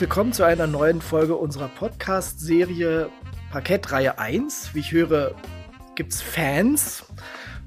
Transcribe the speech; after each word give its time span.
Willkommen 0.00 0.32
zu 0.32 0.44
einer 0.44 0.66
neuen 0.66 1.02
Folge 1.02 1.36
unserer 1.36 1.68
Podcast-Serie 1.68 3.10
Parkettreihe 3.50 4.18
1. 4.18 4.70
Wie 4.72 4.78
ich 4.78 4.92
höre, 4.92 5.34
gibt's 5.94 6.22
Fans 6.22 7.04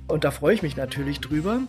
und 0.08 0.24
da 0.24 0.32
freue 0.32 0.56
ich 0.56 0.64
mich 0.64 0.76
natürlich 0.76 1.20
drüber. 1.20 1.62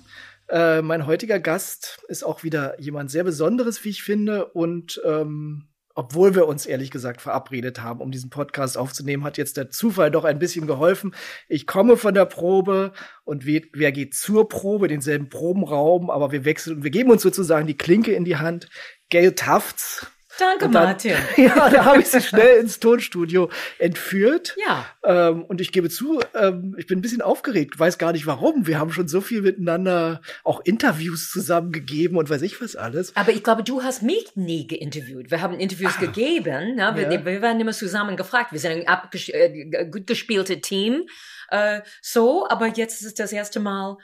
Äh, 0.49 0.81
mein 0.81 1.07
heutiger 1.07 1.39
Gast 1.39 2.03
ist 2.09 2.25
auch 2.25 2.45
wieder 2.45 2.81
jemand 2.81 3.11
sehr 3.11 3.25
Besonderes, 3.25 3.85
wie 3.85 3.91
ich 3.91 4.03
finde. 4.03 4.47
Und 4.47 5.03
ähm, 5.05 5.69
obwohl 5.95 6.35
wir 6.35 6.49
uns 6.49 6.65
ehrlich 6.65 6.91
gesagt 6.91 7.21
verabredet 7.21 7.83
haben, 7.83 8.01
um 8.01 8.11
diesen 8.11 8.31
Podcast 8.31 8.79
aufzunehmen, 8.79 9.25
hat 9.25 9.37
jetzt 9.37 9.59
der 9.59 9.69
Zufall 9.69 10.11
doch 10.11 10.25
ein 10.25 10.39
bisschen 10.39 10.67
geholfen. 10.67 11.15
Ich 11.47 11.67
komme 11.67 11.99
von 11.99 12.15
der 12.15 12.25
Probe 12.25 12.95
und 13.25 13.45
wer, 13.45 13.61
wer 13.75 13.93
geht 13.93 14.15
zur 14.15 14.49
Probe, 14.49 14.89
denselben 14.89 15.29
Probenraum, 15.29 16.09
aber 16.09 16.33
wir 16.33 16.47
wechseln, 16.47 16.83
wir 16.83 16.91
geben 16.91 17.11
uns 17.11 17.21
sozusagen 17.21 17.67
die 17.67 17.77
Klinke 17.77 18.15
in 18.15 18.25
die 18.25 18.39
Hand. 18.39 18.71
Gail 19.11 19.35
Tufts 19.35 20.07
Danke, 20.39 20.69
dann, 20.69 20.73
Martin. 20.73 21.15
Ja, 21.37 21.69
da 21.69 21.85
habe 21.85 22.01
ich 22.01 22.09
sie 22.09 22.21
schnell 22.21 22.59
ins 22.61 22.81
Tonstudio 22.81 23.51
entführt. 23.79 24.57
Ja. 24.65 24.87
Ähm, 25.05 25.45
und 25.45 25.61
ich 25.61 25.73
gebe 25.73 25.91
zu, 25.91 26.21
ähm, 26.35 26.75
ich 26.79 26.87
bin 26.87 26.99
ein 26.99 27.03
bisschen 27.03 27.23
aufgeregt, 27.23 27.79
weiß 27.79 27.99
gar 27.99 28.13
nicht 28.13 28.27
warum. 28.27 28.67
Wir 28.67 28.79
haben 28.79 28.93
schon 28.93 29.09
so 29.09 29.21
viel 29.21 29.43
miteinander 29.43 30.21
auch 30.43 30.61
Interviews 30.65 31.31
zusammengegeben 31.31 32.17
und 32.17 32.31
weiß 32.31 32.43
ich 32.43 32.61
was 32.61 32.77
alles. 32.77 33.15
Aber 33.17 33.33
ich 33.33 33.43
glaube, 33.43 33.63
du 33.63 33.83
hast 33.83 34.03
mich 34.03 34.35
nie 34.35 34.67
geinterviewt. 34.67 35.31
Wir 35.31 35.41
haben 35.41 35.59
Interviews 35.59 35.95
ah, 35.99 36.01
gegeben. 36.01 36.77
Ne? 36.77 36.93
Wir, 36.95 37.13
ja. 37.13 37.25
wir, 37.25 37.43
werden 37.43 37.61
immer 37.61 37.73
zusammen 37.73 38.17
gefragt. 38.17 38.53
Wir 38.53 38.61
sind 38.61 38.87
ein 38.87 39.09
äh, 39.13 39.87
gut 39.87 40.07
gespieltes 40.07 40.61
Team. 40.63 41.07
Äh, 41.51 41.81
so, 42.01 42.49
aber 42.49 42.67
jetzt 42.69 43.01
ist 43.01 43.07
es 43.07 43.15
das 43.15 43.33
erste 43.33 43.61
Mal 43.61 43.99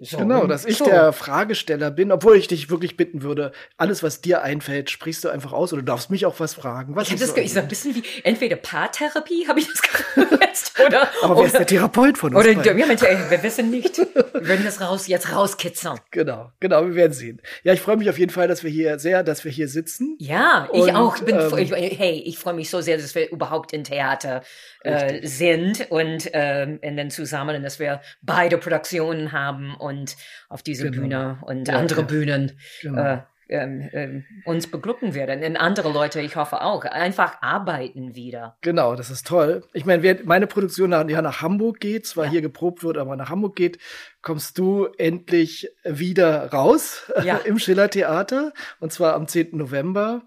so, 0.00 0.16
genau, 0.16 0.46
dass 0.46 0.64
ich 0.64 0.78
so. 0.78 0.86
der 0.86 1.12
Fragesteller 1.12 1.90
bin, 1.90 2.12
obwohl 2.12 2.36
ich 2.36 2.48
dich 2.48 2.70
wirklich 2.70 2.96
bitten 2.96 3.22
würde, 3.22 3.52
alles, 3.76 4.02
was 4.02 4.22
dir 4.22 4.42
einfällt, 4.42 4.88
sprichst 4.88 5.22
du 5.24 5.28
einfach 5.28 5.52
aus 5.52 5.72
oder 5.72 5.82
du 5.82 5.86
darfst 5.86 6.10
mich 6.10 6.24
auch 6.24 6.40
was 6.40 6.54
fragen. 6.54 6.96
Was 6.96 7.08
ich 7.08 7.12
habe 7.12 7.20
das 7.20 7.52
so, 7.52 7.60
ein 7.60 7.68
bisschen 7.68 7.94
wie 7.94 8.02
entweder 8.24 8.56
Paartherapie, 8.56 9.46
habe 9.48 9.60
ich 9.60 9.68
das 9.68 9.82
jetzt, 10.62 10.80
oder 10.80 11.02
Aber 11.22 11.34
wer 11.34 11.36
oder, 11.36 11.46
ist 11.46 11.58
der 11.58 11.66
Therapeut 11.66 12.18
von 12.18 12.34
uns? 12.34 12.44
Oder 12.44 12.54
beiden? 12.54 12.78
wir, 12.78 13.30
wir 13.30 13.42
wissen 13.42 13.70
nicht. 13.70 13.98
Wir 13.98 14.48
werden 14.48 14.64
das 14.64 14.80
raus 14.80 15.06
jetzt 15.06 15.32
rauskitzeln. 15.32 15.98
Genau, 16.10 16.50
genau, 16.60 16.84
wir 16.86 16.94
werden 16.94 17.12
sehen. 17.12 17.40
Ja, 17.62 17.72
ich 17.72 17.80
freue 17.80 17.96
mich 17.96 18.08
auf 18.10 18.18
jeden 18.18 18.32
Fall, 18.32 18.48
dass 18.48 18.64
wir 18.64 18.70
hier 18.70 18.98
sehr, 18.98 19.22
dass 19.22 19.44
wir 19.44 19.52
hier 19.52 19.68
sitzen. 19.68 20.16
Ja, 20.18 20.68
ich 20.72 20.82
und, 20.82 20.90
auch. 20.90 21.18
Bin, 21.20 21.38
ähm, 21.38 21.58
ich, 21.58 21.72
hey, 21.72 22.22
ich 22.24 22.38
freue 22.38 22.54
mich 22.54 22.70
so 22.70 22.80
sehr, 22.80 22.96
dass 22.96 23.14
wir 23.14 23.30
überhaupt 23.30 23.72
in 23.72 23.84
Theater 23.84 24.42
äh, 24.80 25.26
sind 25.26 25.90
und 25.90 26.30
ähm, 26.32 26.78
in 26.82 26.96
den 26.96 27.10
zusammen, 27.10 27.62
dass 27.62 27.78
wir 27.78 28.00
beide 28.22 28.58
Produktionen 28.58 29.32
haben 29.32 29.74
und 29.74 30.16
auf 30.48 30.62
diese 30.62 30.90
genau. 30.90 31.02
Bühne 31.02 31.38
und 31.42 31.68
ja, 31.68 31.74
andere 31.74 32.00
ja. 32.00 32.06
Bühnen 32.06 32.58
genau. 32.80 33.02
äh, 33.02 33.18
ähm, 33.48 33.88
ähm, 33.92 34.24
uns 34.44 34.66
beglücken 34.66 35.14
werden. 35.14 35.42
Und 35.42 35.56
andere 35.56 35.92
Leute, 35.92 36.20
ich 36.20 36.36
hoffe 36.36 36.62
auch, 36.62 36.84
einfach 36.84 37.42
arbeiten 37.42 38.14
wieder. 38.14 38.56
Genau, 38.60 38.96
das 38.96 39.10
ist 39.10 39.26
toll. 39.26 39.64
Ich 39.72 39.84
meine, 39.84 40.20
meine 40.24 40.46
Produktion 40.46 40.90
nach, 40.90 41.08
ja, 41.08 41.22
nach 41.22 41.42
Hamburg 41.42 41.80
geht, 41.80 42.06
zwar 42.06 42.26
ja. 42.26 42.30
hier 42.30 42.42
geprobt 42.42 42.82
wird, 42.82 42.98
aber 42.98 43.16
nach 43.16 43.30
Hamburg 43.30 43.56
geht, 43.56 43.78
kommst 44.22 44.58
du 44.58 44.86
endlich 44.98 45.68
wieder 45.84 46.50
raus 46.52 47.10
ja. 47.24 47.36
im 47.36 47.58
Schiller 47.58 47.90
Theater 47.90 48.52
und 48.80 48.92
zwar 48.92 49.14
am 49.14 49.28
10. 49.28 49.56
November 49.56 50.22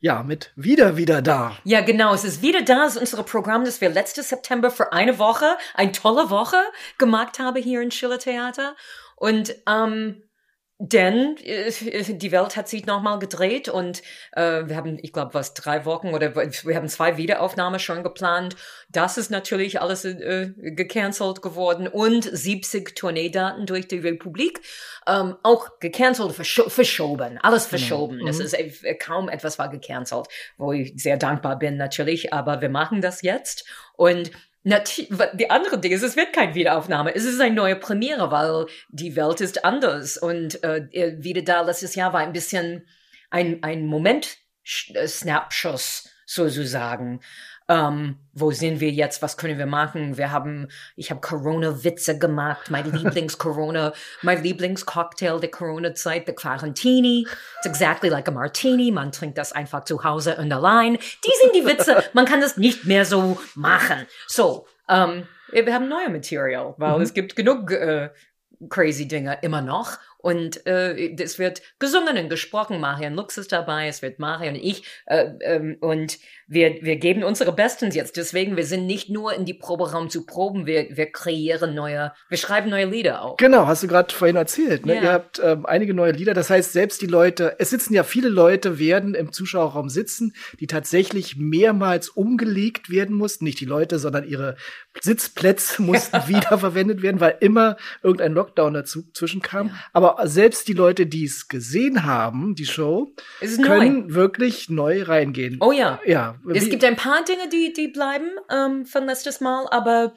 ja, 0.00 0.22
mit 0.22 0.52
wieder, 0.56 0.96
wieder 0.96 1.22
da. 1.22 1.56
Ja, 1.64 1.80
genau. 1.80 2.14
Es 2.14 2.24
ist 2.24 2.42
wieder 2.42 2.62
da. 2.62 2.86
Es 2.86 2.96
ist 2.96 3.14
unser 3.14 3.22
Programm, 3.24 3.64
das 3.64 3.80
wir 3.80 3.88
letzte 3.88 4.22
September 4.22 4.70
für 4.70 4.92
eine 4.92 5.18
Woche, 5.18 5.56
eine 5.74 5.92
tolle 5.92 6.30
Woche 6.30 6.58
gemacht 6.98 7.38
haben 7.38 7.60
hier 7.62 7.80
in 7.80 7.90
Schiller 7.90 8.18
Theater. 8.18 8.76
Und 9.16 9.56
ähm, 9.66 10.22
denn 10.78 11.36
äh, 11.38 11.70
die 12.06 12.32
Welt 12.32 12.54
hat 12.56 12.68
sich 12.68 12.84
nochmal 12.84 13.18
gedreht 13.18 13.68
und 13.68 14.02
äh, 14.32 14.64
wir 14.66 14.76
haben, 14.76 14.98
ich 15.00 15.12
glaube, 15.12 15.32
was 15.32 15.54
drei 15.54 15.86
Wochen 15.86 16.12
oder 16.12 16.34
wir 16.34 16.76
haben 16.76 16.88
zwei 16.88 17.16
Wiederaufnahmen 17.16 17.80
schon 17.80 18.02
geplant. 18.02 18.56
Das 18.90 19.16
ist 19.16 19.30
natürlich 19.30 19.80
alles 19.80 20.04
äh, 20.04 20.52
gecancelt 20.56 21.40
geworden 21.40 21.88
und 21.88 22.24
70 22.24 22.94
Tourneedaten 22.94 23.64
durch 23.64 23.88
die 23.88 23.98
Republik 23.98 24.60
ähm, 25.06 25.36
auch 25.42 25.78
gecancelt, 25.80 26.32
verscho 26.32 26.68
verschoben, 26.68 27.38
alles 27.38 27.70
genau. 27.70 27.78
verschoben. 27.78 28.18
Mhm. 28.18 28.26
Das 28.26 28.38
ist 28.38 28.52
äh, 28.52 28.94
kaum 28.96 29.30
etwas 29.30 29.58
war 29.58 29.70
gecancelt, 29.70 30.26
wo 30.58 30.72
ich 30.72 30.92
sehr 30.96 31.16
dankbar 31.16 31.58
bin 31.58 31.78
natürlich, 31.78 32.34
aber 32.34 32.60
wir 32.60 32.70
machen 32.70 33.00
das 33.00 33.22
jetzt 33.22 33.66
und 33.94 34.30
die 34.66 35.48
andere 35.48 35.78
Ding 35.78 35.92
ist, 35.92 36.02
es 36.02 36.16
wird 36.16 36.32
kein 36.32 36.56
Wiederaufnahme. 36.56 37.14
Es 37.14 37.24
ist 37.24 37.40
eine 37.40 37.54
neue 37.54 37.76
Premiere, 37.76 38.32
weil 38.32 38.66
die 38.88 39.14
Welt 39.14 39.40
ist 39.40 39.64
anders. 39.64 40.18
Und 40.18 40.64
äh, 40.64 41.14
wieder 41.18 41.42
da 41.42 41.60
letztes 41.60 41.94
Jahr 41.94 42.12
war 42.12 42.18
ein 42.20 42.32
bisschen 42.32 42.84
ein, 43.30 43.62
ein 43.62 43.86
Moment-Snapschuss 43.86 46.10
sozusagen. 46.26 47.20
Ähm, 47.68 48.16
wo 48.32 48.52
sind 48.52 48.80
wir 48.80 48.90
jetzt? 48.90 49.22
Was 49.22 49.36
können 49.36 49.58
wir 49.58 49.66
machen? 49.66 50.16
Wir 50.16 50.30
haben, 50.30 50.68
ich 50.94 51.10
habe 51.10 51.20
Corona-Witze 51.20 52.18
gemacht. 52.18 52.70
Mein 52.70 52.90
Lieblings-Corona, 52.92 53.92
mein 54.22 54.42
Lieblingscocktail 54.42 55.40
der 55.40 55.50
Corona-Zeit, 55.50 56.28
der 56.28 56.34
Quarantini. 56.34 57.26
It's 57.58 57.66
exactly 57.66 58.08
like 58.08 58.28
a 58.28 58.30
Martini. 58.30 58.90
Man 58.92 59.10
trinkt 59.10 59.38
das 59.38 59.52
einfach 59.52 59.84
zu 59.84 60.04
Hause 60.04 60.36
und 60.36 60.52
allein. 60.52 60.94
Die 60.94 61.32
sind 61.42 61.54
die 61.56 61.66
Witze. 61.66 62.04
Man 62.12 62.24
kann 62.24 62.40
das 62.40 62.56
nicht 62.56 62.84
mehr 62.84 63.04
so 63.04 63.38
machen. 63.54 64.06
So, 64.28 64.66
ähm, 64.88 65.26
wir 65.50 65.74
haben 65.74 65.88
neue 65.88 66.10
Material, 66.10 66.74
weil 66.76 66.96
mhm. 66.96 67.02
es 67.02 67.14
gibt 67.14 67.36
genug 67.36 67.70
äh, 67.72 68.10
crazy 68.68 69.08
Dinge 69.08 69.38
immer 69.42 69.60
noch. 69.60 69.98
Und 70.26 70.66
äh, 70.66 71.14
es 71.22 71.38
wird 71.38 71.62
gesungen 71.78 72.18
und 72.18 72.28
gesprochen. 72.28 72.80
Marian 72.80 73.14
Lux 73.14 73.38
ist 73.38 73.52
dabei, 73.52 73.86
es 73.86 74.02
wird 74.02 74.18
Marian 74.18 74.56
und 74.56 74.60
ich. 74.60 74.82
Äh, 75.06 75.28
ähm, 75.42 75.76
und 75.80 76.18
wir, 76.48 76.78
wir 76.80 76.96
geben 76.96 77.22
unsere 77.22 77.52
Bestens 77.52 77.94
jetzt. 77.94 78.16
Deswegen, 78.16 78.56
wir 78.56 78.66
sind 78.66 78.86
nicht 78.86 79.08
nur 79.08 79.34
in 79.34 79.44
die 79.44 79.54
Proberaum 79.54 80.10
zu 80.10 80.26
proben, 80.26 80.66
wir, 80.66 80.88
wir 80.90 81.12
kreieren 81.12 81.76
neue, 81.76 82.12
wir 82.28 82.38
schreiben 82.38 82.70
neue 82.70 82.86
Lieder 82.86 83.22
auch. 83.22 83.36
Genau, 83.36 83.68
hast 83.68 83.84
du 83.84 83.86
gerade 83.86 84.12
vorhin 84.12 84.34
erzählt. 84.34 84.84
Ne? 84.84 84.96
Ja. 84.96 85.02
Ihr 85.02 85.12
habt 85.12 85.40
ähm, 85.44 85.64
einige 85.64 85.94
neue 85.94 86.10
Lieder. 86.10 86.34
Das 86.34 86.50
heißt, 86.50 86.72
selbst 86.72 87.02
die 87.02 87.06
Leute, 87.06 87.54
es 87.60 87.70
sitzen 87.70 87.94
ja 87.94 88.02
viele 88.02 88.28
Leute, 88.28 88.80
werden 88.80 89.14
im 89.14 89.30
Zuschauerraum 89.30 89.88
sitzen, 89.88 90.34
die 90.58 90.66
tatsächlich 90.66 91.36
mehrmals 91.36 92.08
umgelegt 92.08 92.90
werden 92.90 93.14
mussten. 93.14 93.44
Nicht 93.44 93.60
die 93.60 93.64
Leute, 93.64 94.00
sondern 94.00 94.26
ihre 94.26 94.56
Sitzplätze 95.00 95.82
mussten 95.82 96.16
wiederverwendet 96.26 97.02
werden, 97.02 97.20
weil 97.20 97.36
immer 97.38 97.76
irgendein 98.02 98.32
Lockdown 98.32 98.74
dazwischen 98.74 99.40
kam. 99.40 99.68
Ja. 99.68 99.74
Aber 99.92 100.15
selbst 100.24 100.68
die 100.68 100.72
Leute, 100.72 101.06
die 101.06 101.24
es 101.24 101.48
gesehen 101.48 102.04
haben, 102.04 102.54
die 102.54 102.66
Show, 102.66 103.14
können 103.62 104.06
neu. 104.08 104.14
wirklich 104.14 104.68
neu 104.68 105.02
reingehen. 105.02 105.58
Oh 105.60 105.72
ja. 105.72 106.00
Ja, 106.04 106.38
es 106.54 106.68
gibt 106.68 106.84
ein 106.84 106.96
paar 106.96 107.24
Dinge, 107.24 107.48
die, 107.48 107.72
die 107.72 107.88
bleiben 107.88 108.30
ähm, 108.50 108.86
von 108.86 109.06
letztes 109.06 109.40
Mal, 109.40 109.66
aber 109.70 110.14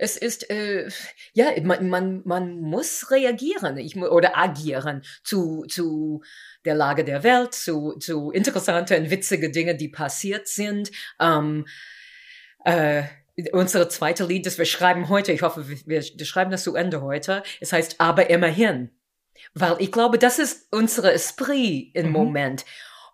es 0.00 0.16
ist, 0.16 0.48
äh, 0.50 0.88
ja, 1.34 1.50
man, 1.62 1.88
man, 1.88 2.22
man 2.24 2.60
muss 2.60 3.10
reagieren 3.10 3.76
ich, 3.76 3.96
oder 3.96 4.36
agieren 4.36 5.02
zu, 5.22 5.64
zu 5.68 6.22
der 6.64 6.74
Lage 6.74 7.04
der 7.04 7.22
Welt, 7.22 7.52
zu, 7.54 7.96
zu 7.98 8.30
interessante 8.30 8.96
und 8.96 9.10
witzige 9.10 9.50
Dinge, 9.50 9.76
die 9.76 9.88
passiert 9.88 10.48
sind. 10.48 10.90
Ähm, 11.20 11.66
äh, 12.64 13.02
unsere 13.52 13.88
zweite 13.88 14.24
Lied, 14.24 14.46
das 14.46 14.58
wir 14.58 14.64
schreiben 14.64 15.08
heute, 15.08 15.32
ich 15.32 15.42
hoffe, 15.42 15.68
wir, 15.68 15.78
wir 15.86 16.02
schreiben 16.24 16.50
das 16.50 16.64
zu 16.64 16.74
Ende 16.74 17.02
heute, 17.02 17.42
es 17.60 17.72
heißt 17.72 18.00
Aber 18.00 18.30
immerhin. 18.30 18.90
Weil 19.54 19.76
ich 19.78 19.90
glaube, 19.90 20.18
das 20.18 20.38
ist 20.38 20.68
unsere 20.72 21.12
Esprit 21.12 21.90
im 21.94 22.06
mhm. 22.06 22.12
Moment 22.12 22.64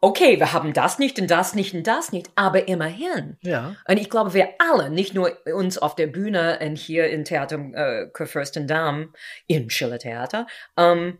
okay, 0.00 0.38
wir 0.38 0.52
haben 0.52 0.72
das 0.72 0.98
nicht 0.98 1.18
und 1.18 1.30
das 1.30 1.54
nicht 1.54 1.74
und 1.74 1.86
das 1.86 2.12
nicht, 2.12 2.30
aber 2.36 2.68
immerhin. 2.68 3.36
Ja. 3.40 3.76
Und 3.88 3.96
ich 3.98 4.10
glaube, 4.10 4.34
wir 4.34 4.50
alle, 4.58 4.90
nicht 4.90 5.14
nur 5.14 5.36
uns 5.52 5.78
auf 5.78 5.94
der 5.94 6.06
Bühne 6.06 6.58
und 6.62 6.76
hier 6.76 7.10
im 7.10 7.24
Theater 7.24 7.58
äh, 7.72 8.06
Kurfürstendamm, 8.12 9.12
im 9.46 9.70
Schiller 9.70 9.98
Theater, 9.98 10.46
ähm, 10.76 11.18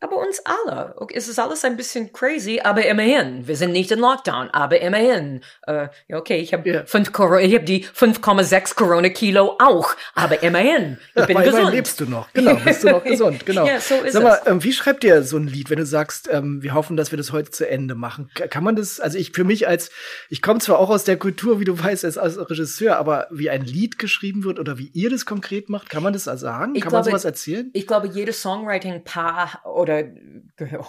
aber 0.00 0.16
uns 0.16 0.40
alle. 0.44 0.94
Okay, 0.96 1.14
es 1.16 1.26
ist 1.26 1.38
alles 1.38 1.64
ein 1.64 1.76
bisschen 1.76 2.12
crazy, 2.12 2.60
aber 2.62 2.86
immerhin. 2.86 3.48
Wir 3.48 3.56
sind 3.56 3.72
nicht 3.72 3.90
in 3.90 3.98
Lockdown, 3.98 4.48
aber 4.50 4.80
immerhin. 4.80 5.40
Äh, 5.66 5.88
okay, 6.12 6.36
ich 6.36 6.52
habe 6.52 6.68
yeah. 6.68 6.86
fünf 6.86 7.08
ich 7.08 7.54
habe 7.54 7.64
die 7.64 7.84
5,6 7.84 8.76
Corona 8.76 9.08
Kilo 9.08 9.56
auch, 9.58 9.96
aber 10.14 10.42
immerhin. 10.42 10.98
Ich 11.16 11.26
bin 11.26 11.36
gesund. 11.38 11.72
lebst 11.72 11.98
du 12.00 12.04
noch. 12.04 12.32
Genau, 12.32 12.54
bist 12.56 12.84
du 12.84 12.90
noch 12.90 13.02
gesund. 13.04 13.44
Genau. 13.44 13.66
ja, 13.66 13.80
so 13.80 13.96
Sag 14.08 14.22
mal, 14.22 14.40
ähm, 14.46 14.62
wie 14.62 14.72
schreibt 14.72 15.02
ihr 15.02 15.24
so 15.24 15.36
ein 15.36 15.48
Lied, 15.48 15.68
wenn 15.70 15.78
du 15.78 15.86
sagst, 15.86 16.28
ähm, 16.30 16.62
wir 16.62 16.74
hoffen, 16.74 16.96
dass 16.96 17.10
wir 17.10 17.16
das 17.16 17.32
heute 17.32 17.50
zu 17.50 17.68
Ende 17.68 17.96
machen? 17.96 18.30
Kann 18.34 18.62
man 18.62 18.76
das, 18.76 19.00
also 19.00 19.18
ich 19.18 19.32
für 19.32 19.44
mich 19.44 19.66
als, 19.66 19.90
ich 20.28 20.42
komme 20.42 20.60
zwar 20.60 20.78
auch 20.78 20.90
aus 20.90 21.04
der 21.04 21.16
Kultur, 21.16 21.58
wie 21.58 21.64
du 21.64 21.76
weißt, 21.76 22.04
als, 22.04 22.18
als 22.18 22.38
Regisseur, 22.38 22.98
aber 22.98 23.26
wie 23.30 23.50
ein 23.50 23.64
Lied 23.64 23.98
geschrieben 23.98 24.44
wird 24.44 24.60
oder 24.60 24.78
wie 24.78 24.90
ihr 24.94 25.10
das 25.10 25.26
konkret 25.26 25.68
macht, 25.68 25.90
kann 25.90 26.04
man 26.04 26.12
das 26.12 26.24
sagen? 26.24 26.74
Ich 26.76 26.82
kann 26.82 26.90
glaube, 26.90 27.06
man 27.06 27.10
sowas 27.10 27.24
erzählen? 27.24 27.70
Ich 27.72 27.86
glaube, 27.86 28.06
jedes 28.06 28.42
Songwriting-Paar 28.42 29.62
oder 29.64 29.87
oder 29.88 30.04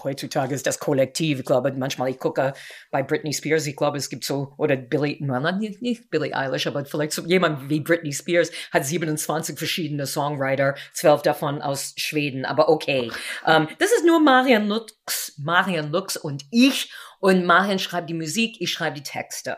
heutzutage 0.03 0.53
ist 0.53 0.67
das 0.67 0.79
Kollektiv. 0.79 1.39
Ich 1.39 1.45
glaube, 1.45 1.71
manchmal 1.73 2.09
ich 2.09 2.19
gucke 2.19 2.53
bei 2.91 3.03
Britney 3.03 3.33
Spears, 3.33 3.65
ich 3.67 3.75
glaube, 3.75 3.97
es 3.97 4.09
gibt 4.09 4.23
so, 4.23 4.53
oder 4.57 4.75
Billy, 4.75 5.17
well, 5.21 5.57
nicht, 5.57 6.09
Billie 6.09 6.35
Eilish, 6.35 6.67
aber 6.67 6.85
vielleicht 6.85 7.13
so 7.13 7.23
jemand 7.23 7.69
wie 7.69 7.79
Britney 7.79 8.11
Spears 8.11 8.51
hat 8.71 8.85
27 8.85 9.57
verschiedene 9.57 10.05
Songwriter, 10.05 10.75
zwölf 10.93 11.21
davon 11.21 11.61
aus 11.61 11.93
Schweden, 11.97 12.45
aber 12.45 12.69
okay. 12.69 13.11
Um, 13.45 13.53
ähm, 13.53 13.67
das 13.79 13.91
ist 13.91 14.05
nur 14.05 14.19
Marian 14.19 14.67
Lux, 14.67 15.35
Marian 15.37 15.91
Lux 15.91 16.17
und 16.17 16.43
ich 16.51 16.91
Und 17.19 17.45
Marian 17.45 17.79
schreibt 17.79 18.09
die 18.09 18.13
Musik, 18.13 18.57
ich 18.59 18.71
schreibe 18.71 18.95
die 18.95 19.03
Texte. 19.03 19.57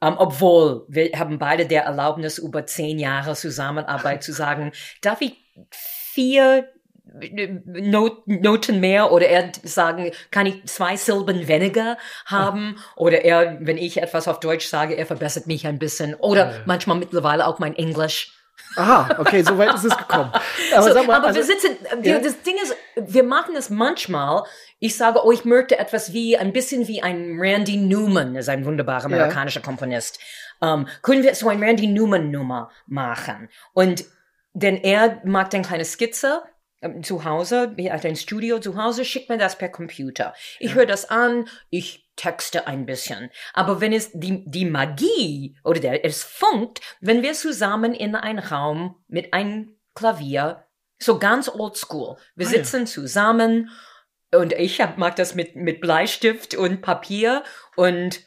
Um, 0.00 0.16
obwohl 0.16 0.84
wir 0.88 1.10
haben 1.18 1.38
beide 1.38 1.66
der 1.66 1.82
Erlaubnis, 1.82 2.38
über 2.38 2.66
zehn 2.66 2.98
Jahre 2.98 3.34
Zusammenarbeit 3.34 4.22
zu 4.22 4.32
sagen, 4.32 4.72
darf 5.02 5.20
ich 5.20 5.36
vier 5.70 6.68
Noten 7.14 8.80
mehr 8.80 9.12
oder 9.12 9.26
er 9.26 9.52
sagen, 9.62 10.10
kann 10.30 10.46
ich 10.46 10.64
zwei 10.66 10.96
Silben 10.96 11.48
weniger 11.48 11.96
haben 12.26 12.76
oder 12.96 13.24
er, 13.24 13.58
wenn 13.60 13.78
ich 13.78 14.00
etwas 14.00 14.28
auf 14.28 14.40
Deutsch 14.40 14.66
sage, 14.66 14.96
er 14.96 15.06
verbessert 15.06 15.46
mich 15.46 15.66
ein 15.66 15.78
bisschen 15.78 16.14
oder 16.14 16.50
ja. 16.50 16.56
manchmal 16.66 16.98
mittlerweile 16.98 17.46
auch 17.46 17.58
mein 17.58 17.74
Englisch. 17.74 18.34
Aha, 18.76 19.16
okay, 19.18 19.42
so 19.42 19.56
weit 19.56 19.74
ist 19.74 19.84
es 19.84 19.96
gekommen. 19.96 20.30
Aber, 20.74 20.92
so, 20.92 21.02
mal, 21.04 21.16
aber 21.16 21.28
also, 21.28 21.38
wir 21.38 21.46
sitzen, 21.46 21.76
ja? 22.02 22.18
das 22.18 22.42
Ding 22.42 22.56
ist, 22.62 22.76
wir 22.96 23.22
machen 23.22 23.56
es 23.56 23.70
manchmal, 23.70 24.44
ich 24.78 24.96
sage, 24.96 25.20
oh, 25.24 25.32
ich 25.32 25.44
möchte 25.44 25.78
etwas 25.78 26.12
wie, 26.12 26.36
ein 26.36 26.52
bisschen 26.52 26.86
wie 26.86 27.02
ein 27.02 27.38
Randy 27.40 27.76
Newman, 27.76 28.36
ist 28.36 28.48
ein 28.48 28.64
wunderbarer 28.64 29.06
amerikanischer 29.06 29.60
ja. 29.60 29.66
Komponist. 29.66 30.18
Um, 30.60 30.86
können 31.02 31.22
wir 31.22 31.34
so 31.34 31.48
ein 31.48 31.62
Randy 31.62 31.86
Newman 31.86 32.30
Nummer 32.30 32.70
machen? 32.86 33.48
Und 33.72 34.04
denn 34.54 34.76
er 34.76 35.20
mag 35.24 35.50
dann 35.50 35.62
keine 35.62 35.84
Skizze, 35.84 36.42
ähm, 36.42 36.57
zu 37.02 37.24
Hause, 37.24 37.74
hat 37.90 38.06
ein 38.06 38.16
Studio 38.16 38.60
zu 38.60 38.76
Hause, 38.76 39.04
schickt 39.04 39.28
mir 39.28 39.38
das 39.38 39.58
per 39.58 39.68
Computer. 39.68 40.34
Ich 40.58 40.70
ja. 40.70 40.76
höre 40.76 40.86
das 40.86 41.08
an, 41.10 41.48
ich 41.70 42.08
texte 42.16 42.66
ein 42.66 42.86
bisschen. 42.86 43.30
Aber 43.52 43.80
wenn 43.80 43.92
es 43.92 44.10
die, 44.12 44.44
die 44.48 44.64
Magie 44.64 45.56
oder 45.64 45.80
der, 45.80 46.04
es 46.04 46.22
funkt, 46.22 46.80
wenn 47.00 47.22
wir 47.22 47.32
zusammen 47.32 47.94
in 47.94 48.14
einen 48.14 48.38
Raum 48.38 48.96
mit 49.08 49.32
einem 49.32 49.76
Klavier, 49.94 50.64
so 50.98 51.18
ganz 51.18 51.48
oldschool, 51.48 52.16
wir 52.34 52.46
ah, 52.46 52.50
sitzen 52.50 52.80
ja. 52.80 52.86
zusammen 52.86 53.70
und 54.34 54.52
ich 54.52 54.80
hab, 54.80 54.98
mag 54.98 55.16
das 55.16 55.34
mit, 55.34 55.56
mit 55.56 55.80
Bleistift 55.80 56.54
und 56.54 56.82
Papier 56.82 57.42
und 57.76 58.20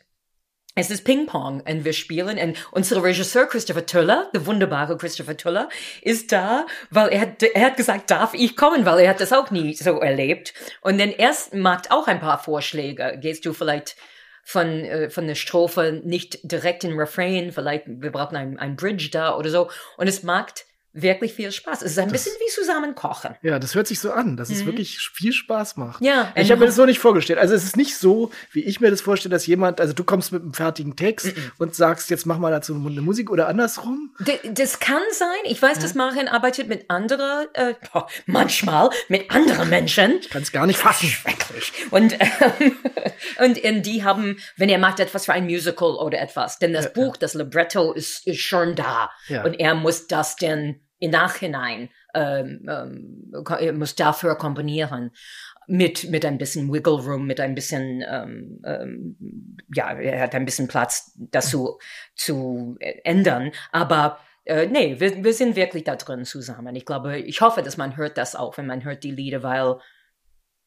es 0.75 0.89
ist 0.89 1.03
Ping-Pong 1.03 1.61
und 1.61 1.85
wir 1.85 1.93
spielen 1.93 2.37
und 2.37 2.67
unser 2.71 3.03
Regisseur 3.03 3.45
Christopher 3.45 3.85
Tuller, 3.85 4.29
der 4.33 4.45
wunderbare 4.45 4.97
Christopher 4.97 5.35
Tuller, 5.35 5.69
ist 6.01 6.31
da, 6.31 6.65
weil 6.89 7.09
er 7.09 7.21
hat, 7.21 7.43
er 7.43 7.65
hat 7.65 7.77
gesagt, 7.77 8.09
darf 8.09 8.33
ich 8.33 8.55
kommen, 8.55 8.85
weil 8.85 8.99
er 8.99 9.09
hat 9.09 9.19
das 9.19 9.33
auch 9.33 9.51
nie 9.51 9.73
so 9.73 9.99
erlebt. 9.99 10.53
Und 10.81 10.99
dann 10.99 11.09
erst 11.09 11.53
macht 11.53 11.91
auch 11.91 12.07
ein 12.07 12.19
paar 12.19 12.41
Vorschläge. 12.41 13.17
Gehst 13.19 13.45
du 13.45 13.53
vielleicht 13.53 13.97
von, 14.43 14.85
äh, 14.85 15.09
von 15.09 15.27
der 15.27 15.35
Strophe 15.35 16.01
nicht 16.03 16.39
direkt 16.43 16.83
in 16.83 16.97
Refrain, 16.97 17.51
vielleicht 17.51 17.83
wir 17.87 18.11
brauchen 18.11 18.37
ein, 18.37 18.57
ein 18.57 18.75
Bridge 18.75 19.09
da 19.11 19.37
oder 19.37 19.49
so. 19.49 19.69
Und 19.97 20.07
es 20.07 20.23
macht 20.23 20.65
wirklich 20.93 21.33
viel 21.33 21.51
Spaß. 21.51 21.81
Es 21.81 21.91
ist 21.91 21.99
ein 21.99 22.09
das, 22.09 22.23
bisschen 22.23 22.33
wie 22.39 22.51
zusammen 22.51 22.95
kochen. 22.95 23.35
Ja, 23.41 23.59
das 23.59 23.75
hört 23.75 23.87
sich 23.87 23.99
so 23.99 24.11
an, 24.11 24.35
dass 24.35 24.49
mhm. 24.49 24.55
es 24.55 24.65
wirklich 24.65 24.97
viel 24.97 25.31
Spaß 25.31 25.77
macht. 25.77 26.03
Ja. 26.03 26.31
Ich 26.35 26.51
habe 26.51 26.59
mir 26.59 26.65
das 26.65 26.75
so 26.75 26.85
nicht 26.85 26.99
vorgestellt. 26.99 27.39
Also 27.39 27.53
es 27.53 27.63
ist 27.63 27.77
nicht 27.77 27.97
so, 27.97 28.31
wie 28.51 28.61
ich 28.61 28.81
mir 28.81 28.91
das 28.91 29.01
vorstelle, 29.01 29.31
dass 29.31 29.47
jemand, 29.47 29.79
also 29.79 29.93
du 29.93 30.03
kommst 30.03 30.31
mit 30.31 30.41
einem 30.41 30.53
fertigen 30.53 30.95
Text 30.95 31.35
mhm. 31.35 31.51
und 31.59 31.75
sagst, 31.75 32.09
jetzt 32.09 32.25
mach 32.25 32.37
mal 32.37 32.51
dazu 32.51 32.75
eine 32.75 33.01
Musik 33.01 33.29
oder 33.29 33.47
andersrum. 33.47 34.13
D 34.19 34.39
das 34.51 34.79
kann 34.79 35.01
sein. 35.11 35.27
Ich 35.45 35.61
weiß, 35.61 35.77
ja. 35.77 35.81
dass 35.81 35.95
Marian 35.95 36.27
arbeitet 36.27 36.67
mit 36.67 36.89
anderen, 36.89 37.47
äh, 37.53 37.73
oh, 37.93 38.03
manchmal 38.25 38.89
mit 39.07 39.31
anderen 39.31 39.69
Menschen. 39.69 40.19
Ich 40.19 40.29
kann 40.29 40.41
es 40.41 40.51
gar 40.51 40.67
nicht 40.67 40.79
fassen. 40.79 41.07
Schrecklich. 41.07 41.71
Und, 41.91 42.13
ähm, 42.19 42.77
und 43.45 43.63
ähm, 43.63 43.81
die 43.81 44.03
haben, 44.03 44.37
wenn 44.57 44.69
er 44.69 44.77
macht 44.77 44.99
etwas 44.99 45.25
für 45.25 45.33
ein 45.33 45.45
Musical 45.45 45.95
oder 45.95 46.19
etwas, 46.19 46.59
denn 46.59 46.73
das 46.73 46.85
ja, 46.85 46.91
Buch, 46.91 47.15
das 47.15 47.33
Libretto 47.33 47.93
ist, 47.93 48.27
ist 48.27 48.41
schon 48.41 48.75
da. 48.75 49.09
Ja. 49.27 49.43
Und 49.43 49.53
er 49.53 49.75
muss 49.75 50.07
das 50.07 50.35
denn 50.35 50.80
im 51.01 51.11
Nachhinein 51.11 51.89
ähm, 52.13 52.65
ähm, 52.69 53.77
muss 53.77 53.95
dafür 53.95 54.35
kombinieren 54.35 55.11
mit 55.67 56.09
mit 56.09 56.25
ein 56.25 56.37
bisschen 56.37 56.71
Wiggle 56.71 57.01
Room, 57.01 57.25
mit 57.25 57.39
ein 57.39 57.55
bisschen 57.55 58.03
ähm, 58.07 58.61
ähm, 58.65 59.57
ja, 59.73 59.91
er 59.93 60.21
hat 60.21 60.35
ein 60.35 60.45
bisschen 60.45 60.67
Platz, 60.67 61.11
das 61.17 61.49
zu, 61.49 61.79
zu 62.15 62.77
ändern, 62.79 63.51
aber 63.71 64.19
äh, 64.45 64.67
nee, 64.67 64.99
wir, 64.99 65.23
wir 65.23 65.33
sind 65.33 65.55
wirklich 65.55 65.83
da 65.83 65.95
drin 65.95 66.25
zusammen. 66.25 66.75
Ich 66.75 66.85
glaube, 66.85 67.19
ich 67.19 67.41
hoffe, 67.41 67.61
dass 67.61 67.77
man 67.77 67.97
hört 67.97 68.17
das 68.17 68.35
auch, 68.35 68.57
wenn 68.57 68.67
man 68.67 68.83
hört 68.83 69.03
die 69.03 69.11
Lieder, 69.11 69.43
weil 69.43 69.77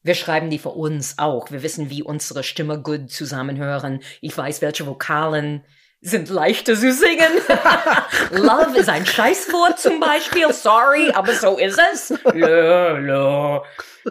wir 0.03 0.15
schreiben 0.15 0.49
die 0.49 0.59
für 0.59 0.69
uns 0.69 1.17
auch. 1.17 1.49
Wir 1.49 1.63
wissen, 1.63 1.89
wie 1.89 2.03
unsere 2.03 2.43
Stimme 2.43 2.81
gut 2.81 3.09
zusammenhören. 3.09 4.01
Ich 4.21 4.37
weiß, 4.37 4.61
welche 4.61 4.85
Vokalen 4.85 5.63
sind 6.05 6.29
leichter 6.29 6.75
zu 6.75 6.91
singen. 6.93 7.41
Love 8.31 8.77
ist 8.77 8.89
ein 8.89 9.05
Scheißwort 9.05 9.79
zum 9.79 9.99
Beispiel. 9.99 10.53
Sorry, 10.53 11.11
aber 11.11 11.33
so 11.33 11.57
ist 11.57 11.79
es. 11.93 12.09
Lö, 12.33 12.97
lö. 12.99 13.59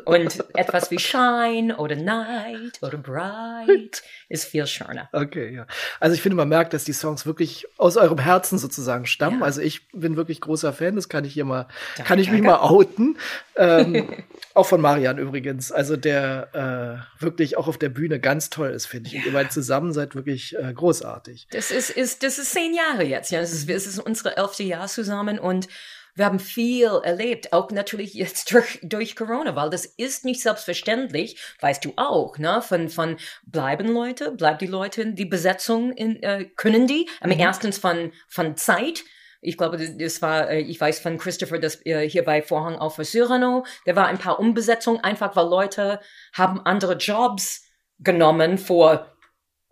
Und 0.04 0.44
etwas 0.54 0.90
wie 0.90 0.98
Shine 0.98 1.76
oder 1.76 1.94
Night 1.94 2.80
oder 2.82 2.98
Bright 2.98 4.02
ist 4.28 4.46
viel 4.46 4.66
schöner. 4.66 5.08
Okay, 5.12 5.54
ja. 5.54 5.66
Also 6.00 6.14
ich 6.14 6.22
finde, 6.22 6.36
man 6.36 6.48
merkt, 6.48 6.72
dass 6.72 6.84
die 6.84 6.92
Songs 6.92 7.26
wirklich 7.26 7.66
aus 7.78 7.96
eurem 7.96 8.18
Herzen 8.18 8.58
sozusagen 8.58 9.06
stammen. 9.06 9.40
Ja. 9.40 9.44
Also 9.44 9.60
ich 9.60 9.88
bin 9.92 10.16
wirklich 10.16 10.40
großer 10.40 10.72
Fan, 10.72 10.96
das 10.96 11.08
kann 11.08 11.24
ich 11.24 11.34
hier 11.34 11.44
mal, 11.44 11.68
danke, 11.96 12.08
kann 12.08 12.18
ich 12.18 12.30
mich 12.30 12.42
mal 12.42 12.58
outen. 12.58 13.18
Ähm, 13.56 14.08
auch 14.54 14.66
von 14.66 14.80
Marian 14.80 15.18
übrigens. 15.18 15.70
Also 15.70 15.96
der 15.96 17.04
äh, 17.20 17.22
wirklich 17.22 17.56
auch 17.56 17.68
auf 17.68 17.78
der 17.78 17.88
Bühne 17.88 18.18
ganz 18.18 18.50
toll 18.50 18.70
ist, 18.70 18.86
finde 18.86 19.08
ich. 19.08 19.14
Ja. 19.14 19.20
Und 19.20 19.26
ihr 19.26 19.32
beide 19.32 19.50
zusammen 19.50 19.92
seid 19.92 20.16
wirklich 20.16 20.56
äh, 20.58 20.72
großartig. 20.72 21.46
Das 21.50 21.70
ist, 21.70 21.90
ist, 21.90 22.22
das 22.24 22.38
ist 22.38 22.50
zehn 22.50 22.74
Jahre 22.74 23.04
jetzt, 23.04 23.30
ja. 23.30 23.40
Das 23.40 23.52
ist, 23.52 23.70
das 23.70 23.86
ist 23.86 24.00
unsere 24.00 24.36
elfte 24.36 24.64
Jahr 24.64 24.88
zusammen 24.88 25.38
und 25.38 25.68
wir 26.14 26.24
haben 26.24 26.38
viel 26.38 27.00
erlebt, 27.02 27.52
auch 27.52 27.70
natürlich 27.70 28.14
jetzt 28.14 28.50
durch, 28.52 28.78
durch 28.82 29.16
Corona, 29.16 29.56
weil 29.56 29.70
das 29.70 29.84
ist 29.84 30.24
nicht 30.24 30.40
selbstverständlich, 30.40 31.40
weißt 31.60 31.84
du 31.84 31.92
auch, 31.96 32.38
ne? 32.38 32.62
Von, 32.62 32.88
von 32.88 33.16
bleiben 33.44 33.88
Leute, 33.88 34.32
bleiben 34.32 34.58
die 34.58 34.66
Leute 34.66 35.12
die 35.12 35.26
Besetzung 35.26 35.92
in, 35.92 36.22
äh, 36.22 36.46
können 36.56 36.86
die? 36.86 37.08
Mhm. 37.22 37.32
erstens 37.32 37.78
von, 37.78 38.12
von 38.28 38.56
Zeit. 38.56 39.04
Ich 39.40 39.58
glaube, 39.58 39.76
das 39.76 40.22
war, 40.22 40.48
äh, 40.48 40.60
ich 40.60 40.80
weiß 40.80 41.00
von 41.00 41.18
Christopher, 41.18 41.58
das 41.58 41.84
äh, 41.84 42.08
hier 42.08 42.24
bei 42.24 42.42
Vorhang 42.42 42.76
auf 42.76 42.96
Cyrano, 43.02 43.66
da 43.84 43.96
war 43.96 44.06
ein 44.06 44.18
paar 44.18 44.38
Umbesetzungen, 44.38 45.00
einfach 45.00 45.36
weil 45.36 45.46
Leute 45.46 46.00
haben 46.32 46.60
andere 46.60 46.94
Jobs 46.96 47.62
genommen 47.98 48.58
vor 48.58 49.13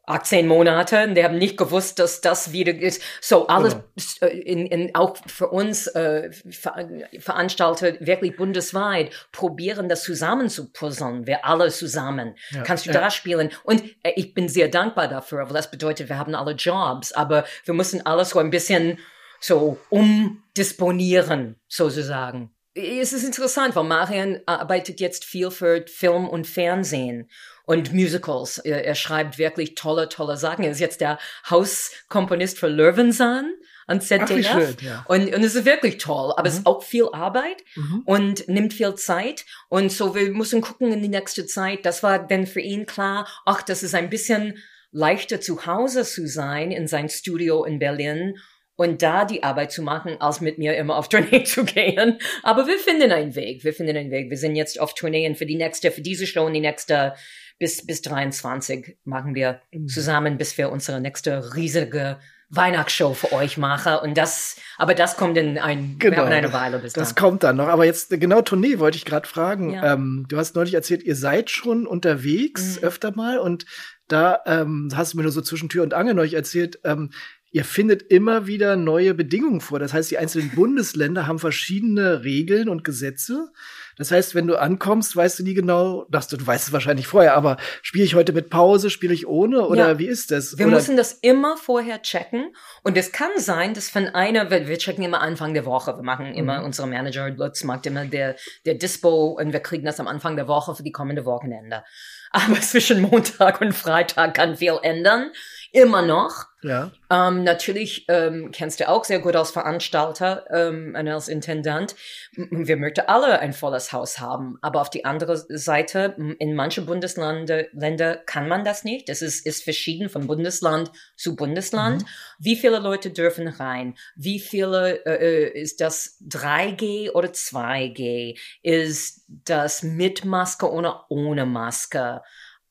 18 0.06 0.48
Monate 0.48 1.04
und 1.04 1.14
die 1.14 1.22
haben 1.22 1.38
nicht 1.38 1.56
gewusst, 1.56 2.00
dass 2.00 2.20
das 2.20 2.52
wieder 2.52 2.74
ist. 2.74 3.02
So 3.20 3.46
alles 3.46 3.76
genau. 4.18 4.32
in, 4.32 4.66
in, 4.66 4.94
auch 4.94 5.16
für 5.26 5.48
uns 5.48 5.86
äh, 5.88 6.32
ver 6.32 6.88
Veranstalter 7.18 7.94
wirklich 8.00 8.36
bundesweit 8.36 9.12
probieren 9.30 9.88
das 9.88 10.02
zusammen 10.02 10.48
zu 10.48 10.72
puzzeln, 10.72 11.26
wir 11.26 11.44
alle 11.44 11.70
zusammen. 11.70 12.34
Ja. 12.50 12.62
Kannst 12.62 12.86
du 12.86 12.90
ja. 12.90 13.00
da 13.00 13.10
spielen? 13.10 13.50
Und 13.62 13.84
äh, 14.02 14.12
ich 14.16 14.34
bin 14.34 14.48
sehr 14.48 14.68
dankbar 14.68 15.06
dafür, 15.06 15.46
weil 15.46 15.54
das 15.54 15.70
bedeutet, 15.70 16.08
wir 16.08 16.18
haben 16.18 16.34
alle 16.34 16.52
Jobs, 16.52 17.12
aber 17.12 17.44
wir 17.64 17.74
müssen 17.74 18.04
alles 18.04 18.30
so 18.30 18.40
ein 18.40 18.50
bisschen 18.50 18.98
so 19.40 19.78
umdisponieren, 19.90 21.56
sozusagen. 21.68 22.50
Es 22.74 23.12
ist 23.12 23.24
interessant, 23.24 23.76
weil 23.76 23.84
Marian 23.84 24.40
arbeitet 24.46 24.98
jetzt 24.98 25.24
viel 25.24 25.50
für 25.50 25.84
Film 25.86 26.26
und 26.26 26.46
Fernsehen 26.46 27.28
und 27.64 27.92
Musicals. 27.92 28.58
Er, 28.58 28.84
er, 28.84 28.94
schreibt 28.94 29.38
wirklich 29.38 29.74
tolle, 29.74 30.08
tolle 30.08 30.36
Sachen. 30.36 30.64
Er 30.64 30.70
ist 30.70 30.80
jetzt 30.80 31.00
der 31.00 31.18
Hauskomponist 31.48 32.58
für 32.58 32.68
Löwenzahn 32.68 33.52
an 33.86 34.00
ZDF. 34.00 34.46
Ach, 34.50 34.60
schön, 34.60 34.76
ja. 34.80 35.04
und, 35.08 35.34
und 35.34 35.42
es 35.42 35.54
ist 35.54 35.64
wirklich 35.64 35.98
toll, 35.98 36.32
aber 36.32 36.42
mhm. 36.42 36.46
es 36.46 36.54
ist 36.58 36.66
auch 36.66 36.82
viel 36.82 37.08
Arbeit 37.12 37.62
mhm. 37.74 38.02
und 38.04 38.48
nimmt 38.48 38.72
viel 38.72 38.94
Zeit. 38.94 39.44
Und 39.68 39.92
so, 39.92 40.14
wir 40.14 40.30
müssen 40.30 40.60
gucken 40.60 40.92
in 40.92 41.02
die 41.02 41.08
nächste 41.08 41.46
Zeit. 41.46 41.84
Das 41.84 42.02
war 42.02 42.18
dann 42.26 42.46
für 42.46 42.60
ihn 42.60 42.86
klar, 42.86 43.26
ach, 43.44 43.62
das 43.62 43.82
ist 43.82 43.94
ein 43.94 44.10
bisschen 44.10 44.58
leichter 44.90 45.40
zu 45.40 45.66
Hause 45.66 46.04
zu 46.04 46.26
sein 46.26 46.70
in 46.70 46.86
sein 46.86 47.08
Studio 47.08 47.64
in 47.64 47.78
Berlin 47.78 48.36
und 48.76 49.02
da 49.02 49.24
die 49.24 49.42
Arbeit 49.42 49.72
zu 49.72 49.82
machen, 49.82 50.20
als 50.20 50.40
mit 50.40 50.58
mir 50.58 50.76
immer 50.76 50.96
auf 50.96 51.08
Tournee 51.10 51.44
zu 51.44 51.64
gehen. 51.64 52.18
Aber 52.42 52.66
wir 52.66 52.78
finden 52.78 53.10
einen 53.12 53.34
Weg. 53.34 53.64
Wir 53.64 53.72
finden 53.72 53.96
einen 53.96 54.10
Weg. 54.10 54.30
Wir 54.30 54.36
sind 54.36 54.56
jetzt 54.56 54.80
auf 54.80 54.94
Tourneen 54.94 55.34
für 55.34 55.46
die 55.46 55.56
nächste, 55.56 55.90
für 55.90 56.02
diese 56.02 56.26
Show 56.26 56.44
und 56.44 56.54
die 56.54 56.60
nächste 56.60 57.14
bis, 57.62 57.86
bis 57.86 58.02
23 58.02 58.96
machen 59.04 59.36
wir 59.36 59.60
mhm. 59.70 59.86
zusammen, 59.86 60.36
bis 60.36 60.58
wir 60.58 60.72
unsere 60.72 61.00
nächste 61.00 61.54
riesige 61.54 62.18
Weihnachtsshow 62.48 63.14
für 63.14 63.30
euch 63.30 63.56
machen. 63.56 63.94
Und 64.02 64.18
das, 64.18 64.56
aber 64.78 64.94
das 64.94 65.16
kommt 65.16 65.38
in 65.38 65.58
ein, 65.58 65.94
genau, 66.00 66.24
eine 66.24 66.52
Weile 66.52 66.80
bis 66.80 66.94
Das 66.94 67.14
dann. 67.14 67.22
kommt 67.22 67.44
dann 67.44 67.54
noch. 67.58 67.68
Aber 67.68 67.84
jetzt 67.84 68.10
genau 68.18 68.42
Tournee 68.42 68.80
wollte 68.80 68.96
ich 68.96 69.04
gerade 69.04 69.28
fragen. 69.28 69.74
Ja. 69.74 69.92
Ähm, 69.92 70.26
du 70.28 70.38
hast 70.38 70.56
neulich 70.56 70.74
erzählt, 70.74 71.04
ihr 71.04 71.14
seid 71.14 71.50
schon 71.50 71.86
unterwegs 71.86 72.80
mhm. 72.80 72.88
öfter 72.88 73.14
mal 73.14 73.38
und 73.38 73.64
da 74.08 74.40
ähm, 74.44 74.88
hast 74.92 75.12
du 75.12 75.18
mir 75.18 75.22
nur 75.22 75.30
so 75.30 75.40
zwischen 75.40 75.68
Tür 75.68 75.84
und 75.84 75.94
Angel 75.94 76.14
neulich 76.14 76.34
erzählt, 76.34 76.80
ähm, 76.82 77.10
ihr 77.52 77.64
findet 77.64 78.02
immer 78.02 78.48
wieder 78.48 78.74
neue 78.74 79.14
Bedingungen 79.14 79.60
vor. 79.60 79.78
Das 79.78 79.92
heißt, 79.92 80.10
die 80.10 80.18
einzelnen 80.18 80.50
Bundesländer 80.56 81.28
haben 81.28 81.38
verschiedene 81.38 82.24
Regeln 82.24 82.68
und 82.68 82.82
Gesetze. 82.82 83.52
Das 83.98 84.10
heißt, 84.10 84.34
wenn 84.34 84.46
du 84.46 84.56
ankommst, 84.56 85.14
weißt 85.14 85.38
du 85.38 85.42
nie 85.42 85.54
genau, 85.54 86.06
dass 86.10 86.28
du, 86.28 86.36
du 86.36 86.46
weißt 86.46 86.68
es 86.68 86.72
wahrscheinlich 86.72 87.06
vorher, 87.06 87.34
aber 87.34 87.56
spiele 87.82 88.04
ich 88.04 88.14
heute 88.14 88.32
mit 88.32 88.50
Pause, 88.50 88.90
spiele 88.90 89.14
ich 89.14 89.26
ohne 89.26 89.66
oder 89.66 89.88
ja. 89.88 89.98
wie 89.98 90.06
ist 90.06 90.30
das? 90.30 90.58
Wir 90.58 90.66
oder 90.66 90.76
müssen 90.76 90.96
das 90.96 91.12
immer 91.12 91.56
vorher 91.56 92.02
checken 92.02 92.54
und 92.82 92.96
es 92.96 93.12
kann 93.12 93.30
sein, 93.36 93.74
dass 93.74 93.88
von 93.88 94.08
einer, 94.08 94.50
wir 94.50 94.78
checken 94.78 95.04
immer 95.04 95.20
Anfang 95.20 95.54
der 95.54 95.66
Woche, 95.66 95.96
wir 95.96 96.02
machen 96.02 96.34
immer, 96.34 96.60
mhm. 96.60 96.66
unsere 96.66 96.88
Manager 96.88 97.30
Lutz 97.30 97.64
macht 97.64 97.86
immer 97.86 98.04
der, 98.04 98.36
der 98.64 98.74
Dispo 98.74 99.36
und 99.38 99.52
wir 99.52 99.60
kriegen 99.60 99.84
das 99.84 100.00
am 100.00 100.08
Anfang 100.08 100.36
der 100.36 100.48
Woche 100.48 100.74
für 100.74 100.82
die 100.82 100.92
kommende 100.92 101.24
Wochenende. 101.24 101.84
Aber 102.30 102.54
zwischen 102.60 103.02
Montag 103.02 103.60
und 103.60 103.72
Freitag 103.72 104.34
kann 104.34 104.56
viel 104.56 104.78
ändern 104.82 105.30
immer 105.72 106.02
noch. 106.02 106.46
Ja. 106.62 106.92
Ähm, 107.10 107.42
natürlich 107.42 108.04
ähm, 108.08 108.50
kennst 108.52 108.78
du 108.78 108.88
auch 108.88 109.04
sehr 109.04 109.18
gut 109.18 109.34
als 109.34 109.50
Veranstalter 109.50 110.44
ähm, 110.50 110.94
und 110.96 111.08
als 111.08 111.26
Intendant. 111.26 111.96
Wir 112.36 112.76
möchten 112.76 113.06
alle 113.08 113.40
ein 113.40 113.52
volles 113.52 113.92
Haus 113.92 114.20
haben, 114.20 114.58
aber 114.62 114.80
auf 114.80 114.90
die 114.90 115.04
andere 115.04 115.36
Seite, 115.36 116.14
in 116.38 116.54
manchen 116.54 116.86
Bundesländer 116.86 117.64
Länder 117.72 118.16
kann 118.16 118.46
man 118.46 118.64
das 118.64 118.84
nicht. 118.84 119.08
Das 119.08 119.22
ist, 119.22 119.44
ist 119.44 119.64
verschieden 119.64 120.08
von 120.08 120.28
Bundesland 120.28 120.92
zu 121.16 121.34
Bundesland. 121.34 122.02
Mhm. 122.02 122.06
Wie 122.38 122.56
viele 122.56 122.78
Leute 122.78 123.10
dürfen 123.10 123.48
rein? 123.48 123.96
Wie 124.14 124.38
viele 124.38 125.04
äh, 125.04 125.48
äh 125.48 125.60
ist 125.62 125.80
das 125.80 126.18
3G 126.28 127.10
oder 127.10 127.30
2G? 127.30 128.38
Ist 128.62 129.24
das 129.26 129.82
mit 129.82 130.24
Maske 130.24 130.70
oder 130.70 131.06
ohne 131.08 131.44
Maske? 131.44 132.22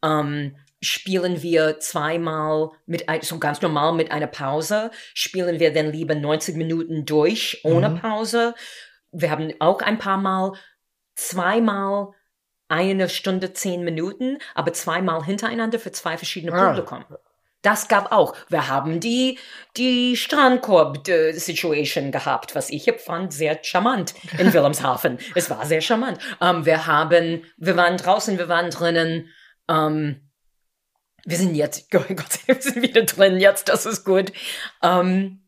Ähm, 0.03 0.55
spielen 0.81 1.41
wir 1.41 1.79
zweimal 1.79 2.71
mit 2.85 3.07
ein, 3.07 3.21
so 3.21 3.37
ganz 3.37 3.61
normal 3.61 3.93
mit 3.93 4.11
einer 4.11 4.27
Pause, 4.27 4.91
spielen 5.13 5.59
wir 5.59 5.73
dann 5.73 5.91
lieber 5.91 6.15
90 6.15 6.55
Minuten 6.55 7.05
durch 7.05 7.61
ohne 7.63 7.89
mhm. 7.89 7.99
Pause. 7.99 8.55
Wir 9.11 9.29
haben 9.29 9.53
auch 9.59 9.81
ein 9.81 9.99
paar 9.99 10.17
Mal 10.17 10.53
zweimal 11.15 12.09
eine 12.67 13.09
Stunde 13.09 13.53
zehn 13.53 13.83
Minuten, 13.83 14.37
aber 14.55 14.73
zweimal 14.73 15.23
hintereinander 15.23 15.77
für 15.77 15.91
zwei 15.91 16.17
verschiedene 16.17 16.53
ah. 16.53 16.69
Publikum. 16.69 17.05
Das 17.61 17.87
gab 17.87 18.11
auch. 18.11 18.35
Wir 18.49 18.69
haben 18.69 18.99
die, 18.99 19.37
die 19.77 20.17
Strandkorb-Situation 20.17 22.11
gehabt, 22.11 22.55
was 22.55 22.71
ich 22.71 22.91
fand 22.97 23.33
sehr 23.33 23.59
charmant 23.61 24.15
in 24.39 24.51
Wilhelmshaven. 24.53 25.19
es 25.35 25.49
war 25.51 25.63
sehr 25.67 25.81
charmant. 25.81 26.17
Ähm, 26.41 26.65
wir 26.65 26.87
haben, 26.87 27.43
wir 27.57 27.77
waren 27.77 27.97
draußen, 27.97 28.39
wir 28.39 28.49
waren 28.49 28.71
drinnen, 28.71 29.29
ähm, 29.69 30.30
wir 31.25 31.37
sind 31.37 31.55
jetzt, 31.55 31.89
Gott, 31.91 32.05
wir 32.45 32.61
sind 32.61 32.81
wieder 32.81 33.03
drin 33.03 33.39
jetzt, 33.39 33.69
das 33.69 33.85
ist 33.85 34.03
gut. 34.03 34.31
Ähm, 34.81 35.41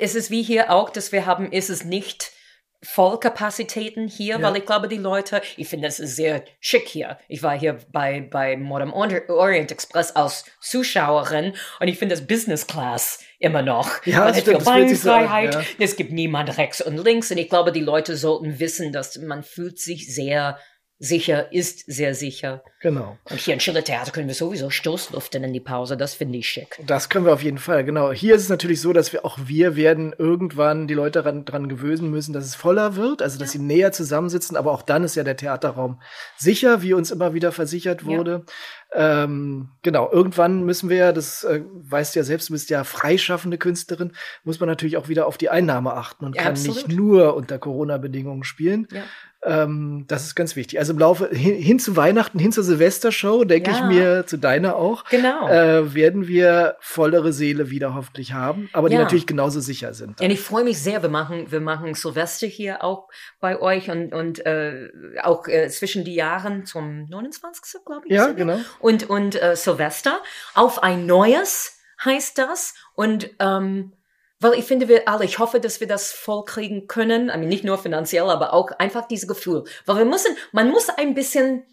es 0.00 0.14
ist 0.14 0.30
wie 0.30 0.42
hier 0.42 0.70
auch, 0.70 0.90
dass 0.90 1.12
wir 1.12 1.26
haben, 1.26 1.50
ist 1.50 1.70
es 1.70 1.84
nicht 1.84 2.32
Vollkapazitäten 2.80 4.06
hier, 4.06 4.38
ja. 4.38 4.42
weil 4.42 4.58
ich 4.58 4.66
glaube, 4.66 4.86
die 4.86 4.98
Leute, 4.98 5.42
ich 5.56 5.66
finde, 5.66 5.88
es 5.88 5.98
ist 5.98 6.14
sehr 6.14 6.44
schick 6.60 6.86
hier. 6.86 7.18
Ich 7.26 7.42
war 7.42 7.58
hier 7.58 7.78
bei, 7.90 8.20
bei 8.20 8.56
Modern 8.56 8.92
Orient 8.92 9.72
Express 9.72 10.12
als 10.12 10.44
Zuschauerin 10.60 11.54
und 11.80 11.88
ich 11.88 11.98
finde 11.98 12.14
das 12.14 12.24
Business 12.24 12.68
Class 12.68 13.18
immer 13.40 13.62
noch. 13.62 14.06
Ja, 14.06 14.20
Man 14.20 14.34
hat 14.36 14.44
viel 14.44 14.58
Beinfreiheit, 14.58 15.54
ja. 15.54 15.62
es 15.80 15.96
gibt 15.96 16.12
niemand 16.12 16.56
rechts 16.56 16.80
und 16.80 16.98
links 16.98 17.32
und 17.32 17.38
ich 17.38 17.48
glaube, 17.48 17.72
die 17.72 17.80
Leute 17.80 18.16
sollten 18.16 18.60
wissen, 18.60 18.92
dass 18.92 19.18
man 19.18 19.42
fühlt 19.42 19.80
sich 19.80 20.14
sehr 20.14 20.58
sicher 20.98 21.52
ist 21.52 21.84
sehr 21.86 22.14
sicher. 22.14 22.62
Genau. 22.80 23.16
Und 23.30 23.40
hier 23.40 23.54
im 23.54 23.60
Schillertheater 23.60 24.10
können 24.10 24.26
wir 24.26 24.34
sowieso 24.34 24.70
Stoßluften 24.70 25.44
in 25.44 25.52
die 25.52 25.60
Pause. 25.60 25.96
Das 25.96 26.14
finde 26.14 26.38
ich 26.38 26.48
schick. 26.48 26.80
Das 26.86 27.08
können 27.08 27.24
wir 27.24 27.32
auf 27.32 27.42
jeden 27.42 27.58
Fall, 27.58 27.84
genau. 27.84 28.12
Hier 28.12 28.34
ist 28.34 28.42
es 28.42 28.48
natürlich 28.48 28.80
so, 28.80 28.92
dass 28.92 29.12
wir 29.12 29.24
auch 29.24 29.38
wir 29.44 29.76
werden 29.76 30.14
irgendwann 30.16 30.88
die 30.88 30.94
Leute 30.94 31.22
dran, 31.22 31.44
dran 31.44 31.68
gewöhnen 31.68 32.10
müssen, 32.10 32.32
dass 32.32 32.44
es 32.44 32.54
voller 32.54 32.96
wird, 32.96 33.22
also 33.22 33.38
dass 33.38 33.54
ja. 33.54 33.60
sie 33.60 33.64
näher 33.64 33.92
zusammensitzen. 33.92 34.56
Aber 34.56 34.72
auch 34.72 34.82
dann 34.82 35.04
ist 35.04 35.14
ja 35.14 35.24
der 35.24 35.36
Theaterraum 35.36 36.00
sicher, 36.36 36.82
wie 36.82 36.94
uns 36.94 37.10
immer 37.10 37.32
wieder 37.32 37.52
versichert 37.52 38.04
wurde. 38.04 38.44
Ja. 38.46 38.52
Ähm, 38.90 39.68
genau, 39.82 40.10
irgendwann 40.10 40.64
müssen 40.64 40.88
wir 40.88 40.96
ja, 40.96 41.12
das 41.12 41.44
äh, 41.44 41.62
weißt 41.72 42.16
ja 42.16 42.22
selbst, 42.22 42.48
du 42.48 42.54
bist 42.54 42.70
ja 42.70 42.84
freischaffende 42.84 43.58
Künstlerin, 43.58 44.12
muss 44.44 44.60
man 44.60 44.68
natürlich 44.68 44.96
auch 44.96 45.08
wieder 45.08 45.26
auf 45.26 45.36
die 45.36 45.50
Einnahme 45.50 45.92
achten 45.92 46.24
und 46.24 46.36
ja, 46.36 46.42
kann 46.42 46.52
absolut. 46.52 46.88
nicht 46.88 46.96
nur 46.96 47.36
unter 47.36 47.58
Corona-Bedingungen 47.58 48.44
spielen. 48.44 48.88
Ähm, 49.44 50.04
das 50.08 50.24
ist 50.24 50.34
ganz 50.34 50.56
wichtig. 50.56 50.80
Also 50.80 50.92
im 50.92 50.98
Laufe 50.98 51.28
hin, 51.28 51.54
hin 51.54 51.78
zu 51.78 51.96
Weihnachten, 51.96 52.40
hin 52.40 52.50
zur 52.50 52.64
Silvestershow, 52.64 53.44
denke 53.44 53.70
ja. 53.70 53.76
ich 53.76 53.84
mir, 53.84 54.26
zu 54.26 54.36
deiner 54.36 54.74
auch, 54.74 55.04
genau. 55.04 55.48
äh, 55.48 55.94
werden 55.94 56.26
wir 56.26 56.76
vollere 56.80 57.32
Seele 57.32 57.70
wieder 57.70 57.94
hoffentlich 57.94 58.32
haben, 58.32 58.68
aber 58.72 58.88
die 58.88 58.96
ja. 58.96 59.02
natürlich 59.02 59.26
genauso 59.26 59.60
sicher 59.60 59.94
sind. 59.94 60.18
Ja, 60.20 60.26
und 60.26 60.32
ich 60.32 60.40
freue 60.40 60.64
mich 60.64 60.80
sehr. 60.80 61.02
Wir 61.02 61.08
machen, 61.08 61.52
wir 61.52 61.60
machen 61.60 61.94
Silvester 61.94 62.48
hier 62.48 62.82
auch 62.82 63.08
bei 63.40 63.60
euch 63.60 63.90
und, 63.90 64.12
und 64.12 64.44
äh, 64.44 64.88
auch 65.22 65.46
äh, 65.46 65.68
zwischen 65.68 66.04
die 66.04 66.14
Jahren 66.14 66.66
zum 66.66 67.04
29. 67.08 67.84
glaube 67.84 68.06
ich. 68.06 68.12
Ja, 68.12 68.32
genau. 68.32 68.58
Und, 68.80 69.08
und 69.08 69.40
äh, 69.40 69.54
Silvester 69.54 70.20
auf 70.54 70.82
ein 70.82 71.06
neues 71.06 71.78
heißt 72.04 72.38
das. 72.38 72.74
Und 72.94 73.30
ähm, 73.38 73.92
weil 74.40 74.54
ich 74.54 74.64
finde, 74.64 74.88
wir 74.88 75.08
alle, 75.08 75.24
ich 75.24 75.38
hoffe, 75.38 75.60
dass 75.60 75.80
wir 75.80 75.86
das 75.86 76.12
voll 76.12 76.44
kriegen 76.44 76.86
können. 76.86 77.28
I 77.28 77.38
mean, 77.38 77.48
nicht 77.48 77.64
nur 77.64 77.78
finanziell, 77.78 78.30
aber 78.30 78.52
auch 78.52 78.70
einfach 78.78 79.08
dieses 79.08 79.28
Gefühl. 79.28 79.64
Weil 79.86 79.96
wir 79.98 80.04
müssen, 80.04 80.36
man 80.52 80.70
muss 80.70 80.88
ein 80.88 81.14
bisschen, 81.14 81.64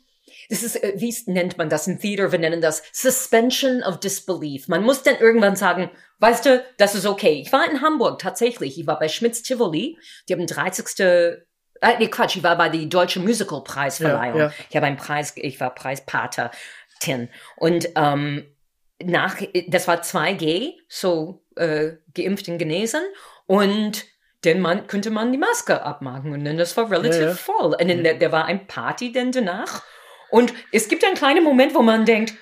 das 0.49 0.63
ist, 0.63 0.83
äh, 0.83 0.93
wie 0.97 1.15
nennt 1.27 1.57
man 1.57 1.69
das 1.69 1.87
im 1.87 1.99
Theater? 1.99 2.31
Wir 2.31 2.39
nennen 2.39 2.61
das 2.61 2.83
Suspension 2.91 3.83
of 3.83 3.99
Disbelief. 3.99 4.67
Man 4.67 4.83
muss 4.83 5.03
dann 5.03 5.17
irgendwann 5.17 5.55
sagen, 5.55 5.91
weißt 6.19 6.45
du, 6.45 6.65
das 6.77 6.95
ist 6.95 7.05
okay. 7.05 7.41
Ich 7.45 7.51
war 7.51 7.69
in 7.69 7.81
Hamburg 7.81 8.19
tatsächlich. 8.19 8.79
Ich 8.79 8.87
war 8.87 8.97
bei 8.97 9.09
Schmitz 9.09 9.43
Tivoli. 9.43 9.97
Die 10.27 10.33
haben 10.33 10.47
30. 10.47 10.99
Äh, 10.99 11.97
nee, 11.99 12.07
Quatsch, 12.07 12.37
ich 12.37 12.43
war 12.43 12.57
bei 12.57 12.69
der 12.69 12.85
Deutschen 12.85 13.23
Musical 13.23 13.63
Preisverleihung. 13.63 14.39
Ja, 14.39 14.45
ja. 14.45 14.53
Ich 14.69 14.75
habe 14.75 14.87
einen 14.87 14.97
Preis, 14.97 15.33
ich 15.35 15.59
war 15.59 15.75
Preispaterin. 15.75 17.29
Und 17.57 17.89
ähm, 17.95 18.54
nach, 19.03 19.41
das 19.67 19.87
war 19.87 20.01
2G, 20.01 20.73
so 20.87 21.43
äh, 21.55 21.93
geimpft 22.13 22.47
und 22.47 22.57
genesen. 22.57 23.01
Und 23.45 24.05
dann 24.41 24.59
man, 24.59 24.87
könnte 24.87 25.09
man 25.09 25.31
die 25.31 25.37
Maske 25.37 25.81
abmachen. 25.81 26.33
Und 26.33 26.45
dann 26.45 26.57
das 26.57 26.75
war 26.77 26.89
relativ 26.89 27.21
ja, 27.21 27.27
ja. 27.29 27.33
voll. 27.33 27.75
Und 27.79 27.87
dann, 27.89 28.03
der, 28.03 28.15
der 28.15 28.31
war 28.31 28.45
ein 28.45 28.67
Party 28.67 29.11
dann 29.11 29.31
danach. 29.31 29.83
Und 30.29 30.53
es 30.71 30.87
gibt 30.87 31.03
einen 31.03 31.15
kleinen 31.15 31.43
Moment, 31.43 31.75
wo 31.75 31.81
man 31.81 32.05
denkt, 32.05 32.33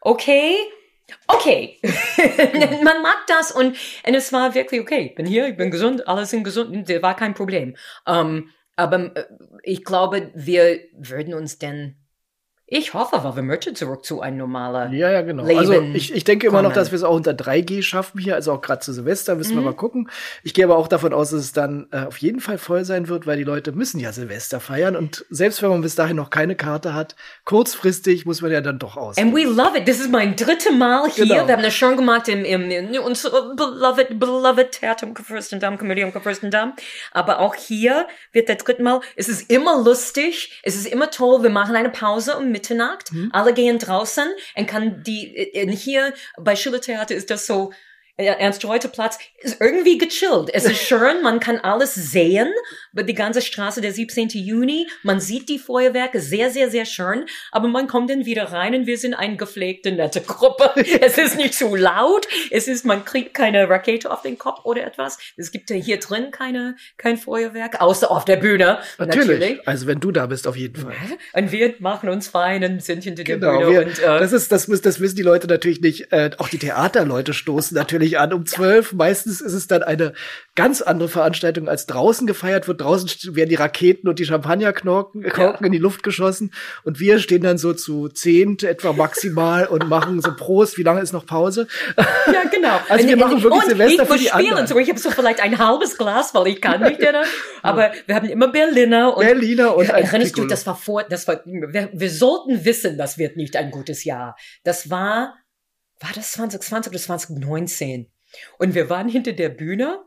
okay, 0.00 0.56
okay, 1.28 1.78
man 2.82 3.02
mag 3.02 3.18
das 3.26 3.52
und, 3.52 3.76
und 4.06 4.14
es 4.14 4.32
war 4.32 4.54
wirklich 4.54 4.80
okay. 4.80 5.08
Ich 5.10 5.14
bin 5.14 5.26
hier, 5.26 5.48
ich 5.48 5.56
bin 5.56 5.70
gesund, 5.70 6.06
alles 6.08 6.30
sind 6.30 6.44
gesund, 6.44 6.88
der 6.88 7.02
war 7.02 7.16
kein 7.16 7.34
Problem. 7.34 7.76
Um, 8.06 8.14
ähm, 8.14 8.50
aber 8.76 9.16
äh, 9.16 9.24
ich 9.62 9.84
glaube, 9.84 10.30
wir 10.34 10.80
würden 10.92 11.34
uns 11.34 11.58
denn 11.58 11.96
ich 12.72 12.94
hoffe, 12.94 13.22
weil 13.22 13.36
wir 13.36 13.42
möchten 13.42 13.74
zurück 13.74 14.02
zu 14.02 14.22
einem 14.22 14.38
normalen 14.38 14.94
Ja, 14.94 15.10
ja, 15.10 15.20
genau. 15.20 15.44
Leben 15.44 15.58
also 15.58 15.74
ich, 15.74 16.14
ich 16.14 16.24
denke 16.24 16.46
immer 16.46 16.58
kommen. 16.58 16.70
noch, 16.70 16.74
dass 16.74 16.90
wir 16.90 16.96
es 16.96 17.02
auch 17.02 17.14
unter 17.14 17.32
3G 17.32 17.82
schaffen 17.82 18.18
hier, 18.18 18.34
also 18.34 18.52
auch 18.52 18.62
gerade 18.62 18.80
zu 18.80 18.94
Silvester, 18.94 19.34
müssen 19.34 19.52
mhm. 19.52 19.60
wir 19.60 19.64
mal 19.66 19.76
gucken. 19.76 20.08
Ich 20.42 20.54
gehe 20.54 20.64
aber 20.64 20.78
auch 20.78 20.88
davon 20.88 21.12
aus, 21.12 21.30
dass 21.30 21.40
es 21.40 21.52
dann 21.52 21.86
äh, 21.90 22.06
auf 22.06 22.16
jeden 22.16 22.40
Fall 22.40 22.56
voll 22.56 22.86
sein 22.86 23.08
wird, 23.08 23.26
weil 23.26 23.36
die 23.36 23.44
Leute 23.44 23.72
müssen 23.72 24.00
ja 24.00 24.10
Silvester 24.12 24.58
feiern 24.58 24.96
und 24.96 25.26
selbst 25.28 25.62
wenn 25.62 25.68
man 25.68 25.82
bis 25.82 25.96
dahin 25.96 26.16
noch 26.16 26.30
keine 26.30 26.56
Karte 26.56 26.94
hat, 26.94 27.14
kurzfristig 27.44 28.24
muss 28.24 28.40
man 28.40 28.50
ja 28.50 28.62
dann 28.62 28.78
doch 28.78 28.96
aus. 28.96 29.18
And 29.18 29.34
we 29.34 29.44
love 29.44 29.76
it. 29.76 29.86
Das 29.86 30.00
ist 30.00 30.10
mein 30.10 30.34
drittes 30.34 30.72
Mal 30.72 31.10
hier. 31.10 31.26
Genau. 31.26 31.46
Wir 31.46 31.52
haben 31.52 31.62
das 31.62 31.74
schon 31.74 31.96
gemacht 31.98 32.28
im, 32.28 32.46
im, 32.46 32.70
in 32.70 32.98
unser 33.00 33.54
beloved, 33.54 34.18
beloved 34.18 34.72
Theater 34.72 35.06
im 35.08 35.14
Fürstendamm, 35.14 35.76
Komödie 35.76 36.00
im 36.00 36.12
Fürstendamm. 36.12 36.72
Aber 37.10 37.40
auch 37.40 37.54
hier 37.54 38.06
wird 38.32 38.48
der 38.48 38.56
dritte 38.56 38.82
Mal, 38.82 39.00
es 39.14 39.28
ist 39.28 39.50
immer 39.50 39.82
lustig, 39.82 40.58
es 40.62 40.74
ist 40.74 40.86
immer 40.86 41.10
toll, 41.10 41.42
wir 41.42 41.50
machen 41.50 41.76
eine 41.76 41.90
Pause 41.90 42.38
und 42.38 42.50
mit 42.50 42.61
Mitternacht. 42.62 43.12
Mhm. 43.12 43.30
Alle 43.32 43.52
gehen 43.52 43.78
draußen 43.78 44.28
und 44.56 44.66
kann 44.66 45.02
die, 45.02 45.36
äh, 45.36 45.70
hier 45.76 46.14
bei 46.38 46.54
Schillertheater 46.54 47.14
ist 47.14 47.30
das 47.30 47.46
so, 47.46 47.72
Ernst-Reuter-Platz 48.18 49.18
ist 49.40 49.60
irgendwie 49.60 49.96
gechillt. 49.96 50.50
Es 50.52 50.64
ist 50.64 50.82
schön, 50.82 51.22
man 51.22 51.40
kann 51.40 51.58
alles 51.58 51.94
sehen, 51.94 52.52
die 52.92 53.14
ganze 53.14 53.40
Straße 53.40 53.80
der 53.80 53.92
17. 53.92 54.28
Juni, 54.28 54.86
man 55.02 55.18
sieht 55.18 55.48
die 55.48 55.58
Feuerwerke, 55.58 56.20
sehr, 56.20 56.50
sehr, 56.50 56.70
sehr 56.70 56.84
schön, 56.84 57.24
aber 57.50 57.68
man 57.68 57.88
kommt 57.88 58.10
dann 58.10 58.26
wieder 58.26 58.52
rein 58.52 58.74
und 58.74 58.86
wir 58.86 58.98
sind 58.98 59.14
eine 59.14 59.36
gepflegte, 59.36 59.92
nette 59.92 60.20
Gruppe. 60.20 60.72
es 61.00 61.16
ist 61.16 61.36
nicht 61.36 61.54
zu 61.54 61.74
laut, 61.74 62.28
es 62.50 62.68
ist, 62.68 62.84
man 62.84 63.04
kriegt 63.06 63.32
keine 63.32 63.68
Rakete 63.68 64.10
auf 64.10 64.20
den 64.20 64.36
Kopf 64.36 64.64
oder 64.64 64.84
etwas. 64.84 65.18
Es 65.38 65.50
gibt 65.50 65.70
ja 65.70 65.76
hier 65.76 65.98
drin 65.98 66.30
keine, 66.30 66.76
kein 66.98 67.16
Feuerwerk, 67.16 67.80
außer 67.80 68.10
auf 68.10 68.26
der 68.26 68.36
Bühne. 68.36 68.78
Natürlich. 68.98 69.26
natürlich. 69.26 69.68
Also 69.68 69.86
wenn 69.86 70.00
du 70.00 70.12
da 70.12 70.26
bist, 70.26 70.46
auf 70.46 70.56
jeden 70.56 70.76
Fall. 70.76 70.94
Und 71.32 71.50
wir 71.50 71.74
machen 71.78 72.10
uns 72.10 72.28
fein 72.28 72.62
und 72.62 72.82
sind 72.82 73.04
hinter 73.04 73.24
der 73.24 73.38
genau, 73.38 73.58
Bühne. 73.58 73.70
Wir, 73.70 73.86
und, 73.86 73.98
äh, 73.98 74.18
das 74.18 74.32
ist, 74.32 74.52
das, 74.52 74.66
das 74.66 75.00
wissen 75.00 75.16
die 75.16 75.22
Leute 75.22 75.46
natürlich 75.46 75.80
nicht, 75.80 76.12
äh, 76.12 76.30
auch 76.36 76.50
die 76.50 76.58
Theaterleute 76.58 77.32
stoßen 77.32 77.74
natürlich 77.74 78.01
zufällig 78.02 78.18
an 78.18 78.32
um 78.32 78.46
zwölf. 78.46 78.92
Meistens 78.92 79.40
ist 79.40 79.52
es 79.52 79.66
dann 79.66 79.82
eine 79.82 80.12
ganz 80.54 80.82
andere 80.82 81.08
Veranstaltung 81.08 81.68
als 81.68 81.86
draußen 81.86 82.26
gefeiert 82.26 82.68
wird. 82.68 82.80
Draußen 82.80 83.08
werden 83.34 83.48
die 83.48 83.54
Raketen 83.54 84.08
und 84.08 84.18
die 84.18 84.26
Champagnerkorken 84.26 85.24
ja. 85.24 85.54
in 85.60 85.72
die 85.72 85.78
Luft 85.78 86.02
geschossen 86.02 86.52
und 86.84 87.00
wir 87.00 87.18
stehen 87.18 87.42
dann 87.42 87.58
so 87.58 87.72
zu 87.72 88.08
zehn 88.08 88.58
etwa 88.62 88.92
maximal 88.92 89.66
und 89.66 89.88
machen 89.88 90.20
so 90.20 90.34
Prost. 90.34 90.78
Wie 90.78 90.82
lange 90.82 91.00
ist 91.00 91.12
noch 91.12 91.26
Pause? 91.26 91.66
Ja, 91.96 92.44
genau. 92.50 92.80
Also 92.88 93.08
wir 93.08 93.16
machen 93.16 93.42
wirklich 93.42 93.62
Silvester 93.64 94.06
für 94.06 94.18
die 94.18 94.30
anderen. 94.30 94.66
So, 94.66 94.78
ich 94.78 94.88
habe 94.88 94.98
so 94.98 95.10
vielleicht 95.10 95.42
ein 95.42 95.58
halbes 95.58 95.96
Glas, 95.96 96.34
weil 96.34 96.48
ich 96.48 96.60
kann 96.60 96.82
nicht. 96.82 97.00
Oder? 97.00 97.24
Aber 97.62 97.92
wir 98.06 98.14
haben 98.14 98.28
immer 98.28 98.48
Berliner 98.48 99.16
und 99.16 99.24
Berliner 99.24 99.76
und 99.76 99.88
erinnerst 99.88 100.36
du, 100.36 100.46
das 100.46 100.66
war 100.66 100.76
vor, 100.76 101.04
das 101.04 101.26
war, 101.26 101.40
wir, 101.44 101.90
wir 101.92 102.10
sollten 102.10 102.64
wissen, 102.64 102.98
das 102.98 103.18
wird 103.18 103.36
nicht 103.36 103.56
ein 103.56 103.70
gutes 103.70 104.04
Jahr. 104.04 104.36
Das 104.64 104.90
war, 104.90 105.34
war 106.02 106.10
das 106.14 106.32
2020 106.32 106.90
oder 106.90 107.00
2019? 107.00 108.10
Und 108.58 108.74
wir 108.74 108.88
waren 108.90 109.08
hinter 109.08 109.32
der 109.32 109.50
Bühne 109.50 110.02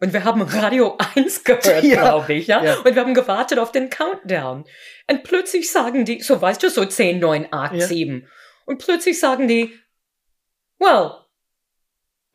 und 0.00 0.12
wir 0.12 0.24
haben 0.24 0.42
Radio 0.42 0.98
1 1.14 1.44
gehört, 1.44 1.64
ja, 1.82 2.00
glaube 2.00 2.34
ich, 2.34 2.46
ja? 2.46 2.62
ja? 2.62 2.78
Und 2.78 2.94
wir 2.94 3.02
haben 3.02 3.14
gewartet 3.14 3.58
auf 3.58 3.72
den 3.72 3.90
Countdown. 3.90 4.64
Und 5.08 5.22
plötzlich 5.22 5.70
sagen 5.70 6.04
die, 6.04 6.20
so 6.20 6.40
weißt 6.40 6.62
du, 6.62 6.70
so 6.70 6.84
10, 6.84 7.18
9, 7.18 7.48
8, 7.50 7.74
ja. 7.74 7.86
7. 7.86 8.28
Und 8.66 8.78
plötzlich 8.78 9.18
sagen 9.18 9.48
die, 9.48 9.78
well, 10.78 11.12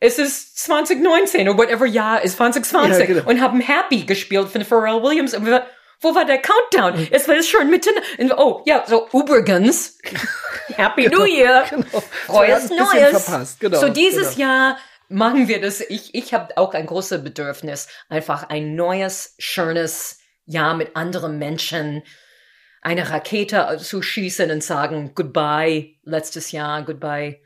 es 0.00 0.18
ist 0.18 0.58
2019 0.58 1.48
oder 1.48 1.58
whatever 1.58 1.86
Jahr 1.86 2.22
ist 2.22 2.36
2020 2.36 2.98
ja, 2.98 3.06
genau. 3.06 3.28
und 3.28 3.40
haben 3.40 3.60
Happy 3.60 4.04
gespielt 4.04 4.48
von 4.48 4.64
Pharrell 4.64 5.02
Williams 5.02 5.34
und 5.34 5.46
wir, 5.46 5.66
wo 6.00 6.14
war 6.14 6.24
der 6.24 6.38
Countdown? 6.38 7.00
Mhm. 7.00 7.08
Es 7.10 7.26
war 7.28 7.42
schon 7.42 7.70
mitten, 7.70 7.94
in, 8.18 8.32
oh, 8.32 8.62
ja, 8.66 8.84
so 8.86 9.08
übrigens, 9.12 9.98
Happy 10.76 11.04
genau, 11.04 11.18
New 11.18 11.24
Year, 11.24 11.64
genau. 11.68 12.00
frohes 12.26 12.70
Neues. 12.70 13.56
Genau, 13.58 13.78
so 13.78 13.88
dieses 13.88 14.36
genau. 14.36 14.48
Jahr 14.48 14.78
machen 15.08 15.48
wir 15.48 15.60
das. 15.60 15.80
Ich, 15.80 16.14
ich 16.14 16.34
habe 16.34 16.56
auch 16.56 16.74
ein 16.74 16.86
großes 16.86 17.22
Bedürfnis, 17.22 17.88
einfach 18.08 18.48
ein 18.48 18.74
neues, 18.74 19.34
schönes 19.38 20.20
Jahr 20.44 20.74
mit 20.74 20.96
anderen 20.96 21.38
Menschen, 21.38 22.02
eine 22.82 23.10
Rakete 23.10 23.78
zu 23.80 24.02
schießen 24.02 24.50
und 24.50 24.62
sagen 24.62 25.12
Goodbye 25.14 25.96
letztes 26.04 26.52
Jahr, 26.52 26.84
Goodbye 26.84 27.40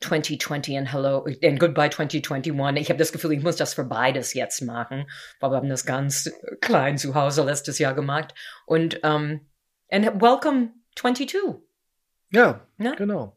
2020 0.00 0.76
and 0.76 0.92
Hello 0.92 1.26
and 1.42 1.58
Goodbye 1.58 1.88
2021. 1.88 2.82
Ich 2.82 2.90
habe 2.90 2.98
das 2.98 3.12
Gefühl, 3.12 3.32
ich 3.32 3.42
muss 3.42 3.56
das 3.56 3.74
für 3.74 3.84
beides 3.84 4.34
jetzt 4.34 4.60
machen, 4.62 5.08
weil 5.40 5.50
wir 5.50 5.56
haben 5.56 5.68
das 5.68 5.86
ganz 5.86 6.30
klein 6.60 6.98
zu 6.98 7.14
Hause 7.14 7.44
letztes 7.44 7.78
Jahr 7.78 7.94
gemacht. 7.94 8.34
Und 8.66 9.02
um, 9.04 9.40
and 9.90 10.20
Welcome 10.20 10.74
22. 10.96 11.36
Ja, 12.30 12.66
ja? 12.78 12.94
genau. 12.94 13.36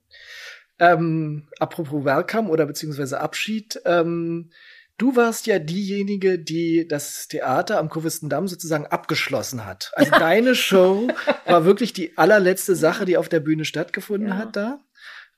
Ähm, 0.80 1.48
apropos 1.60 2.04
Welcome 2.04 2.50
oder 2.50 2.66
beziehungsweise 2.66 3.20
Abschied. 3.20 3.82
Ähm, 3.86 4.52
du 4.98 5.16
warst 5.16 5.48
ja 5.48 5.60
diejenige, 5.60 6.40
die 6.40 6.88
das 6.88 7.28
Theater 7.28 7.80
am 7.80 7.90
Kurfürstendamm 7.90 8.48
sozusagen 8.48 8.86
abgeschlossen 8.86 9.66
hat. 9.66 9.92
Also 9.96 10.12
deine 10.20 10.56
Show 10.56 11.10
war 11.46 11.66
wirklich 11.66 11.94
die 11.94 12.18
allerletzte 12.18 12.76
Sache, 12.76 13.06
die 13.06 13.18
auf 13.18 13.30
der 13.30 13.40
Bühne 13.40 13.66
stattgefunden 13.66 14.30
ja. 14.30 14.38
hat 14.38 14.56
da. 14.56 14.80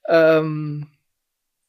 Ähm, 0.07 0.87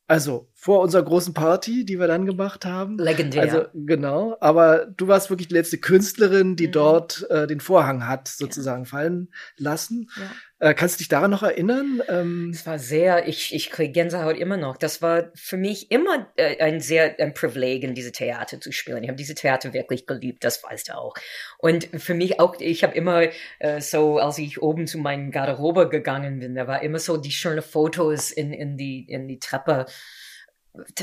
also 0.08 0.46
vor 0.62 0.78
unserer 0.78 1.02
großen 1.02 1.34
Party, 1.34 1.84
die 1.84 1.98
wir 1.98 2.06
dann 2.06 2.24
gemacht 2.24 2.64
haben. 2.64 2.96
Legendär. 2.96 3.42
Also 3.42 3.64
genau, 3.74 4.36
aber 4.38 4.86
du 4.86 5.08
warst 5.08 5.28
wirklich 5.28 5.48
die 5.48 5.54
letzte 5.54 5.78
Künstlerin, 5.78 6.54
die 6.54 6.68
mhm. 6.68 6.72
dort 6.72 7.26
äh, 7.30 7.48
den 7.48 7.58
Vorhang 7.58 8.06
hat 8.06 8.28
sozusagen 8.28 8.84
ja. 8.84 8.88
fallen 8.88 9.32
lassen. 9.56 10.08
Ja. 10.16 10.68
Äh, 10.68 10.74
kannst 10.74 10.94
du 10.94 10.98
dich 10.98 11.08
daran 11.08 11.32
noch 11.32 11.42
erinnern? 11.42 12.00
Ähm 12.08 12.50
das 12.52 12.64
war 12.64 12.78
sehr, 12.78 13.26
ich, 13.26 13.52
ich 13.52 13.70
kriege 13.70 13.90
Gänsehaut 13.90 14.36
immer 14.36 14.56
noch. 14.56 14.76
Das 14.76 15.02
war 15.02 15.32
für 15.34 15.56
mich 15.56 15.90
immer 15.90 16.28
äh, 16.36 16.62
ein 16.62 16.78
sehr 16.78 17.18
ein 17.18 17.34
Privileg, 17.34 17.82
in 17.82 17.96
diese 17.96 18.12
Theater 18.12 18.60
zu 18.60 18.70
spielen. 18.70 19.02
Ich 19.02 19.08
habe 19.08 19.18
diese 19.18 19.34
Theater 19.34 19.72
wirklich 19.72 20.06
geliebt, 20.06 20.44
das 20.44 20.62
weißt 20.62 20.90
du 20.90 20.96
auch. 20.96 21.14
Und 21.58 21.88
für 21.96 22.14
mich 22.14 22.38
auch, 22.38 22.54
ich 22.60 22.84
habe 22.84 22.94
immer 22.94 23.24
äh, 23.58 23.80
so, 23.80 24.18
als 24.18 24.38
ich 24.38 24.62
oben 24.62 24.86
zu 24.86 24.98
meinen 24.98 25.32
Garderobe 25.32 25.88
gegangen 25.88 26.38
bin, 26.38 26.54
da 26.54 26.68
war 26.68 26.84
immer 26.84 27.00
so 27.00 27.16
die 27.16 27.32
schönen 27.32 27.62
Fotos 27.62 28.30
in, 28.30 28.52
in, 28.52 28.76
die, 28.76 29.04
in 29.08 29.26
die 29.26 29.40
Treppe 29.40 29.86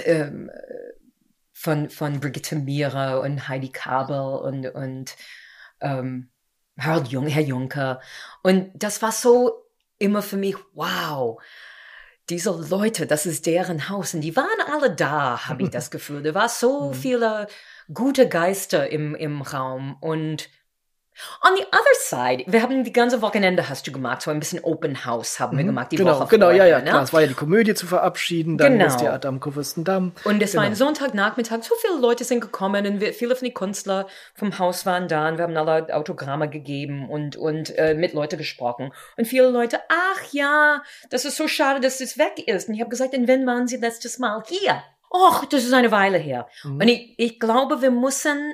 ähm, 0.04 0.50
von, 1.54 1.90
von 1.90 2.20
Brigitte 2.20 2.56
Mira 2.56 3.18
und 3.18 3.48
Heidi 3.48 3.70
Kabel 3.70 4.40
und, 4.40 4.68
und 4.68 5.16
ähm, 5.82 6.30
Herr, 6.78 7.04
Jung, 7.04 7.28
Herr 7.28 7.44
Juncker. 7.44 8.00
Und 8.44 8.72
das 8.76 9.02
war 9.02 9.12
so 9.12 9.66
immer 9.98 10.22
für 10.22 10.38
mich, 10.38 10.56
wow, 10.74 11.42
diese 12.30 12.52
Leute, 12.52 13.08
das 13.08 13.26
ist 13.26 13.46
deren 13.46 13.90
Haus. 13.90 14.14
Und 14.14 14.22
die 14.22 14.36
waren 14.36 14.48
alle 14.72 14.96
da, 14.96 15.48
habe 15.48 15.64
ich 15.64 15.70
das 15.72 15.92
Gefühl. 15.92 16.24
Da 16.24 16.34
war 16.34 16.50
so 16.50 16.90
mhm. 16.90 16.94
viele 16.94 17.48
gute 17.94 18.30
Geister 18.30 18.90
im, 18.90 19.16
im 19.16 19.42
Raum. 19.42 19.98
Und 20.00 20.50
On 21.42 21.52
the 21.56 21.64
other 21.68 21.96
side, 21.96 22.44
wir 22.48 22.62
haben 22.62 22.84
die 22.84 22.94
ganze 22.94 23.22
Wochenende 23.22 23.70
hast 23.70 23.88
du 23.88 23.92
gemacht, 23.92 24.22
so 24.22 24.32
ein 24.32 24.40
bisschen 24.40 24.64
Open 24.64 25.06
House 25.06 25.40
haben 25.40 25.58
wir 25.58 25.64
mhm. 25.64 25.70
gemacht, 25.70 25.92
die 25.92 25.98
genau, 25.98 26.20
Woche 26.20 26.28
Genau, 26.30 26.48
vorher, 26.48 26.66
ja, 26.66 26.78
ja, 26.78 26.84
ne? 26.84 26.90
klar. 26.90 27.04
Es 27.04 27.14
war 27.14 27.22
ja 27.22 27.28
die 27.28 27.34
Komödie 27.34 27.74
zu 27.74 27.88
verabschieden, 27.88 28.58
dann 28.58 28.74
genau. 28.74 28.86
das 28.86 28.98
Theater 28.98 29.30
am 29.30 29.40
Kurfürstendamm. 29.40 30.14
Und 30.24 30.42
es 30.42 30.52
genau. 30.52 30.62
war 30.62 30.70
ein 30.70 30.76
Sonntagnachmittag, 30.76 31.64
so 31.64 31.76
viele 31.82 32.00
Leute 32.00 32.24
sind 32.24 32.42
gekommen 32.42 32.86
und 32.86 33.02
wir, 33.02 33.14
viele 33.14 33.36
von 33.36 33.46
den 33.46 33.54
Künstler 33.54 34.08
vom 34.34 34.58
Haus 34.60 34.86
waren 34.86 35.08
da 35.08 35.28
und 35.30 35.38
wir 35.38 35.44
haben 35.44 35.58
alle 35.58 35.94
Autogramme 35.96 36.50
gegeben 36.50 37.10
und, 37.10 37.36
und 37.36 37.78
äh, 37.78 37.94
mit 37.94 38.14
Leuten 38.14 38.38
gesprochen. 38.38 38.92
Und 39.18 39.26
viele 39.26 39.50
Leute, 39.50 39.80
ach 39.90 40.32
ja, 40.32 40.84
das 41.10 41.26
ist 41.26 41.38
so 41.38 41.48
schade, 41.48 41.80
dass 41.80 42.02
es 42.02 42.18
weg 42.18 42.48
ist. 42.48 42.70
Und 42.70 42.76
ich 42.76 42.82
habe 42.82 42.90
gesagt, 42.90 43.14
und 43.14 43.28
wann 43.28 43.46
waren 43.46 43.68
Sie 43.68 43.78
letztes 43.78 44.20
Mal 44.20 44.44
hier? 44.48 44.82
Och, 45.12 45.46
das 45.46 45.64
ist 45.64 45.74
eine 45.74 45.92
Weile 45.92 46.18
her. 46.18 46.48
Mhm. 46.64 46.74
Und 46.74 46.88
ich, 46.88 47.16
ich 47.18 47.40
glaube, 47.40 47.82
wir 47.82 47.92
müssen 47.92 48.54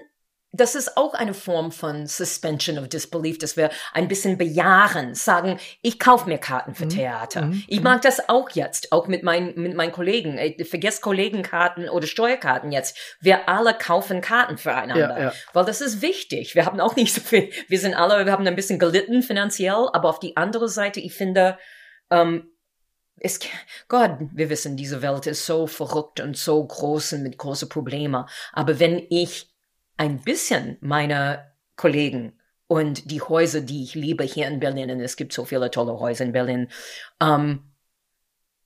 das 0.57 0.75
ist 0.75 0.97
auch 0.97 1.13
eine 1.13 1.33
Form 1.33 1.71
von 1.71 2.07
Suspension 2.07 2.77
of 2.77 2.89
Disbelief, 2.89 3.37
dass 3.37 3.57
wir 3.57 3.69
ein 3.93 4.07
bisschen 4.07 4.37
bejahen, 4.37 5.15
sagen, 5.15 5.59
ich 5.81 5.99
kaufe 5.99 6.27
mir 6.27 6.37
Karten 6.37 6.75
für 6.75 6.85
mhm. 6.85 6.89
Theater. 6.89 7.41
Mhm. 7.43 7.63
Ich 7.67 7.81
mag 7.81 8.01
das 8.01 8.29
auch 8.29 8.49
jetzt, 8.51 8.91
auch 8.91 9.07
mit 9.07 9.23
meinen, 9.23 9.59
mit 9.59 9.75
meinen 9.75 9.91
Kollegen. 9.91 10.37
Ich 10.37 10.67
vergesst 10.69 11.01
Kollegenkarten 11.01 11.89
oder 11.89 12.07
Steuerkarten 12.07 12.71
jetzt. 12.71 12.97
Wir 13.19 13.49
alle 13.49 13.73
kaufen 13.73 14.21
Karten 14.21 14.57
füreinander, 14.57 15.17
ja, 15.17 15.23
ja. 15.25 15.33
weil 15.53 15.65
das 15.65 15.81
ist 15.81 16.01
wichtig. 16.01 16.55
Wir 16.55 16.65
haben 16.65 16.79
auch 16.79 16.95
nicht 16.95 17.13
so 17.13 17.21
viel, 17.21 17.49
wir 17.67 17.79
sind 17.79 17.93
alle, 17.93 18.25
wir 18.25 18.31
haben 18.31 18.47
ein 18.47 18.55
bisschen 18.55 18.79
gelitten 18.79 19.21
finanziell, 19.21 19.89
aber 19.93 20.09
auf 20.09 20.19
die 20.19 20.37
andere 20.37 20.69
Seite, 20.69 20.99
ich 20.99 21.13
finde, 21.13 21.57
ähm, 22.09 22.51
es, 23.17 23.39
Gott, 23.87 24.17
wir 24.33 24.49
wissen, 24.49 24.77
diese 24.77 25.01
Welt 25.01 25.25
ist 25.25 25.45
so 25.45 25.67
verrückt 25.67 26.19
und 26.19 26.37
so 26.37 26.63
groß 26.63 27.13
und 27.13 27.23
mit 27.23 27.37
großen 27.37 27.69
Problemen. 27.69 28.25
Aber 28.51 28.79
wenn 28.79 29.05
ich 29.09 29.54
ein 29.97 30.19
bisschen 30.19 30.77
meiner 30.81 31.51
Kollegen 31.75 32.39
und 32.67 33.12
die 33.12 33.21
Häuser, 33.21 33.62
die 33.62 33.84
ich 33.84 33.95
liebe 33.95 34.23
hier 34.23 34.47
in 34.47 34.60
Berlin, 34.60 34.89
und 34.91 34.99
es 34.99 35.17
gibt 35.17 35.34
so 35.34 35.45
viele 35.45 35.69
tolle 35.69 35.99
Häuser 35.99 36.25
in 36.25 36.31
Berlin, 36.31 36.69
ähm, 37.21 37.71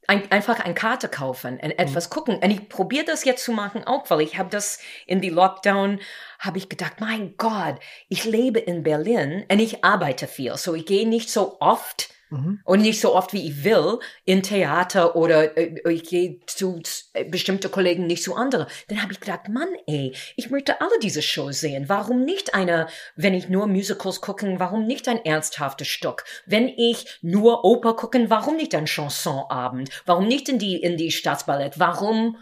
ein, 0.08 0.32
einfach 0.32 0.60
eine 0.60 0.74
Karte 0.74 1.08
kaufen 1.08 1.60
und 1.62 1.72
etwas 1.78 2.10
mhm. 2.10 2.14
gucken. 2.14 2.36
Und 2.38 2.50
ich 2.50 2.68
probiere 2.68 3.06
das 3.06 3.26
jetzt 3.26 3.44
zu 3.44 3.52
machen 3.52 3.84
auch, 3.84 4.10
weil 4.10 4.22
ich 4.22 4.38
habe 4.40 4.50
das 4.50 4.80
in 5.06 5.22
die 5.22 5.30
Lockdown, 5.30 6.00
habe 6.40 6.58
ich 6.58 6.68
gedacht, 6.68 7.00
mein 7.00 7.36
Gott, 7.38 7.76
ich 8.08 8.26
lebe 8.26 8.60
in 8.60 8.82
Berlin 8.82 9.46
und 9.52 9.60
ich 9.60 9.84
arbeite 9.84 10.26
viel. 10.26 10.58
So 10.58 10.74
ich 10.74 10.88
gehe 10.88 11.08
nicht 11.08 11.30
so 11.30 11.58
oft 11.60 12.10
Mhm. 12.30 12.60
Und 12.64 12.82
nicht 12.82 13.00
so 13.00 13.16
oft 13.16 13.34
wie 13.34 13.48
ich 13.48 13.64
will 13.64 14.00
in 14.24 14.44
Theater 14.44 15.16
oder 15.16 15.58
äh, 15.58 15.92
ich 15.92 16.04
gehe 16.04 16.40
zu 16.46 16.82
äh, 17.14 17.26
bestimmte 17.26 17.70
Kollegen, 17.70 18.06
nicht 18.06 18.24
zu 18.24 18.36
andere. 18.36 18.68
Dann 18.88 19.02
habe 19.02 19.14
ich 19.14 19.20
gedacht, 19.20 19.50
Mann, 19.50 19.70
ey, 19.88 20.14
ich 20.36 20.50
möchte 20.50 20.80
alle 20.80 21.00
diese 21.02 21.22
Shows 21.22 21.60
sehen. 21.60 21.90
Warum 21.90 22.24
nicht 22.26 22.54
eine, 22.54 22.88
wenn 23.16 23.34
ich 23.34 23.50
nur 23.50 23.68
Musicals 23.68 24.22
gucken, 24.22 24.60
warum 24.60 24.86
nicht 24.86 25.08
ein 25.08 25.26
ernsthaftes 25.26 25.88
Stück? 25.88 26.24
Wenn 26.46 26.68
ich 26.68 27.20
nur 27.22 27.66
Oper 27.66 27.96
gucken, 27.96 28.30
warum 28.30 28.58
nicht 28.58 28.76
ein 28.76 28.88
Chansonabend? 28.88 29.90
Warum 30.06 30.28
nicht 30.28 30.50
in 30.50 30.60
die 30.60 30.78
in 30.78 30.98
die 30.98 31.12
Staatsballett? 31.12 31.80
Warum 31.80 32.38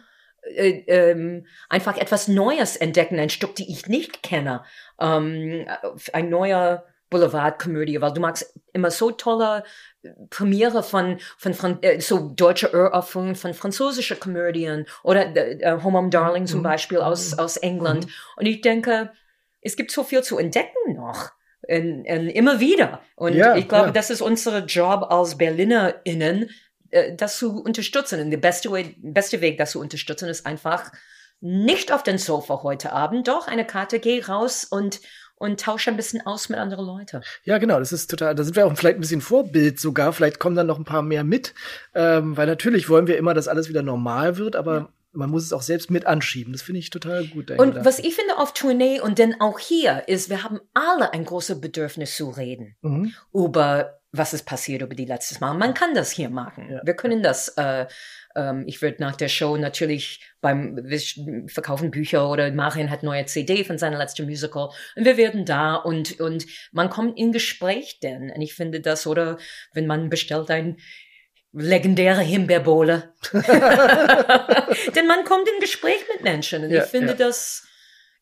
äh, 0.56 0.84
ähm, 0.88 1.45
einfach 1.69 1.97
etwas 1.97 2.28
Neues 2.28 2.76
entdecken, 2.76 3.19
ein 3.19 3.30
Stück, 3.30 3.56
die 3.56 3.71
ich 3.71 3.88
nicht 3.88 4.23
kenne, 4.23 4.63
ähm, 5.00 5.65
ein 6.13 6.30
neuer 6.30 6.86
Boulevardkomödie, 7.10 8.02
weil 8.02 8.13
du 8.13 8.22
magst 8.22 8.54
immer 8.74 8.91
so 8.91 9.12
tolle 9.12 9.63
äh, 10.04 10.10
Premiere 10.30 10.84
von, 10.84 11.20
von, 11.38 11.54
von 11.54 11.82
äh, 11.82 12.00
so 12.02 12.32
deutsche 12.36 12.74
Uraufführungen 12.74 13.36
von 13.36 13.54
französischen 13.54 14.20
Komödien 14.20 14.86
oder 15.04 15.36
äh, 15.36 15.78
Home 15.84 15.91
Mom 15.91 16.10
Darling 16.12 16.48
zum 16.48 16.60
mhm. 16.60 16.63
Beispiel 16.63 17.00
aus, 17.00 17.34
mhm. 17.34 17.39
aus 17.39 17.58
England. 17.58 18.06
Mhm. 18.06 18.12
Und 18.38 18.46
ich 18.46 18.62
denke, 18.62 19.12
es 19.62 19.76
gibt 19.76 19.91
so 19.91 20.04
viel 20.04 20.24
zu 20.24 20.38
entdecken 20.38 20.96
noch. 20.96 21.32
In, 21.67 22.06
in, 22.06 22.30
immer 22.30 22.60
wieder. 22.60 23.02
Und 23.15 23.34
ja, 23.34 23.58
ich 23.58 23.67
glaube, 23.67 23.88
ja. 23.88 23.91
das 23.91 24.10
ist 24.10 24.22
unser 24.22 24.63
Job 24.63 25.08
als 25.10 25.38
BerlinerInnen, 25.38 26.50
äh, 26.91 27.15
das 27.15 27.38
zu 27.39 27.62
unterstützen. 27.62 28.22
Und 28.22 28.32
der 28.32 28.38
beste, 28.38 28.72
Way, 28.72 28.96
beste 29.00 29.41
Weg, 29.41 29.58
das 29.58 29.72
zu 29.72 29.80
unterstützen, 29.80 30.30
ist 30.30 30.46
einfach 30.46 30.91
nicht 31.39 31.91
auf 31.91 32.04
den 32.04 32.17
Sofa 32.17 32.62
heute 32.63 32.93
Abend, 32.93 33.28
doch 33.28 33.48
eine 33.48 33.65
Karte, 33.65 34.00
geh 34.00 34.22
raus 34.24 34.63
und, 34.63 35.02
und 35.38 35.60
tausche 35.60 35.89
ein 35.89 35.97
bisschen 35.97 36.26
aus 36.26 36.50
mit 36.50 36.60
anderen 36.60 36.86
Leuten. 36.86 37.21
Ja, 37.43 37.58
genau, 37.58 37.80
das 37.80 37.91
ist 37.91 38.10
total, 38.10 38.36
da 38.36 38.43
sind 38.43 38.56
wir 38.56 38.65
auch 38.65 38.76
vielleicht 38.76 38.97
ein 38.97 39.02
bisschen 39.02 39.21
Vorbild 39.21 39.80
sogar, 39.80 40.13
vielleicht 40.13 40.39
kommen 40.39 40.56
dann 40.56 40.67
noch 40.67 40.80
ein 40.80 40.86
paar 40.86 41.02
mehr 41.02 41.23
mit, 41.23 41.54
ähm, 41.95 42.36
weil 42.36 42.47
natürlich 42.47 42.89
wollen 42.89 43.08
wir 43.08 43.17
immer, 43.17 43.34
dass 43.34 43.47
alles 43.47 43.69
wieder 43.69 43.84
normal 43.84 44.38
wird, 44.38 44.56
aber 44.56 44.76
ja 44.76 44.89
man 45.17 45.30
muss 45.30 45.43
es 45.43 45.54
auch 45.54 45.62
selbst 45.62 45.89
mit 45.89 46.06
anschieben. 46.06 46.54
Das 46.54 46.62
finde 46.62 46.80
ich 46.80 46.89
total 46.89 47.26
gut. 47.26 47.50
Und 47.52 47.58
Gedanke. 47.58 47.86
was 47.86 48.00
ich 48.00 48.15
finde 48.15 48.38
auf 48.38 48.54
Tournee 48.54 49.00
und 49.02 49.19
dann 49.19 49.36
auch 49.39 49.60
hier 49.60 50.08
ist, 50.08 50.30
wir 50.30 50.43
haben 50.43 50.60
alle 50.73 51.12
ein 51.12 51.26
großes 51.26 51.60
Bedürfnis 51.60 52.15
zu 52.15 52.30
reden 52.30 52.76
mhm. 52.82 53.13
über 53.34 54.00
was 54.12 54.34
ist 54.34 54.46
passiert 54.46 54.82
über 54.82 54.96
die 54.96 55.06
letztes 55.06 55.39
Mal. 55.39 55.54
Man 55.54 55.74
kann 55.74 55.93
das 55.93 56.12
hier 56.12 56.30
machen. 56.30 56.70
Ja. 56.72 56.82
Wir 56.84 56.96
können 56.96 57.22
das. 57.22 57.50
Äh, 57.50 57.88
ähm, 58.36 58.63
ich 58.67 58.82
würde 58.82 58.98
nach 59.00 59.15
der 59.15 59.28
Show 59.28 59.58
natürlich 59.58 60.22
beim 60.41 60.88
verkaufen 61.48 61.91
Bücher 61.91 62.30
oder 62.30 62.52
Marian 62.52 62.89
hat 62.89 63.04
neue 63.04 63.26
CD 63.26 63.63
von 63.63 63.78
seiner 63.78 63.98
letzten 63.98 64.26
Musical 64.26 64.70
und 64.96 65.06
wir 65.06 65.17
werden 65.17 65.46
da 65.46 65.76
und 65.76 66.20
und 66.20 66.46
man 66.72 66.89
kommt 66.89 67.17
in 67.17 67.32
Gespräch 67.32 68.00
denn 68.00 68.32
und 68.32 68.41
ich 68.41 68.54
finde 68.54 68.80
das 68.80 69.08
oder 69.08 69.38
wenn 69.74 69.88
man 69.88 70.10
bestellt 70.10 70.50
ein 70.52 70.78
legendäre 71.54 72.22
Himbeerbowle. 72.22 73.13
Denn 74.96 75.08
man 75.08 75.24
kommt 75.24 75.48
in 75.48 75.60
Gespräch 75.60 76.04
mit 76.13 76.24
Menschen. 76.24 76.63
Und 76.63 76.72
ja, 76.72 76.84
ich 76.84 76.89
finde 76.89 77.10
ja. 77.10 77.13
das, 77.13 77.67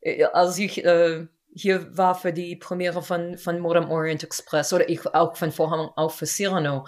äh, 0.01 0.23
als 0.25 0.57
ich 0.57 0.83
äh, 0.85 1.25
hier 1.55 1.97
war 1.97 2.15
für 2.15 2.33
die 2.33 2.55
Premiere 2.55 3.01
von, 3.01 3.37
von 3.37 3.59
Modern 3.59 3.85
Orient 3.85 4.23
Express 4.23 4.73
oder 4.73 4.89
ich 4.89 5.05
auch 5.13 5.35
von 5.35 5.51
Vorhang 5.51 5.89
auf 5.95 6.15
für 6.15 6.25
Cyrano, 6.25 6.85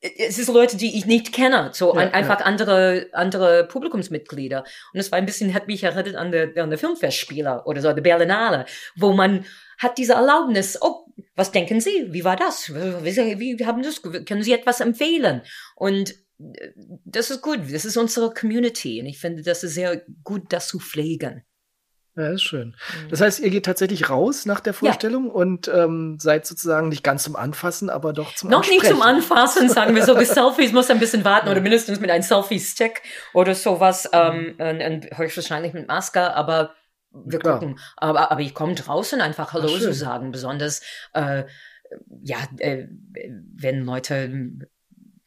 es 0.00 0.38
ist 0.38 0.48
Leute, 0.48 0.76
die 0.76 0.96
ich 0.96 1.06
nicht 1.06 1.32
kenne, 1.32 1.70
so 1.72 1.94
ja, 1.94 2.00
ein, 2.00 2.14
einfach 2.14 2.40
ja. 2.40 2.46
andere 2.46 3.08
andere 3.12 3.66
Publikumsmitglieder. 3.66 4.64
Und 4.92 5.00
es 5.00 5.10
war 5.10 5.18
ein 5.18 5.26
bisschen, 5.26 5.54
hat 5.54 5.66
mich 5.66 5.82
erinnert 5.82 6.14
an 6.14 6.30
der, 6.30 6.56
an 6.56 6.70
der 6.70 6.78
Filmfestspieler 6.78 7.66
oder 7.66 7.80
so, 7.80 7.92
der 7.92 8.02
Berlinale, 8.02 8.66
wo 8.96 9.12
man 9.12 9.44
hat 9.76 9.98
diese 9.98 10.12
Erlaubnis, 10.12 10.78
oh, 10.80 11.06
was 11.34 11.50
denken 11.50 11.80
Sie? 11.80 12.08
Wie 12.10 12.24
war 12.24 12.36
das? 12.36 12.72
Wie, 12.72 13.58
wie 13.58 13.66
haben 13.66 13.82
Sie 13.82 13.90
das? 13.90 14.24
Können 14.24 14.42
Sie 14.42 14.52
etwas 14.52 14.80
empfehlen? 14.80 15.42
Und 15.74 16.14
äh, 16.38 16.70
das 17.04 17.30
ist 17.30 17.42
gut. 17.42 17.60
Das 17.72 17.84
ist 17.84 17.96
unsere 17.96 18.32
Community. 18.32 19.00
Und 19.00 19.06
ich 19.06 19.18
finde, 19.18 19.42
das 19.42 19.64
ist 19.64 19.74
sehr 19.74 20.02
gut, 20.22 20.52
das 20.52 20.68
zu 20.68 20.78
pflegen. 20.78 21.44
Ja, 22.18 22.30
ist 22.30 22.42
schön. 22.42 22.70
Mhm. 22.70 23.10
Das 23.10 23.20
heißt, 23.20 23.38
ihr 23.38 23.50
geht 23.50 23.64
tatsächlich 23.64 24.10
raus 24.10 24.44
nach 24.44 24.58
der 24.58 24.74
Vorstellung 24.74 25.26
ja. 25.26 25.32
und 25.34 25.68
ähm, 25.68 26.18
seid 26.18 26.46
sozusagen 26.46 26.88
nicht 26.88 27.04
ganz 27.04 27.22
zum 27.22 27.36
Anfassen, 27.36 27.90
aber 27.90 28.12
doch 28.12 28.34
zum 28.34 28.50
Noch 28.50 28.68
nicht 28.68 28.84
zum 28.84 29.02
Anfassen, 29.02 29.68
sagen 29.68 29.94
wir 29.94 30.04
so. 30.04 30.14
Bis 30.18 30.30
Selfies 30.30 30.72
muss 30.72 30.90
ein 30.90 30.98
bisschen 30.98 31.24
warten 31.24 31.48
oder 31.48 31.60
mindestens 31.60 32.00
mit 32.00 32.10
einem 32.10 32.24
Selfie-Stick 32.24 33.02
oder 33.34 33.54
sowas. 33.54 34.10
Mhm. 34.12 34.56
Ähm, 34.58 34.80
und, 34.80 34.82
und 34.82 35.18
höchstwahrscheinlich 35.18 35.74
mit 35.74 35.86
Maske, 35.86 36.34
aber 36.34 36.74
wir 37.12 37.38
Klar. 37.38 37.60
gucken. 37.60 37.78
Aber, 37.96 38.32
aber 38.32 38.40
ich 38.40 38.52
komme 38.52 38.74
draußen 38.74 39.20
einfach 39.20 39.52
Hallo 39.52 39.70
Ach, 39.72 39.80
zu 39.80 39.94
sagen. 39.94 40.32
Besonders, 40.32 40.82
äh, 41.14 41.44
ja, 42.22 42.38
äh, 42.58 42.88
wenn 43.54 43.84
Leute 43.84 44.66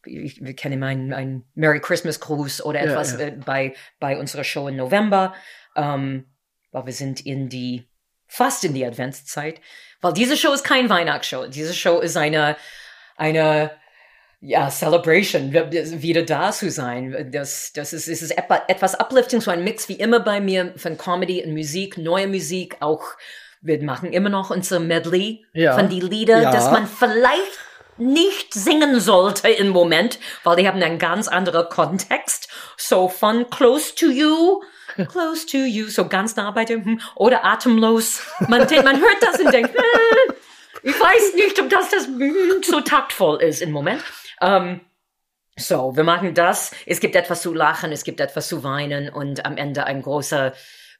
ich, 0.04 0.44
wir 0.44 0.54
kennen 0.54 0.74
immer 0.74 0.86
einen, 0.86 1.12
einen 1.12 1.44
Merry 1.54 1.80
Christmas 1.80 2.20
Gruß 2.20 2.64
oder 2.64 2.80
etwas 2.80 3.12
ja, 3.12 3.20
ja. 3.20 3.26
Äh, 3.28 3.30
bei, 3.46 3.74
bei 4.00 4.18
unserer 4.18 4.44
Show 4.44 4.68
im 4.68 4.76
November. 4.76 5.32
Ähm, 5.76 6.26
weil 6.72 6.86
wir 6.86 6.92
sind 6.92 7.24
in 7.24 7.48
die, 7.48 7.86
fast 8.26 8.64
in 8.64 8.74
die 8.74 8.84
Adventszeit, 8.84 9.60
weil 10.00 10.12
diese 10.12 10.36
Show 10.36 10.52
ist 10.52 10.64
kein 10.64 10.88
Weihnachtsshow. 10.88 11.46
Diese 11.46 11.74
Show 11.74 12.00
ist 12.00 12.16
eine, 12.16 12.56
eine, 13.16 13.70
ja, 14.40 14.68
Celebration, 14.70 15.52
wieder 15.52 16.22
da 16.22 16.50
zu 16.50 16.68
sein. 16.70 17.30
Das, 17.30 17.72
das 17.72 17.92
ist, 17.92 18.08
es 18.08 18.22
ist 18.22 18.32
etwas 18.36 18.98
uplifting, 18.98 19.40
so 19.40 19.52
ein 19.52 19.62
Mix 19.62 19.88
wie 19.88 19.94
immer 19.94 20.18
bei 20.18 20.40
mir 20.40 20.74
von 20.76 20.98
Comedy 20.98 21.44
und 21.44 21.52
Musik, 21.52 21.96
neue 21.96 22.26
Musik, 22.26 22.76
auch, 22.80 23.04
wir 23.60 23.80
machen 23.84 24.12
immer 24.12 24.30
noch 24.30 24.50
unser 24.50 24.80
Medley 24.80 25.44
ja. 25.52 25.78
von 25.78 25.88
die 25.88 26.00
Lieder, 26.00 26.42
ja. 26.42 26.50
dass 26.50 26.72
man 26.72 26.88
vielleicht 26.88 27.60
nicht 27.98 28.52
singen 28.52 28.98
sollte 28.98 29.48
im 29.48 29.68
Moment, 29.68 30.18
weil 30.42 30.56
die 30.56 30.66
haben 30.66 30.82
einen 30.82 30.98
ganz 30.98 31.28
anderen 31.28 31.68
Kontext. 31.68 32.48
So 32.76 33.08
von 33.08 33.48
Close 33.50 33.94
to 33.94 34.06
You 34.06 34.60
close 35.08 35.46
to 35.46 35.58
you, 35.58 35.88
so 35.88 36.08
ganz 36.08 36.36
nah 36.36 36.50
bei 36.50 36.64
dem, 36.64 36.84
hm, 36.84 37.00
oder 37.14 37.44
atemlos. 37.44 38.22
Man, 38.48 38.66
man 38.84 39.00
hört 39.00 39.22
das 39.22 39.40
und 39.40 39.52
denkt, 39.52 39.74
äh, 39.74 40.32
ich 40.82 40.98
weiß 40.98 41.34
nicht, 41.34 41.60
ob 41.60 41.70
das 41.70 41.90
das 41.90 42.06
hm, 42.06 42.62
so 42.62 42.80
taktvoll 42.80 43.42
ist 43.42 43.62
im 43.62 43.70
Moment. 43.70 44.02
Ähm, 44.40 44.80
so, 45.56 45.94
wir 45.96 46.04
machen 46.04 46.34
das. 46.34 46.72
Es 46.86 47.00
gibt 47.00 47.14
etwas 47.14 47.42
zu 47.42 47.52
lachen, 47.52 47.92
es 47.92 48.04
gibt 48.04 48.20
etwas 48.20 48.48
zu 48.48 48.64
weinen 48.64 49.08
und 49.08 49.44
am 49.44 49.56
Ende 49.56 49.84
ein 49.84 50.02
großer, 50.02 50.54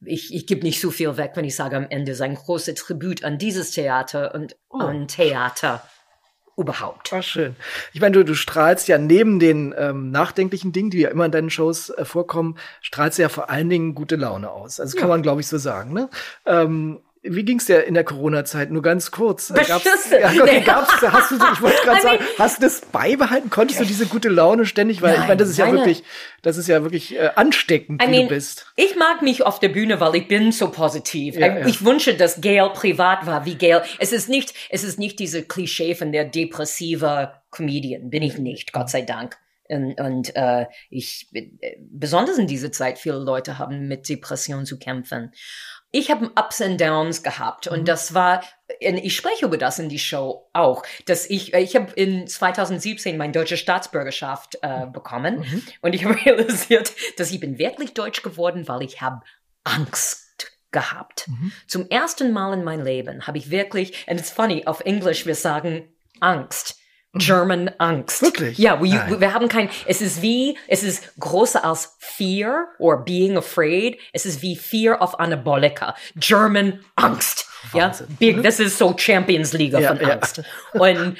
ich, 0.04 0.34
ich 0.34 0.46
gebe 0.46 0.62
nicht 0.62 0.80
so 0.80 0.90
viel 0.90 1.16
weg, 1.16 1.32
wenn 1.34 1.44
ich 1.44 1.56
sage 1.56 1.76
am 1.76 1.86
Ende, 1.88 2.12
ist 2.12 2.20
ein 2.20 2.34
großer 2.34 2.74
Tribut 2.74 3.24
an 3.24 3.38
dieses 3.38 3.70
Theater 3.70 4.34
und 4.34 4.56
oh. 4.68 4.78
an 4.78 5.08
Theater 5.08 5.82
überhaupt. 6.56 7.12
Ach, 7.12 7.22
schön. 7.22 7.56
Ich 7.92 8.00
meine, 8.00 8.12
du, 8.12 8.24
du 8.24 8.34
strahlst 8.34 8.88
ja 8.88 8.98
neben 8.98 9.38
den 9.38 9.74
ähm, 9.76 10.10
nachdenklichen 10.10 10.72
Dingen, 10.72 10.90
die 10.90 11.00
ja 11.00 11.10
immer 11.10 11.26
in 11.26 11.32
deinen 11.32 11.50
Shows 11.50 11.90
äh, 11.90 12.04
vorkommen, 12.04 12.56
strahlst 12.80 13.18
du 13.18 13.22
ja 13.22 13.28
vor 13.28 13.50
allen 13.50 13.70
Dingen 13.70 13.94
gute 13.94 14.16
Laune 14.16 14.50
aus. 14.50 14.80
Also 14.80 14.96
ja. 14.96 15.00
kann 15.00 15.08
man, 15.08 15.22
glaube 15.22 15.40
ich, 15.40 15.46
so 15.46 15.58
sagen. 15.58 15.92
Ne? 15.92 16.10
Ähm, 16.46 17.00
wie 17.24 17.44
ging's 17.44 17.66
dir 17.66 17.84
in 17.84 17.94
der 17.94 18.02
Corona-Zeit? 18.02 18.72
Nur 18.72 18.82
ganz 18.82 19.12
kurz. 19.12 19.52
Gab's, 19.54 19.84
ja, 20.10 20.30
okay, 20.30 20.60
gab's, 20.60 20.90
hast 21.02 21.30
du, 21.30 21.36
ich 21.36 21.62
wollte 21.62 21.80
gerade 21.84 22.02
sagen, 22.02 22.18
hast 22.36 22.58
du 22.58 22.62
das 22.62 22.80
beibehalten? 22.80 23.48
Konntest 23.48 23.80
du 23.80 23.84
diese 23.84 24.06
gute 24.06 24.28
Laune 24.28 24.66
ständig? 24.66 25.02
Weil 25.02 25.12
Nein, 25.12 25.22
ich 25.22 25.28
meine, 25.28 25.38
das 25.38 25.48
ist 25.48 25.58
ja 25.58 25.70
wirklich, 25.70 26.02
das 26.42 26.56
ist 26.56 26.66
ja 26.66 26.82
wirklich 26.82 27.14
äh, 27.14 27.30
ansteckend, 27.36 28.02
I 28.02 28.06
wie 28.06 28.10
mean, 28.10 28.22
du 28.22 28.34
bist. 28.34 28.66
Ich 28.74 28.96
mag 28.96 29.22
mich 29.22 29.44
auf 29.44 29.60
der 29.60 29.68
Bühne, 29.68 30.00
weil 30.00 30.16
ich 30.16 30.26
bin 30.26 30.50
so 30.50 30.70
positiv. 30.72 31.36
Ja, 31.36 31.64
ich, 31.64 31.80
ja. 31.80 31.86
wünsche, 31.86 32.14
dass 32.14 32.40
Gail 32.40 32.70
privat 32.70 33.24
war 33.24 33.44
wie 33.44 33.54
Gail. 33.54 33.82
Es 34.00 34.12
ist 34.12 34.28
nicht, 34.28 34.52
es 34.68 34.82
ist 34.82 34.98
nicht 34.98 35.20
diese 35.20 35.44
Klischee 35.44 35.94
von 35.94 36.10
der 36.10 36.24
depressive 36.24 37.34
Comedian. 37.52 38.10
Bin 38.10 38.24
ich 38.24 38.38
nicht, 38.38 38.72
Gott 38.72 38.90
sei 38.90 39.02
Dank. 39.02 39.38
Und, 39.68 39.98
und 40.00 40.36
äh, 40.36 40.66
ich, 40.90 41.28
äh, 41.32 41.76
besonders 41.78 42.36
in 42.36 42.48
dieser 42.48 42.72
Zeit, 42.72 42.98
viele 42.98 43.18
Leute 43.18 43.58
haben 43.58 43.86
mit 43.86 44.08
Depression 44.08 44.66
zu 44.66 44.78
kämpfen 44.78 45.32
ich 45.92 46.10
habe 46.10 46.30
Ups 46.34 46.60
and 46.60 46.80
Downs 46.80 47.22
gehabt 47.22 47.66
und 47.68 47.80
mhm. 47.80 47.84
das 47.84 48.14
war, 48.14 48.42
ich 48.80 49.14
spreche 49.14 49.44
über 49.44 49.58
das 49.58 49.78
in 49.78 49.90
die 49.90 49.98
Show 49.98 50.48
auch, 50.54 50.82
dass 51.06 51.28
ich, 51.28 51.52
ich 51.54 51.76
habe 51.76 51.92
in 51.92 52.26
2017 52.26 53.16
meine 53.16 53.32
deutsche 53.32 53.58
Staatsbürgerschaft 53.58 54.58
äh, 54.62 54.86
mhm. 54.86 54.92
bekommen 54.92 55.40
mhm. 55.40 55.62
und 55.82 55.94
ich 55.94 56.04
habe 56.06 56.16
realisiert, 56.24 56.92
dass 57.18 57.30
ich 57.30 57.38
bin 57.38 57.58
wirklich 57.58 57.92
deutsch 57.94 58.22
geworden, 58.22 58.66
weil 58.66 58.82
ich 58.82 59.00
habe 59.02 59.20
Angst 59.64 60.58
gehabt. 60.72 61.28
Mhm. 61.28 61.52
Zum 61.66 61.88
ersten 61.90 62.32
Mal 62.32 62.54
in 62.54 62.64
meinem 62.64 62.84
Leben 62.84 63.26
habe 63.26 63.36
ich 63.36 63.50
wirklich, 63.50 64.08
and 64.08 64.18
it's 64.18 64.30
funny, 64.30 64.66
auf 64.66 64.80
Englisch 64.80 65.26
wir 65.26 65.34
sagen 65.34 65.88
Angst. 66.20 66.78
German 67.14 67.70
Angst. 67.78 68.22
Wirklich? 68.22 68.58
Ja, 68.58 68.82
wir, 68.82 69.20
wir 69.20 69.34
haben 69.34 69.48
kein, 69.48 69.68
es 69.86 70.00
ist 70.00 70.22
wie, 70.22 70.56
es 70.66 70.82
ist 70.82 71.12
größer 71.18 71.64
als 71.64 71.96
Fear 71.98 72.68
or 72.78 73.04
being 73.04 73.36
afraid. 73.36 73.98
Es 74.12 74.24
ist 74.24 74.40
wie 74.40 74.56
Fear 74.56 75.00
of 75.00 75.18
Anabolika. 75.20 75.94
German 76.16 76.80
Angst. 76.96 77.46
Wahnsinn. 77.72 78.06
Ja, 78.08 78.16
big, 78.18 78.42
das 78.42 78.60
ist 78.60 78.78
so 78.78 78.96
Champions 78.96 79.52
League 79.52 79.72
ja, 79.72 79.94
von 79.94 80.04
Angst. 80.04 80.42
Ja. 80.72 80.80
Und 80.80 81.18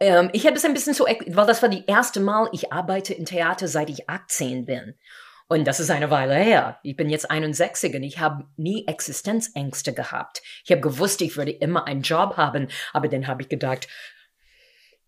ähm, 0.00 0.30
ich 0.32 0.46
habe 0.46 0.56
es 0.56 0.64
ein 0.64 0.74
bisschen 0.74 0.94
so, 0.94 1.04
weil 1.04 1.46
das 1.46 1.62
war 1.62 1.68
die 1.68 1.84
erste 1.86 2.20
Mal, 2.20 2.48
ich 2.52 2.72
arbeite 2.72 3.12
in 3.12 3.26
Theater, 3.26 3.68
seit 3.68 3.90
ich 3.90 4.08
18 4.08 4.64
bin. 4.64 4.94
Und 5.46 5.66
das 5.66 5.78
ist 5.78 5.90
eine 5.90 6.10
Weile 6.10 6.34
her. 6.34 6.78
Ich 6.82 6.96
bin 6.96 7.10
jetzt 7.10 7.30
61 7.30 7.94
und 7.94 8.02
ich 8.02 8.18
habe 8.18 8.44
nie 8.56 8.86
Existenzängste 8.86 9.92
gehabt. 9.92 10.42
Ich 10.64 10.70
habe 10.70 10.80
gewusst, 10.80 11.20
ich 11.20 11.36
würde 11.36 11.52
immer 11.52 11.86
einen 11.86 12.00
Job 12.00 12.38
haben, 12.38 12.68
aber 12.94 13.08
dann 13.08 13.26
habe 13.26 13.42
ich 13.42 13.50
gedacht, 13.50 13.86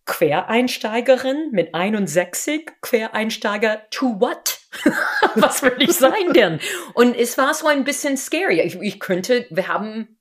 Quereinsteigerin 0.06 1.50
mit 1.50 1.74
61, 1.74 2.70
Quereinsteiger 2.80 3.82
to 3.90 4.20
what? 4.20 4.58
Was 5.34 5.62
will 5.62 5.76
ich 5.78 5.94
sein 5.94 6.32
denn? 6.34 6.60
Und 6.94 7.16
es 7.16 7.36
war 7.36 7.54
so 7.54 7.66
ein 7.66 7.84
bisschen 7.84 8.16
scary. 8.16 8.60
Ich, 8.60 8.76
ich 8.80 9.00
könnte, 9.00 9.46
wir 9.50 9.68
haben 9.68 10.16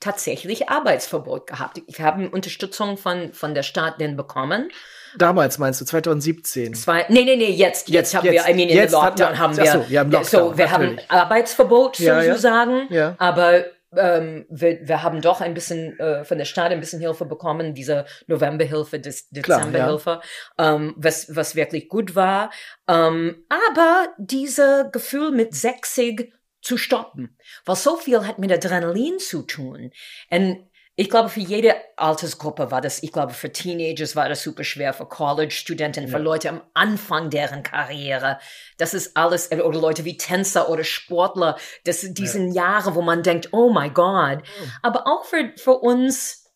tatsächlich 0.00 0.68
Arbeitsverbot 0.68 1.46
gehabt. 1.46 1.82
Wir 1.86 2.04
haben 2.04 2.28
Unterstützung 2.28 2.96
von, 2.96 3.32
von 3.32 3.54
der 3.54 3.62
Stadt 3.62 4.00
denn 4.00 4.16
bekommen. 4.16 4.70
Damals 5.16 5.58
meinst 5.58 5.80
du, 5.80 5.84
2017? 5.84 6.74
Zwei, 6.74 7.06
nee, 7.08 7.24
nee, 7.24 7.36
nee, 7.36 7.50
jetzt, 7.50 7.88
jetzt, 7.88 8.12
jetzt 8.12 8.14
haben 8.14 8.26
jetzt, 8.26 8.46
wir, 8.46 8.52
I 8.52 8.56
mean, 8.56 8.68
in 8.68 8.76
jetzt 8.76 8.92
Lockdown 8.92 9.38
haben 9.38 9.56
wir, 9.56 9.66
so, 9.66 9.84
ja, 9.88 10.02
Lockdown, 10.02 10.24
so, 10.24 10.58
wir 10.58 10.66
natürlich. 10.66 11.10
haben 11.10 11.10
Arbeitsverbot 11.20 11.98
ja, 11.98 12.22
sozusagen. 12.22 12.86
Ja. 12.90 13.14
aber 13.18 13.64
ähm, 13.96 14.46
wir, 14.48 14.86
wir 14.86 15.02
haben 15.02 15.20
doch 15.20 15.40
ein 15.40 15.54
bisschen 15.54 15.98
äh, 15.98 16.24
von 16.24 16.38
der 16.38 16.44
Stadt 16.44 16.72
ein 16.72 16.80
bisschen 16.80 17.00
Hilfe 17.00 17.24
bekommen, 17.24 17.74
diese 17.74 18.04
Novemberhilfe, 18.26 19.00
Dezemberhilfe, 19.00 20.20
ja. 20.58 20.74
ähm, 20.74 20.94
was, 20.96 21.34
was 21.34 21.54
wirklich 21.54 21.88
gut 21.88 22.14
war. 22.14 22.50
Ähm, 22.86 23.44
aber 23.48 24.08
diese 24.18 24.90
Gefühl 24.92 25.30
mit 25.30 25.54
60 25.54 26.32
zu 26.60 26.76
stoppen, 26.76 27.36
weil 27.64 27.76
so 27.76 27.96
viel 27.96 28.26
hat 28.26 28.38
mit 28.38 28.52
Adrenalin 28.52 29.18
zu 29.18 29.42
tun. 29.42 29.90
Und 30.30 30.68
ich 31.00 31.08
glaube, 31.08 31.28
für 31.28 31.38
jede 31.38 31.76
Altersgruppe 31.96 32.72
war 32.72 32.80
das, 32.80 33.04
ich 33.04 33.12
glaube, 33.12 33.32
für 33.32 33.52
Teenagers 33.52 34.16
war 34.16 34.28
das 34.28 34.42
super 34.42 34.64
schwer, 34.64 34.92
für 34.92 35.06
College-Studenten, 35.06 36.06
ja. 36.06 36.10
für 36.10 36.18
Leute 36.18 36.48
am 36.48 36.60
Anfang 36.74 37.30
deren 37.30 37.62
Karriere. 37.62 38.40
Das 38.78 38.94
ist 38.94 39.16
alles, 39.16 39.52
oder 39.52 39.78
Leute 39.78 40.04
wie 40.04 40.16
Tänzer 40.16 40.68
oder 40.68 40.82
Sportler, 40.82 41.56
das 41.84 42.00
sind 42.00 42.18
diesen 42.18 42.50
ja. 42.50 42.64
Jahre, 42.64 42.96
wo 42.96 43.02
man 43.02 43.22
denkt, 43.22 43.50
oh 43.52 43.72
my 43.72 43.90
God. 43.90 44.42
Oh. 44.42 44.66
Aber 44.82 45.06
auch 45.06 45.24
für, 45.24 45.52
für 45.56 45.78
uns 45.78 46.50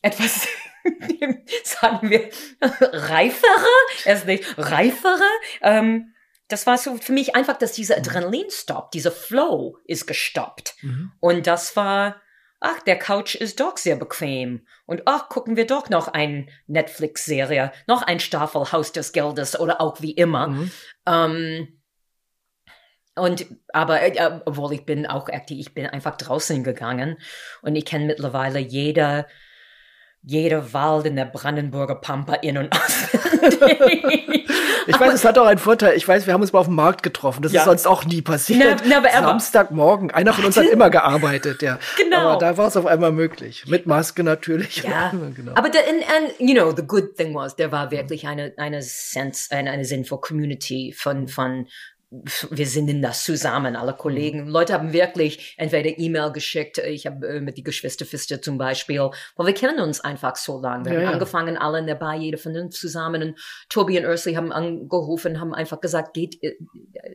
etwas, 0.00 0.48
sagen 1.62 2.08
wir, 2.08 2.30
reifere, 2.62 3.68
erst 4.06 4.24
nicht, 4.26 4.56
reifere, 4.56 5.20
ähm, 5.60 6.14
das 6.48 6.66
war 6.66 6.78
so 6.78 6.96
für 6.96 7.12
mich 7.12 7.36
einfach, 7.36 7.58
dass 7.58 7.72
dieser 7.72 7.98
Adrenalinstopp, 7.98 8.90
dieser 8.92 9.12
Flow 9.12 9.76
ist 9.84 10.06
gestoppt. 10.06 10.76
Mhm. 10.80 11.12
Und 11.20 11.46
das 11.46 11.76
war, 11.76 12.22
ach, 12.62 12.80
der 12.82 12.98
Couch 12.98 13.34
ist 13.34 13.60
doch 13.60 13.76
sehr 13.76 13.96
bequem. 13.96 14.66
Und 14.86 15.02
ach, 15.06 15.28
gucken 15.28 15.56
wir 15.56 15.66
doch 15.66 15.90
noch 15.90 16.08
eine 16.08 16.46
Netflix-Serie, 16.66 17.72
noch 17.86 18.02
ein 18.02 18.20
Staffel 18.20 18.72
Haus 18.72 18.92
des 18.92 19.12
Geldes 19.12 19.58
oder 19.58 19.80
auch 19.80 20.00
wie 20.00 20.12
immer. 20.12 20.48
Mhm. 20.48 20.70
Ähm, 21.06 21.82
und 23.14 23.46
aber 23.72 24.00
äh, 24.00 24.40
obwohl 24.46 24.72
ich 24.72 24.86
bin 24.86 25.06
auch 25.06 25.28
aktiv, 25.28 25.58
ich 25.58 25.74
bin 25.74 25.86
einfach 25.86 26.16
draußen 26.16 26.64
gegangen 26.64 27.18
und 27.60 27.76
ich 27.76 27.84
kenne 27.84 28.06
mittlerweile 28.06 28.58
jeder 28.58 29.26
jeder 30.24 30.72
Wald 30.72 31.06
in 31.06 31.16
der 31.16 31.24
Brandenburger 31.24 31.96
Pampa 31.96 32.34
in 32.34 32.58
und 32.58 32.72
auswendig. 32.72 34.48
Ich 34.86 34.98
weiß, 34.98 35.14
es 35.14 35.24
hat 35.24 35.38
auch 35.38 35.46
einen 35.46 35.58
Vorteil. 35.58 35.96
Ich 35.96 36.06
weiß, 36.06 36.26
wir 36.26 36.34
haben 36.34 36.40
uns 36.40 36.52
mal 36.52 36.58
auf 36.58 36.66
dem 36.66 36.74
Markt 36.74 37.02
getroffen. 37.02 37.42
Das 37.42 37.52
Ja. 37.52 37.60
ist 37.60 37.66
sonst 37.66 37.86
auch 37.86 38.04
nie 38.04 38.20
passiert. 38.20 38.82
Na, 38.84 39.00
na, 39.00 39.22
Samstagmorgen. 39.22 40.10
Einer 40.10 40.32
von 40.32 40.44
uns 40.44 40.56
hat 40.56 40.66
immer 40.66 40.90
gearbeitet, 40.90 41.62
ja. 41.62 41.78
Genau. 41.96 42.30
Aber 42.30 42.38
da 42.38 42.56
war 42.56 42.66
es 42.66 42.76
auf 42.76 42.86
einmal 42.86 43.12
möglich. 43.12 43.64
Mit 43.68 43.86
Maske 43.86 44.24
natürlich. 44.24 44.82
Ja, 44.82 45.12
genau. 45.36 45.52
aber 45.54 45.68
der, 45.68 45.82
and, 45.82 46.02
and, 46.02 46.40
you 46.40 46.54
know, 46.54 46.74
the 46.74 46.82
good 46.82 47.16
thing 47.16 47.34
was, 47.34 47.54
der 47.54 47.70
war 47.70 47.90
wirklich 47.90 48.26
eine, 48.26 48.52
eine 48.56 48.82
Sense, 48.82 49.54
eine, 49.54 49.70
eine 49.70 49.84
sinnvolle 49.84 50.20
Community 50.20 50.94
von, 50.96 51.28
von, 51.28 51.68
wir 52.50 52.66
sind 52.66 52.88
in 52.88 53.00
das 53.00 53.24
zusammen, 53.24 53.74
alle 53.74 53.94
Kollegen. 53.94 54.46
Leute 54.46 54.74
haben 54.74 54.92
wirklich 54.92 55.54
entweder 55.56 55.98
E-Mail 55.98 56.30
geschickt, 56.30 56.76
ich 56.78 57.06
habe 57.06 57.26
äh, 57.26 57.40
mit 57.40 57.56
die 57.56 57.62
Geschwisterfiste 57.62 58.40
zum 58.40 58.58
Beispiel, 58.58 59.00
weil 59.36 59.46
wir 59.46 59.54
kennen 59.54 59.80
uns 59.80 60.00
einfach 60.00 60.36
so 60.36 60.60
lange. 60.60 60.84
Wir 60.84 60.92
Ja, 60.92 60.98
haben 60.98 61.04
ja. 61.06 61.12
angefangen, 61.12 61.56
alle 61.56 61.78
in 61.78 61.86
der 61.86 61.94
Bar, 61.94 62.14
jeder 62.16 62.36
von 62.36 62.54
uns 62.56 62.78
zusammen. 62.78 63.22
Und 63.22 63.40
Tobi 63.70 63.98
und 63.98 64.04
Ursula 64.04 64.36
haben 64.36 64.52
angerufen, 64.52 65.40
haben 65.40 65.54
einfach 65.54 65.80
gesagt, 65.80 66.12
geht, 66.12 66.42
äh, 66.42 66.54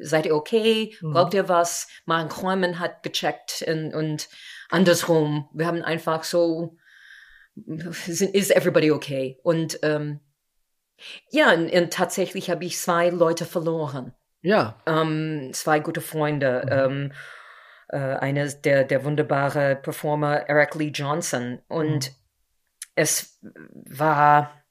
seid 0.02 0.26
ihr 0.26 0.36
okay? 0.36 0.96
Mhm. 1.02 1.14
Braucht 1.14 1.34
ihr 1.36 1.48
was? 1.48 1.88
Maren 2.06 2.30
Kräumen 2.30 2.80
hat 2.80 3.04
gecheckt 3.04 3.64
und, 3.68 3.94
und 3.94 4.30
andersrum. 4.70 5.48
Wir 5.54 5.68
haben 5.68 5.84
einfach 5.84 6.24
so, 6.24 6.76
sind- 7.56 8.34
is 8.34 8.50
everybody 8.50 8.92
okay? 8.92 9.38
Und 9.44 9.80
ähm, 9.84 10.22
ja, 11.30 11.54
und, 11.54 11.72
und 11.72 11.94
tatsächlich 11.94 12.50
habe 12.50 12.66
ich 12.66 12.78
zwei 12.80 13.10
Leute 13.10 13.46
verloren. 13.46 14.14
Ja. 14.42 14.80
Ähm, 14.86 15.52
zwei 15.54 15.80
gute 15.80 16.02
Freunde. 16.02 16.66
Ähm, 16.70 17.12
äh, 17.90 17.98
eines 17.98 18.62
der, 18.62 18.84
der 18.84 19.04
wunderbare 19.06 19.76
Performer 19.76 20.50
Eric 20.50 20.76
Lee 20.76 20.92
Johnson. 20.94 21.60
Und 21.68 22.12
es 22.96 23.40
war, 23.42 24.64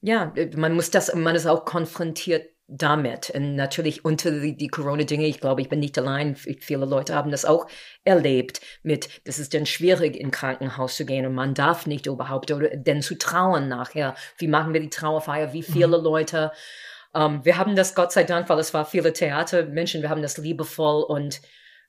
ja, 0.00 0.32
man 0.54 0.74
muss 0.74 0.90
das, 0.90 1.14
man 1.14 1.34
ist 1.34 1.46
auch 1.46 1.64
konfrontiert 1.64 2.50
damit. 2.68 3.30
Und 3.30 3.54
natürlich 3.54 4.04
unter 4.04 4.30
die, 4.30 4.56
die 4.56 4.68
Corona-Dinge, 4.68 5.26
ich 5.26 5.40
glaube, 5.40 5.62
ich 5.62 5.68
bin 5.68 5.80
nicht 5.80 5.98
allein. 5.98 6.36
Viele 6.36 6.84
Leute 6.84 7.14
haben 7.14 7.30
das 7.30 7.44
auch 7.44 7.66
erlebt 8.04 8.60
mit, 8.82 9.08
das 9.24 9.38
ist 9.38 9.54
dann 9.54 9.66
schwierig, 9.66 10.16
in 10.16 10.30
Krankenhaus 10.30 10.96
zu 10.96 11.06
gehen 11.06 11.26
und 11.26 11.34
man 11.34 11.54
darf 11.54 11.86
nicht 11.86 12.06
überhaupt 12.06 12.50
oder 12.50 12.68
denn 12.70 13.02
zu 13.02 13.16
trauern 13.16 13.68
nachher. 13.68 14.14
Wie 14.38 14.48
machen 14.48 14.72
wir 14.72 14.80
die 14.80 14.90
Trauerfeier? 14.90 15.52
Wie 15.52 15.62
viele 15.62 15.96
Leute? 15.96 16.52
Ähm, 17.16 17.44
wir 17.44 17.56
haben 17.56 17.74
das 17.74 17.94
Gott 17.94 18.12
sei 18.12 18.24
Dank, 18.24 18.48
weil 18.48 18.58
es 18.58 18.74
war 18.74 18.84
viele 18.84 19.12
Theatermenschen, 19.12 20.02
wir 20.02 20.10
haben 20.10 20.22
das 20.22 20.36
liebevoll 20.36 21.02
und 21.02 21.40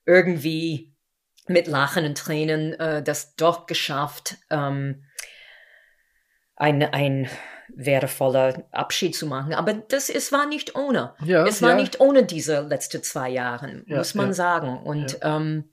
irgendwie 0.06 0.94
mit 1.46 1.66
Lachen 1.66 2.04
und 2.04 2.16
Tränen 2.16 2.72
äh, 2.80 3.02
das 3.02 3.36
doch 3.36 3.66
geschafft, 3.66 4.36
ähm, 4.50 5.04
ein, 6.56 6.82
ein 6.82 7.28
wertvoller 7.74 8.64
Abschied 8.72 9.14
zu 9.14 9.26
machen. 9.26 9.54
Aber 9.54 9.74
das 9.74 10.08
es 10.08 10.32
war 10.32 10.46
nicht 10.46 10.74
ohne. 10.74 11.14
Ja, 11.24 11.46
es 11.46 11.62
war 11.62 11.70
ja. 11.70 11.76
nicht 11.76 12.00
ohne 12.00 12.24
diese 12.24 12.60
letzten 12.60 13.02
zwei 13.02 13.28
Jahre, 13.28 13.82
Ja, 13.86 13.98
muss 13.98 14.14
man 14.14 14.32
sagen. 14.32 14.78
Und 14.78 15.18
ähm, 15.22 15.70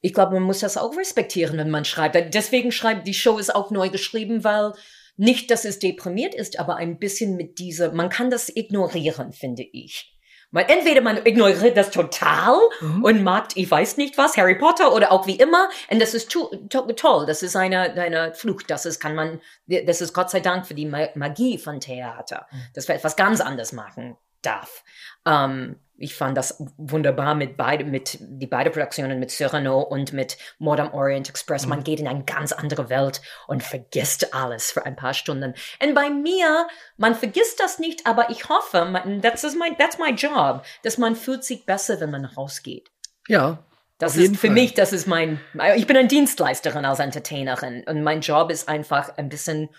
ich 0.00 0.14
glaube, 0.14 0.34
man 0.34 0.44
muss 0.44 0.60
das 0.60 0.76
auch 0.76 0.96
respektieren, 0.96 1.58
wenn 1.58 1.70
man 1.70 1.84
schreibt. 1.84 2.34
Deswegen 2.34 2.70
schreibt 2.70 3.06
die 3.06 3.14
Show 3.14 3.38
ist 3.38 3.54
auch 3.54 3.70
neu 3.70 3.88
geschrieben, 3.88 4.44
weil 4.44 4.72
nicht, 5.16 5.50
dass 5.50 5.64
es 5.64 5.78
deprimiert 5.78 6.34
ist, 6.34 6.58
aber 6.58 6.76
ein 6.76 6.98
bisschen 6.98 7.36
mit 7.36 7.58
dieser, 7.58 7.92
man 7.92 8.08
kann 8.08 8.30
das 8.30 8.54
ignorieren, 8.54 9.32
finde 9.32 9.62
ich. 9.62 10.12
Man, 10.52 10.64
entweder 10.66 11.00
man 11.00 11.26
ignoriert 11.26 11.76
das 11.76 11.90
total 11.90 12.56
Mhm. 12.80 13.02
und 13.02 13.22
mag, 13.24 13.48
ich 13.56 13.68
weiß 13.68 13.96
nicht 13.96 14.16
was, 14.16 14.36
Harry 14.36 14.54
Potter 14.54 14.94
oder 14.94 15.10
auch 15.10 15.26
wie 15.26 15.34
immer, 15.34 15.68
und 15.90 16.00
das 16.00 16.14
ist 16.14 16.30
to 16.30 16.46
to 16.68 16.82
toll, 16.92 17.26
das 17.26 17.42
ist 17.42 17.56
eine, 17.56 17.80
eine 17.94 18.32
Flucht, 18.32 18.70
das 18.70 18.86
ist, 18.86 19.00
kann 19.00 19.14
man, 19.16 19.40
das 19.66 20.00
ist 20.00 20.12
Gott 20.12 20.30
sei 20.30 20.40
Dank 20.40 20.66
für 20.66 20.74
die 20.74 20.86
Ma 20.86 21.08
Magie 21.14 21.58
von 21.58 21.80
Theater, 21.80 22.46
dass 22.74 22.86
wir 22.86 22.94
etwas 22.94 23.16
ganz 23.16 23.40
anderes 23.40 23.72
machen 23.72 24.16
darf. 24.42 24.84
Ähm, 25.26 25.80
ich 25.98 26.14
fand 26.14 26.36
das 26.36 26.62
wunderbar 26.76 27.34
mit 27.34 27.56
beide, 27.56 27.84
mit 27.84 28.18
die 28.20 28.46
beide 28.46 28.70
Produktionen 28.70 29.18
mit 29.18 29.30
Cyrano 29.30 29.80
und 29.80 30.12
mit 30.12 30.36
am 30.60 30.92
Orient 30.92 31.28
Express. 31.28 31.66
Man 31.66 31.84
geht 31.84 32.00
in 32.00 32.08
eine 32.08 32.24
ganz 32.24 32.52
andere 32.52 32.90
Welt 32.90 33.22
und 33.46 33.62
vergisst 33.62 34.34
alles 34.34 34.70
für 34.70 34.84
ein 34.84 34.96
paar 34.96 35.14
Stunden. 35.14 35.54
Und 35.82 35.94
bei 35.94 36.10
mir, 36.10 36.66
man 36.96 37.14
vergisst 37.14 37.60
das 37.60 37.78
nicht, 37.78 38.06
aber 38.06 38.30
ich 38.30 38.48
hoffe, 38.48 38.84
man, 38.84 39.22
that's, 39.22 39.44
is 39.44 39.54
my, 39.54 39.74
that's 39.78 39.98
my 39.98 40.10
job, 40.10 40.64
dass 40.82 40.98
man 40.98 41.16
fühlt 41.16 41.44
sich 41.44 41.64
besser, 41.64 42.00
wenn 42.00 42.10
man 42.10 42.24
rausgeht. 42.24 42.90
Ja. 43.28 43.58
Das 43.98 44.16
ist 44.16 44.36
für 44.36 44.48
Fall. 44.48 44.50
mich, 44.50 44.74
das 44.74 44.92
ist 44.92 45.06
mein, 45.06 45.40
ich 45.76 45.86
bin 45.86 45.96
eine 45.96 46.06
Dienstleisterin 46.06 46.84
als 46.84 46.98
Entertainerin 46.98 47.82
und 47.86 48.02
mein 48.02 48.20
Job 48.20 48.50
ist 48.50 48.68
einfach 48.68 49.16
ein 49.16 49.30
bisschen 49.30 49.70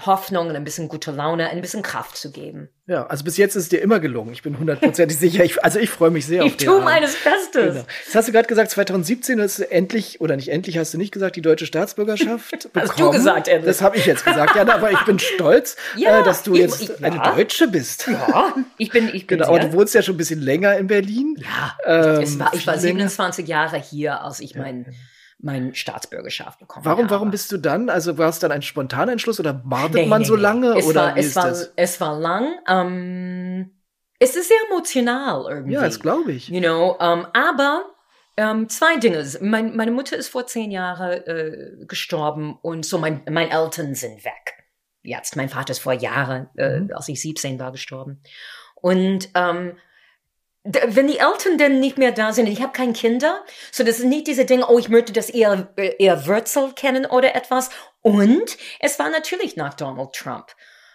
Hoffnung 0.00 0.48
und 0.48 0.56
ein 0.56 0.64
bisschen 0.64 0.88
gute 0.88 1.12
Laune, 1.12 1.48
ein 1.50 1.60
bisschen 1.60 1.82
Kraft 1.82 2.16
zu 2.16 2.32
geben. 2.32 2.68
Ja, 2.86 3.06
also 3.06 3.22
bis 3.24 3.36
jetzt 3.36 3.54
ist 3.54 3.62
es 3.62 3.68
dir 3.68 3.80
immer 3.80 4.00
gelungen. 4.00 4.32
Ich 4.32 4.42
bin 4.42 4.58
hundertprozentig 4.58 5.16
sicher. 5.16 5.44
Ich, 5.44 5.62
also 5.64 5.78
ich 5.78 5.88
freue 5.88 6.10
mich 6.10 6.26
sehr 6.26 6.42
auf 6.42 6.48
Ich 6.48 6.56
den 6.56 6.66
tue 6.68 6.80
meines 6.82 7.14
Bestes. 7.14 7.74
Genau. 7.74 7.86
Jetzt 8.04 8.14
hast 8.14 8.26
du 8.28 8.32
gerade 8.32 8.48
gesagt, 8.48 8.72
2017 8.72 9.40
hast 9.40 9.60
du 9.60 9.70
endlich, 9.70 10.20
oder 10.20 10.34
nicht 10.34 10.48
endlich, 10.48 10.78
hast 10.78 10.92
du 10.94 10.98
nicht 10.98 11.12
gesagt, 11.12 11.36
die 11.36 11.42
deutsche 11.42 11.64
Staatsbürgerschaft 11.66 12.50
bekommen. 12.72 12.72
Hast 12.90 12.98
du 12.98 13.10
gesagt, 13.10 13.46
endlich. 13.48 13.66
Das 13.66 13.82
habe 13.82 13.96
ich 13.96 14.04
jetzt 14.04 14.24
gesagt. 14.24 14.56
Ja, 14.56 14.62
aber 14.68 14.90
ich 14.90 15.00
bin 15.04 15.18
stolz, 15.20 15.76
Ja, 15.96 16.20
äh, 16.22 16.24
dass 16.24 16.42
du 16.42 16.54
ich- 16.54 16.60
jetzt 16.60 16.82
ich- 16.82 17.04
eine 17.04 17.16
ja. 17.16 17.34
Deutsche 17.34 17.68
bist. 17.68 18.08
Ja, 18.08 18.52
ich 18.78 18.90
bin, 18.90 19.06
ich 19.14 19.26
bin 19.28 19.38
Genau, 19.38 19.48
aber 19.50 19.60
du 19.60 19.72
wohnst 19.74 19.94
ja 19.94 20.02
schon 20.02 20.16
ein 20.16 20.18
bisschen 20.18 20.40
länger 20.42 20.76
in 20.76 20.88
Berlin. 20.88 21.36
ja, 21.38 22.16
Ähm, 22.16 22.20
ich, 22.22 22.38
war, 22.38 22.52
ich 22.52 22.66
war 22.66 22.74
viel 22.74 22.82
länger. 22.88 23.08
27 23.08 23.46
Jahre 23.46 23.78
hier, 23.80 24.20
als 24.22 24.40
ich 24.40 24.56
mein, 24.56 24.92
mein 25.44 25.74
Staatsbürgerschaft 25.74 26.58
bekommen 26.58 26.84
Warum, 26.86 27.04
habe. 27.04 27.10
warum 27.14 27.30
bist 27.30 27.52
du 27.52 27.58
dann? 27.58 27.90
Also 27.90 28.16
war 28.18 28.30
es 28.30 28.38
dann 28.38 28.50
ein 28.50 28.62
spontaner 28.62 29.12
Entschluss 29.12 29.38
oder 29.38 29.60
wartet 29.64 29.94
Nee, 29.96 30.06
man 30.06 30.22
nee, 30.22 30.26
so 30.26 30.36
nee. 30.36 30.42
lange 30.42 30.76
Es 30.78 30.86
oder 30.86 31.02
war, 31.08 31.14
wie 31.16 31.20
es 31.20 31.26
ist 31.26 31.36
war, 31.36 31.48
das? 31.48 31.72
Es 31.76 32.00
war 32.00 32.18
lang. 32.18 32.54
Ähm, 32.66 33.70
es 34.18 34.36
ist 34.36 34.48
sehr 34.48 34.56
emotional 34.70 35.44
irgendwie. 35.48 35.74
Ja, 35.74 35.82
das 35.82 36.00
glaube 36.00 36.32
ich. 36.32 36.48
You 36.48 36.60
know, 36.60 36.96
ähm, 36.98 37.26
aber 37.34 37.84
ähm, 38.36 38.68
zwei 38.68 38.96
Dinge. 38.96 39.24
Mein, 39.42 39.76
meine 39.76 39.90
Mutter 39.90 40.16
ist 40.16 40.28
vor 40.28 40.46
zehn 40.46 40.70
Jahren 40.70 41.12
äh, 41.26 41.84
gestorben 41.86 42.58
und 42.62 42.86
so 42.86 42.98
mein, 42.98 43.22
meine 43.30 43.50
Eltern 43.50 43.94
sind 43.94 44.24
weg. 44.24 44.54
Jetzt, 45.02 45.36
mein 45.36 45.50
Vater 45.50 45.72
ist 45.72 45.80
vor 45.80 45.92
Jahren, 45.92 46.48
äh, 46.56 46.80
Mhm. 46.80 46.90
als 46.94 47.08
ich 47.08 47.20
17 47.20 47.60
war, 47.60 47.70
gestorben. 47.70 48.22
Und 48.76 49.28
ähm, 49.34 49.76
wenn 50.64 51.08
die 51.08 51.18
Eltern 51.18 51.58
dann 51.58 51.78
nicht 51.78 51.98
mehr 51.98 52.10
da 52.10 52.32
sind, 52.32 52.46
ich 52.46 52.62
habe 52.62 52.72
keine 52.72 52.94
Kinder, 52.94 53.44
so 53.70 53.84
das 53.84 53.98
ist 53.98 54.06
nicht 54.06 54.26
diese 54.26 54.46
Dinge, 54.46 54.66
oh, 54.68 54.78
ich 54.78 54.88
möchte 54.88 55.12
das 55.12 55.28
eher, 55.28 55.68
eher 55.76 56.26
Wurzel 56.26 56.72
kennen 56.72 57.04
oder 57.04 57.34
etwas. 57.34 57.68
Und 58.00 58.56
es 58.80 58.98
war 58.98 59.10
natürlich 59.10 59.56
nach 59.56 59.74
Donald 59.74 60.14
Trump. 60.14 60.46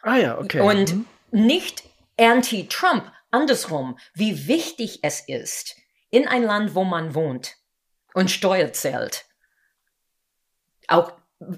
Ah 0.02 0.18
ja, 0.18 0.40
okay. 0.40 0.62
Und 0.62 0.96
Mhm. 0.96 1.06
nicht 1.32 1.84
anti-Trump, 2.18 3.12
andersrum, 3.30 4.00
wie 4.16 4.48
wichtig 4.48 5.00
es 5.04 5.22
ist, 5.28 5.76
in 6.10 6.28
ein 6.28 6.44
Land, 6.44 6.74
wo 6.74 6.84
man 6.84 7.14
wohnt 7.14 7.56
und 8.16 8.32
Steuer 8.32 8.74
zahlt, 8.74 9.26
auch 10.88 11.12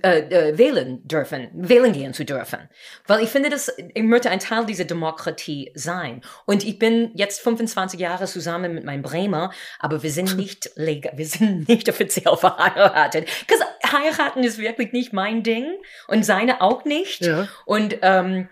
äh, 0.03 0.19
äh, 0.19 0.57
wählen 0.59 1.07
dürfen, 1.07 1.49
wählen 1.53 1.91
gehen 1.91 2.13
zu 2.13 2.23
dürfen. 2.23 2.69
Weil 3.07 3.23
ich 3.23 3.29
finde, 3.29 3.49
das, 3.49 3.75
ich 3.77 4.03
möchte 4.03 4.29
ein 4.29 4.39
Teil 4.39 4.65
dieser 4.67 4.85
Demokratie 4.85 5.71
sein. 5.73 6.21
Und 6.45 6.63
ich 6.63 6.77
bin 6.77 7.09
jetzt 7.15 7.41
25 7.41 7.99
Jahre 7.99 8.25
zusammen 8.25 8.75
mit 8.75 8.83
meinem 8.83 9.01
Bremer, 9.01 9.51
aber 9.79 10.03
wir 10.03 10.11
sind 10.11 10.37
nicht 10.37 10.69
legal, 10.75 11.13
wir 11.15 11.25
sind 11.25 11.67
nicht 11.67 11.89
offiziell 11.89 12.37
verheiratet. 12.37 13.27
Because 13.39 13.65
heiraten 13.91 14.43
ist 14.43 14.59
wirklich 14.59 14.91
nicht 14.91 15.13
mein 15.13 15.41
Ding 15.41 15.65
und 16.07 16.23
seine 16.23 16.61
auch 16.61 16.85
nicht. 16.85 17.25
Ja. 17.25 17.47
Und 17.65 17.97
ähm, 18.03 18.49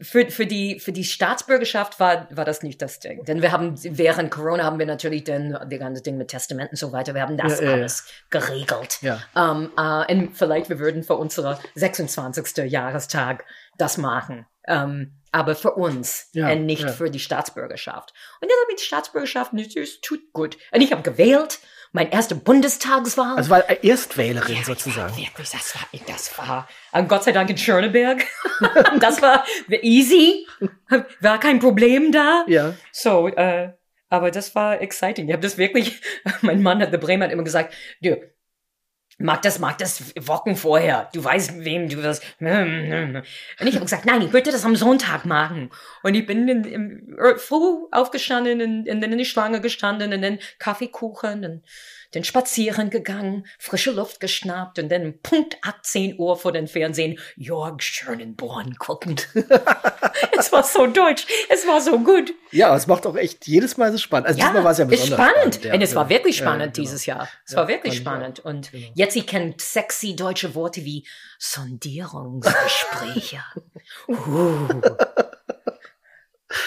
für, 0.00 0.30
für, 0.30 0.46
die, 0.46 0.80
für 0.80 0.92
die 0.92 1.04
Staatsbürgerschaft 1.04 2.00
war, 2.00 2.26
war 2.34 2.46
das 2.46 2.62
nicht 2.62 2.80
das 2.80 3.00
Ding. 3.00 3.24
Denn 3.24 3.42
wir 3.42 3.52
haben, 3.52 3.74
während 3.82 4.30
Corona 4.30 4.64
haben 4.64 4.78
wir 4.78 4.86
natürlich 4.86 5.24
dann 5.24 5.58
die 5.68 5.78
ganze 5.78 6.02
Ding 6.02 6.16
mit 6.16 6.28
Testamenten 6.28 6.72
und 6.72 6.78
so 6.78 6.92
weiter. 6.92 7.14
Wir 7.14 7.22
haben 7.22 7.36
das 7.36 7.60
Ja, 7.60 7.64
ja, 7.64 7.70
ja. 7.70 7.76
alles 7.76 8.06
geregelt. 8.30 8.98
Ja. 9.02 9.20
Ähm, 9.36 9.70
äh, 9.76 10.14
und 10.14 10.36
vielleicht 10.36 10.70
wir 10.70 10.78
würden 10.78 11.02
für 11.02 11.16
unsere 11.16 11.58
26. 11.74 12.64
Jahrestag 12.64 13.44
das 13.76 13.98
machen. 13.98 14.46
Ähm, 14.68 15.14
aber 15.32 15.54
für 15.54 15.72
uns 15.72 16.28
Ja, 16.32 16.50
und 16.50 16.66
nicht 16.66 16.82
ja. 16.82 16.92
für 16.92 17.10
die 17.10 17.18
Staatsbürgerschaft. 17.18 18.14
Und 18.40 18.50
dann 18.50 18.58
habe 18.62 18.72
ich 18.72 18.78
die 18.78 18.84
Staatsbürgerschaft, 18.86 19.52
es 19.54 20.00
tut 20.00 20.32
gut. 20.32 20.56
Und 20.72 20.80
ich 20.80 20.92
habe 20.92 21.02
gewählt, 21.02 21.58
meine 21.92 22.12
erste 22.12 22.34
Bundestagswahl. 22.34 23.36
Also 23.36 23.50
war 23.50 23.68
Erstwählerin 23.82 24.56
Ja, 24.56 24.62
sozusagen. 24.62 25.12
Ja, 25.14 25.28
wirklich, 25.28 25.50
das 25.50 25.74
war, 25.74 25.82
das 26.06 26.38
war, 26.38 26.68
und 26.92 27.08
Gott 27.08 27.24
sei 27.24 27.32
Dank 27.32 27.48
in 27.50 27.58
Schöneberg. 27.58 28.24
das 29.00 29.22
war 29.22 29.44
easy. 29.68 30.46
War 31.20 31.40
kein 31.40 31.60
Problem 31.60 32.12
da. 32.12 32.44
Ja. 32.46 32.74
So, 32.92 33.28
äh, 33.28 33.72
aber 34.10 34.30
das 34.30 34.54
war 34.54 34.80
exciting. 34.80 35.28
Ich 35.28 35.32
habe 35.32 35.42
das 35.42 35.58
wirklich, 35.58 36.00
mein 36.42 36.62
Mann 36.62 36.80
hat, 36.80 36.92
der 36.92 36.98
Bremer 36.98 37.26
hat 37.26 37.32
immer 37.32 37.44
gesagt, 37.44 37.74
du, 38.00 38.20
mag 39.18 39.42
das, 39.42 39.58
mag 39.58 39.78
das 39.78 40.14
Wochen 40.16 40.56
vorher. 40.56 41.10
Du 41.12 41.22
weißt, 41.22 41.64
wem 41.64 41.88
du 41.88 42.02
wirst. 42.02 42.22
Und 42.40 43.66
ich 43.66 43.74
habe 43.74 43.84
gesagt, 43.84 44.06
nein, 44.06 44.22
ich 44.22 44.32
würde 44.32 44.52
das 44.52 44.64
am 44.64 44.76
Sonntag 44.76 45.26
machen. 45.26 45.70
Und 46.02 46.14
ich 46.14 46.24
bin 46.24 46.48
in, 46.48 46.64
im, 46.64 47.16
früh 47.36 47.86
aufgestanden 47.90 48.60
und 48.62 49.00
dann 49.00 49.12
in 49.12 49.18
die 49.18 49.24
Schlange 49.24 49.60
gestanden 49.60 50.12
und 50.12 50.22
dann 50.22 50.38
Kaffeekuchen 50.58 51.44
und 51.44 51.62
dann 52.12 52.24
spazieren 52.24 52.88
gegangen, 52.90 53.46
frische 53.58 53.90
Luft 53.90 54.20
geschnappt 54.20 54.78
und 54.78 54.88
dann 54.88 55.18
Punkt 55.22 55.56
18 55.62 56.18
Uhr 56.18 56.36
vor 56.38 56.52
dem 56.52 56.66
Fernsehen 56.66 57.18
Jörg 57.36 57.82
Schönenborn 57.82 58.76
guckend. 58.78 59.28
es 60.38 60.50
war 60.52 60.62
so 60.62 60.86
deutsch, 60.86 61.26
es 61.50 61.66
war 61.66 61.80
so 61.82 61.98
gut. 61.98 62.32
Ja, 62.50 62.74
es 62.74 62.86
macht 62.86 63.06
auch 63.06 63.14
echt 63.16 63.46
jedes 63.46 63.76
Mal 63.76 63.92
so 63.92 63.98
spannend. 63.98 64.28
Also 64.28 64.40
diesmal 64.40 64.64
war 64.64 64.70
es 64.72 64.78
ja 64.78 64.84
besonders 64.86 65.18
spannend. 65.28 65.64
ja. 65.64 65.74
und 65.74 65.82
es 65.82 65.94
war 65.94 66.08
wirklich 66.08 66.38
Ja, 66.38 66.46
spannend 66.46 66.74
genau. 66.74 66.84
dieses 66.86 67.04
Jahr. 67.06 67.28
Es 67.44 67.52
Ja, 67.52 67.58
war 67.58 67.68
wirklich 67.68 67.96
spannend. 67.96 68.40
Und 68.40 68.72
Genau. 68.72 68.86
jetzt, 68.94 69.16
ich 69.16 69.26
kenne 69.26 69.54
sexy 69.58 70.16
deutsche 70.16 70.54
Worte 70.54 70.84
wie 70.84 71.06
Sondierungsgespräche. 71.38 73.40
uh. 74.08 74.68
Ja, 74.82 74.96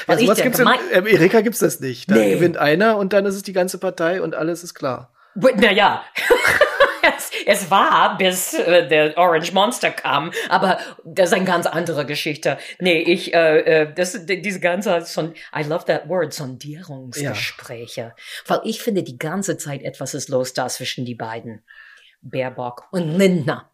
Weil 0.06 0.20
ich 0.20 0.26
sowas 0.28 0.42
gibt's 0.42 0.60
in 0.60 0.66
gemein- 0.66 0.80
Amerika 0.96 1.42
gibt's 1.42 1.60
das 1.60 1.80
nicht. 1.80 2.10
Da 2.12 2.16
Nee. 2.16 2.36
gewinnt 2.36 2.58
einer 2.58 2.98
und 2.98 3.14
dann 3.14 3.26
ist 3.26 3.34
es 3.36 3.42
die 3.44 3.54
ganze 3.54 3.80
Partei 3.80 4.22
und 4.22 4.36
alles 4.36 4.64
ist 4.64 4.76
klar. 4.76 5.12
Naja. 5.36 6.04
es, 7.18 7.32
es 7.46 7.72
war, 7.72 8.18
bis 8.18 8.54
äh, 8.54 8.88
der 8.88 9.18
Orange 9.18 9.54
Monster 9.54 9.92
kam, 9.92 10.32
aber 10.50 10.78
das 11.04 11.30
ist 11.30 11.34
eine 11.36 11.46
ganz 11.46 11.66
andere 11.66 12.06
Geschichte. 12.06 12.58
Nee, 12.80 13.00
ich, 13.02 13.34
äh, 13.34 13.60
äh, 13.84 13.94
das, 13.94 14.26
die- 14.26 14.42
diese 14.42 14.60
ganze, 14.60 15.02
Son 15.02 15.34
I 15.56 15.64
love 15.64 15.86
that 15.86 16.08
word, 16.08 16.34
Sondierungsgespräche. 16.34 18.14
Weil 18.48 18.60
ich 18.64 18.82
finde, 18.82 19.04
die 19.04 19.18
ganze 19.18 19.58
Zeit 19.58 19.82
etwas 19.84 20.14
ist 20.14 20.30
los 20.30 20.54
da 20.54 20.68
zwischen 20.68 21.06
die 21.06 21.16
beiden. 21.16 21.64
Baerbock 22.22 22.88
und 22.92 23.18
Lindner. 23.18 23.70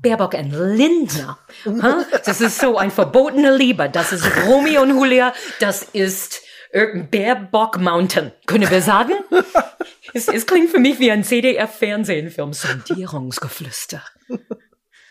Baerbock 0.00 0.34
und 0.34 0.52
Lindner. 0.52 1.38
Huh? 1.64 2.04
Das 2.24 2.40
ist 2.40 2.58
so 2.58 2.76
ein 2.78 2.90
verbotene 2.90 3.56
Liebe. 3.56 3.88
Das 3.90 4.12
ist 4.12 4.24
Romeo 4.46 4.82
und 4.82 4.90
Julia. 4.90 5.32
Das 5.60 5.82
ist 5.82 6.42
äh, 6.70 6.98
Baerbock 7.02 7.78
Mountain. 7.78 8.32
Können 8.46 8.70
wir 8.70 8.80
sagen? 8.82 9.12
Es, 10.14 10.28
es 10.28 10.46
klingt 10.46 10.70
für 10.70 10.78
mich 10.78 10.98
wie 10.98 11.10
ein 11.10 11.24
CDF-Fernsehfilm. 11.24 12.52
Sondierungsgeflüster. 12.52 14.02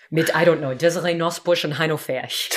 Mit, 0.09 0.29
I 0.29 0.43
don't 0.45 0.57
know, 0.57 0.73
Desiree 0.73 1.13
Nussbusch 1.15 1.65
und 1.65 1.77
Heino 1.77 1.97
Ferch. 1.97 2.49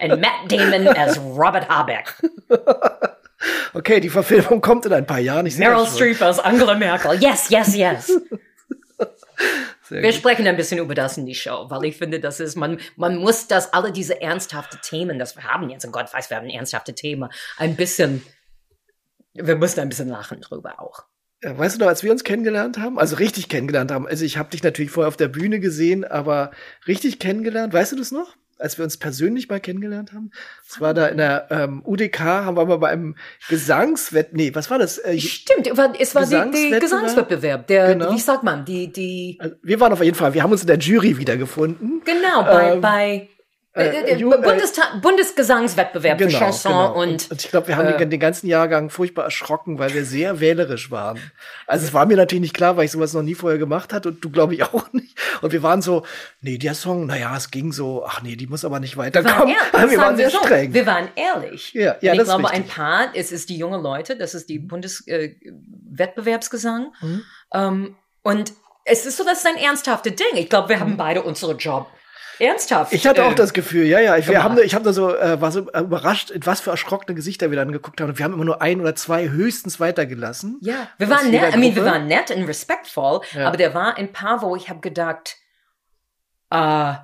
and 0.00 0.20
Matt 0.20 0.50
Damon 0.50 0.88
as 0.88 1.18
Robert 1.18 1.68
Habeck. 1.68 2.14
Okay, 3.74 4.00
die 4.00 4.08
Verfilmung 4.08 4.60
kommt 4.60 4.86
in 4.86 4.92
ein 4.92 5.06
paar 5.06 5.18
Jahren. 5.18 5.50
Meryl. 5.58 5.86
Streep 5.86 6.22
als 6.22 6.38
Angela 6.38 6.74
Merkel. 6.74 7.20
Yes, 7.22 7.50
yes, 7.50 7.74
yes. 7.74 8.06
Sehr 9.82 10.00
Wir 10.00 10.10
gut. 10.10 10.14
sprechen 10.14 10.46
ein 10.46 10.56
bisschen 10.56 10.78
über 10.78 10.94
das 10.94 11.18
in 11.18 11.26
die 11.26 11.34
Show, 11.34 11.66
weil 11.68 11.84
ich 11.84 11.96
finde, 11.98 12.18
das 12.20 12.40
ist, 12.40 12.56
man, 12.56 12.80
man 12.96 13.16
muss 13.16 13.48
das, 13.48 13.72
alle 13.74 13.92
diese 13.92 14.18
ernsthafte 14.22 14.78
Themen, 14.80 15.18
das 15.18 15.36
wir 15.36 15.44
haben 15.44 15.68
jetzt, 15.68 15.84
und 15.84 15.92
Gott 15.92 16.12
weiß, 16.14 16.30
wir 16.30 16.38
haben 16.38 16.48
ernsthafte 16.48 16.94
Themen, 16.94 17.28
ein 17.58 17.76
bisschen, 17.76 18.24
wir 19.34 19.56
müssen 19.56 19.80
ein 19.80 19.88
bisschen 19.88 20.08
lachen 20.08 20.40
drüber 20.40 20.80
auch. 20.80 21.04
Ja, 21.42 21.58
weißt 21.58 21.76
du 21.76 21.80
noch, 21.80 21.88
als 21.88 22.02
wir 22.02 22.10
uns 22.10 22.24
kennengelernt 22.24 22.78
haben, 22.78 22.98
also 22.98 23.16
richtig 23.16 23.48
kennengelernt 23.50 23.90
haben, 23.92 24.06
also 24.08 24.24
ich 24.24 24.38
habe 24.38 24.48
dich 24.50 24.62
natürlich 24.62 24.90
vorher 24.90 25.08
auf 25.08 25.16
der 25.18 25.28
Bühne 25.28 25.60
gesehen, 25.60 26.04
aber 26.04 26.52
richtig 26.86 27.18
kennengelernt, 27.18 27.72
weißt 27.74 27.92
du 27.92 27.96
das 27.96 28.12
noch? 28.12 28.34
Als 28.56 28.78
wir 28.78 28.84
uns 28.84 28.96
persönlich 28.98 29.48
mal 29.48 29.58
kennengelernt 29.60 30.12
haben? 30.12 30.30
Es 30.66 30.80
war 30.80 30.94
da 30.94 31.06
in 31.08 31.16
der 31.18 31.48
ähm, 31.50 31.82
UDK, 31.84 32.20
haben 32.20 32.56
wir 32.56 32.64
mal 32.64 32.78
bei 32.78 32.88
einem 32.88 33.16
Gesangswett, 33.48 34.32
nee, 34.32 34.54
was 34.54 34.70
war 34.70 34.78
das? 34.78 34.98
Äh, 34.98 35.18
Stimmt, 35.18 35.66
es 35.66 35.76
war, 35.76 35.88
die, 35.88 35.98
die 35.98 36.04
Gesangswettbewerb? 36.04 36.80
Gesangswettbewerb, 36.80 37.66
der, 37.66 37.94
Genau. 37.94 38.14
wie 38.14 38.18
sagt 38.20 38.44
man, 38.44 38.64
die, 38.64 38.92
die, 38.92 39.36
also 39.40 39.56
wir 39.62 39.80
waren 39.80 39.92
auf 39.92 40.02
jeden 40.02 40.14
Fall, 40.16 40.34
wir 40.34 40.42
haben 40.42 40.52
uns 40.52 40.60
in 40.62 40.68
der 40.68 40.78
Jury 40.78 41.18
wiedergefunden. 41.18 42.00
genau, 42.04 42.42
bei, 42.44 42.72
Ähm, 42.74 42.80
bei, 42.80 43.28
äh, 43.76 43.88
äh, 43.88 44.12
äh, 44.12 44.20
äh, 44.20 44.24
Bundesgesangswettbewerb 45.02 46.20
für 46.20 46.28
Chanson 46.28 46.92
und, 46.92 47.28
ich 47.32 47.50
glaube, 47.50 47.66
wir 47.66 47.76
haben 47.76 47.88
äh, 47.88 47.98
den, 47.98 48.08
den 48.08 48.20
ganzen 48.20 48.46
Jahrgang 48.46 48.88
furchtbar 48.88 49.24
erschrocken, 49.24 49.80
weil 49.80 49.92
wir 49.94 50.04
sehr 50.04 50.38
wählerisch 50.38 50.92
waren. 50.92 51.18
Also 51.66 51.86
es 51.86 51.92
war 51.92 52.06
mir 52.06 52.16
natürlich 52.16 52.42
nicht 52.42 52.54
klar, 52.54 52.76
weil 52.76 52.84
ich 52.84 52.92
sowas 52.92 53.12
noch 53.14 53.22
nie 53.22 53.34
vorher 53.34 53.58
gemacht 53.58 53.92
hatte 53.92 54.10
und 54.10 54.24
du 54.24 54.30
glaube 54.30 54.54
ich 54.54 54.62
auch 54.72 54.92
nicht. 54.92 55.18
Und 55.42 55.52
wir 55.52 55.64
waren 55.64 55.82
so, 55.82 56.06
nee, 56.40 56.56
der 56.56 56.74
Song, 56.74 57.06
naja, 57.06 57.36
es 57.36 57.50
ging 57.50 57.72
so, 57.72 58.04
ach 58.06 58.22
nee, 58.22 58.36
die 58.36 58.46
muss 58.46 58.64
aber 58.64 58.78
nicht 58.78 58.96
wir 58.96 58.98
waren, 58.98 59.12
weiterkommen. 59.14 59.56
wir 59.90 59.98
waren 59.98 60.16
sehr 60.16 60.30
so, 60.30 60.38
streng. 60.38 60.72
Wir 60.72 60.86
waren 60.86 61.08
ehrlich. 61.16 61.74
Ja, 61.74 61.96
ja, 62.00 62.12
und 62.12 62.18
ich 62.18 62.24
glaube, 62.24 62.48
ein 62.50 62.68
paar, 62.68 63.08
es 63.14 63.32
ist 63.32 63.48
die 63.48 63.56
junge 63.56 63.78
Leute, 63.78 64.14
das 64.14 64.34
ist 64.34 64.48
die 64.48 64.60
Bundeswettbewerbsgesang. 64.60 66.92
Mhm. 67.00 67.24
Ähm, 67.52 67.96
und 68.22 68.52
es 68.84 69.04
ist 69.04 69.16
so, 69.16 69.24
das 69.24 69.38
ist 69.38 69.46
ein 69.46 69.56
ernsthaftes 69.56 70.14
Ding. 70.14 70.36
Ich 70.36 70.48
glaube, 70.48 70.68
wir 70.68 70.78
haben 70.78 70.96
beide 70.96 71.22
unsere 71.22 71.54
Job 71.54 71.88
ernsthaft. 72.38 72.92
Ich 72.92 73.06
hatte 73.06 73.24
auch 73.24 73.32
äh, 73.32 73.34
das 73.36 73.52
Gefühl, 73.52 73.84
ja, 73.86 74.00
ja. 74.00 74.16
Ich, 74.16 74.28
wir 74.28 74.42
haben, 74.42 74.58
ich 74.58 74.74
habe 74.74 74.84
da 74.84 74.92
so, 74.92 75.14
äh, 75.14 75.40
war 75.40 75.52
so 75.52 75.60
überrascht, 75.60 76.32
was 76.44 76.60
für 76.60 76.70
erschrockene 76.70 77.14
Gesichter 77.14 77.50
wir 77.50 77.56
dann 77.56 77.72
geguckt 77.72 78.00
haben. 78.00 78.10
Und 78.10 78.18
wir 78.18 78.24
haben 78.24 78.34
immer 78.34 78.44
nur 78.44 78.62
ein 78.62 78.80
oder 78.80 78.94
zwei 78.94 79.28
höchstens 79.30 79.80
weitergelassen. 79.80 80.58
Ja, 80.62 80.88
wir 80.98 81.08
waren 81.08 81.30
nett, 81.30 81.54
I 81.54 81.58
mean, 81.58 81.74
wir 81.74 81.84
waren 81.84 82.06
nett 82.06 82.30
und 82.30 82.44
respektvoll, 82.44 83.20
Ja. 83.32 83.46
aber 83.48 83.56
der 83.56 83.74
war 83.74 83.96
ein 83.96 84.12
paar, 84.12 84.42
wo 84.42 84.56
ich 84.56 84.68
habe 84.68 84.80
gedacht, 84.80 85.36
äh, 86.50 86.94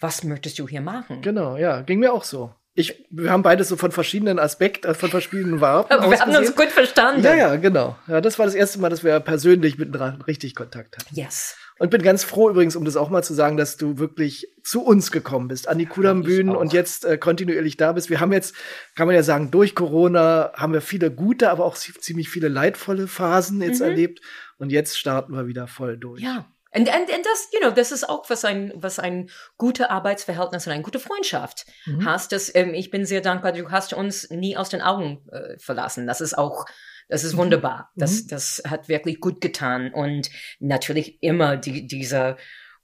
was 0.00 0.24
möchtest 0.24 0.58
du 0.58 0.68
hier 0.68 0.80
machen? 0.80 1.22
Genau, 1.22 1.56
ja, 1.56 1.80
ging 1.82 1.98
mir 2.00 2.12
auch 2.12 2.24
so. 2.24 2.54
Ich, 2.78 3.06
wir 3.10 3.30
haben 3.30 3.42
beides 3.42 3.68
so 3.70 3.76
von 3.76 3.90
verschiedenen 3.90 4.38
Aspekten, 4.38 4.90
äh, 4.90 4.94
von 4.94 5.08
verschiedenen 5.08 5.62
Warten. 5.62 5.92
Aber 5.94 6.10
wir 6.10 6.20
haben 6.20 6.36
uns 6.36 6.54
gut 6.54 6.68
verstanden. 6.68 7.24
Ja, 7.24 7.34
ja, 7.34 7.56
genau. 7.56 7.96
Ja, 8.06 8.20
das 8.20 8.38
war 8.38 8.44
das 8.44 8.54
erste 8.54 8.78
Mal, 8.78 8.90
dass 8.90 9.02
wir 9.02 9.18
persönlich 9.20 9.78
miteinander 9.78 10.26
richtig 10.26 10.54
Kontakt 10.54 10.96
hatten. 10.98 11.14
Yes. 11.14 11.56
Und 11.78 11.90
bin 11.90 12.00
ganz 12.02 12.24
froh 12.24 12.48
übrigens, 12.48 12.74
um 12.74 12.84
das 12.86 12.96
auch 12.96 13.10
mal 13.10 13.22
zu 13.22 13.34
sagen, 13.34 13.58
dass 13.58 13.76
du 13.76 13.98
wirklich 13.98 14.48
zu 14.64 14.82
uns 14.82 15.10
gekommen 15.10 15.48
bist, 15.48 15.68
an 15.68 15.76
die 15.78 15.84
Kudam-Bühnen 15.86 16.56
und 16.56 16.72
jetzt 16.72 17.04
äh, 17.04 17.18
kontinuierlich 17.18 17.76
da 17.76 17.92
bist. 17.92 18.08
Wir 18.08 18.18
haben 18.20 18.32
jetzt, 18.32 18.54
kann 18.94 19.06
man 19.06 19.14
ja 19.14 19.22
sagen, 19.22 19.50
durch 19.50 19.74
Corona 19.74 20.52
haben 20.54 20.72
wir 20.72 20.80
viele 20.80 21.10
gute, 21.10 21.50
aber 21.50 21.66
auch 21.66 21.76
zie- 21.76 21.98
ziemlich 22.00 22.30
viele 22.30 22.48
leidvolle 22.48 23.06
Phasen 23.08 23.60
jetzt 23.60 23.80
Mhm. 23.80 23.86
erlebt. 23.88 24.20
Und 24.58 24.70
jetzt 24.70 24.98
starten 24.98 25.34
wir 25.34 25.46
wieder 25.46 25.66
voll 25.66 25.98
durch. 25.98 26.22
Ja. 26.22 26.46
Und, 26.74 26.88
und, 26.88 26.94
und 26.94 27.24
das, 27.26 27.48
you 27.52 27.60
know, 27.60 27.70
das 27.70 27.92
ist 27.92 28.06
auch, 28.08 28.28
was 28.28 28.44
ein, 28.44 28.72
was 28.74 28.98
ein 28.98 29.28
gute 29.56 29.90
Arbeitsverhältnis 29.90 30.66
und 30.66 30.72
eine 30.72 30.82
gute 30.82 30.98
Freundschaft 30.98 31.66
Mhm. 31.86 32.04
hast. 32.06 32.32
Das, 32.32 32.54
ähm, 32.54 32.72
ich 32.74 32.90
bin 32.90 33.04
sehr 33.06 33.20
dankbar, 33.20 33.52
du 33.52 33.70
hast 33.70 33.92
uns 33.92 34.28
nie 34.30 34.56
aus 34.56 34.68
den 34.70 34.80
Augen 34.82 35.26
äh, 35.30 35.58
verlassen. 35.58 36.06
Das 36.06 36.20
ist 36.22 36.36
auch, 36.36 36.64
das 37.08 37.24
ist 37.24 37.34
Mhm. 37.34 37.38
wunderbar. 37.38 37.90
Das, 37.96 38.24
Mhm. 38.24 38.28
das 38.28 38.62
hat 38.68 38.88
wirklich 38.88 39.20
gut 39.20 39.40
getan. 39.40 39.92
Und 39.92 40.30
natürlich 40.58 41.22
immer 41.22 41.56
die, 41.56 41.86
dieser 41.86 42.36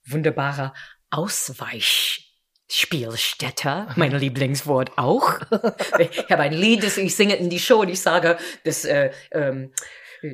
wunderbare 0.04 0.72
Ausweichspielstätte, 1.10 3.88
mein 3.96 4.12
Lieblingswort 4.12 4.92
auch. 4.96 5.38
ich 5.98 6.30
habe 6.30 6.42
ein 6.42 6.52
Lied, 6.52 6.84
das 6.84 6.96
ich 6.96 7.14
singe 7.14 7.36
in 7.36 7.50
die 7.50 7.60
Show 7.60 7.80
und 7.80 7.88
ich 7.88 8.00
sage, 8.00 8.38
das 8.64 8.84
äh, 8.84 9.10
ähm, 9.32 9.72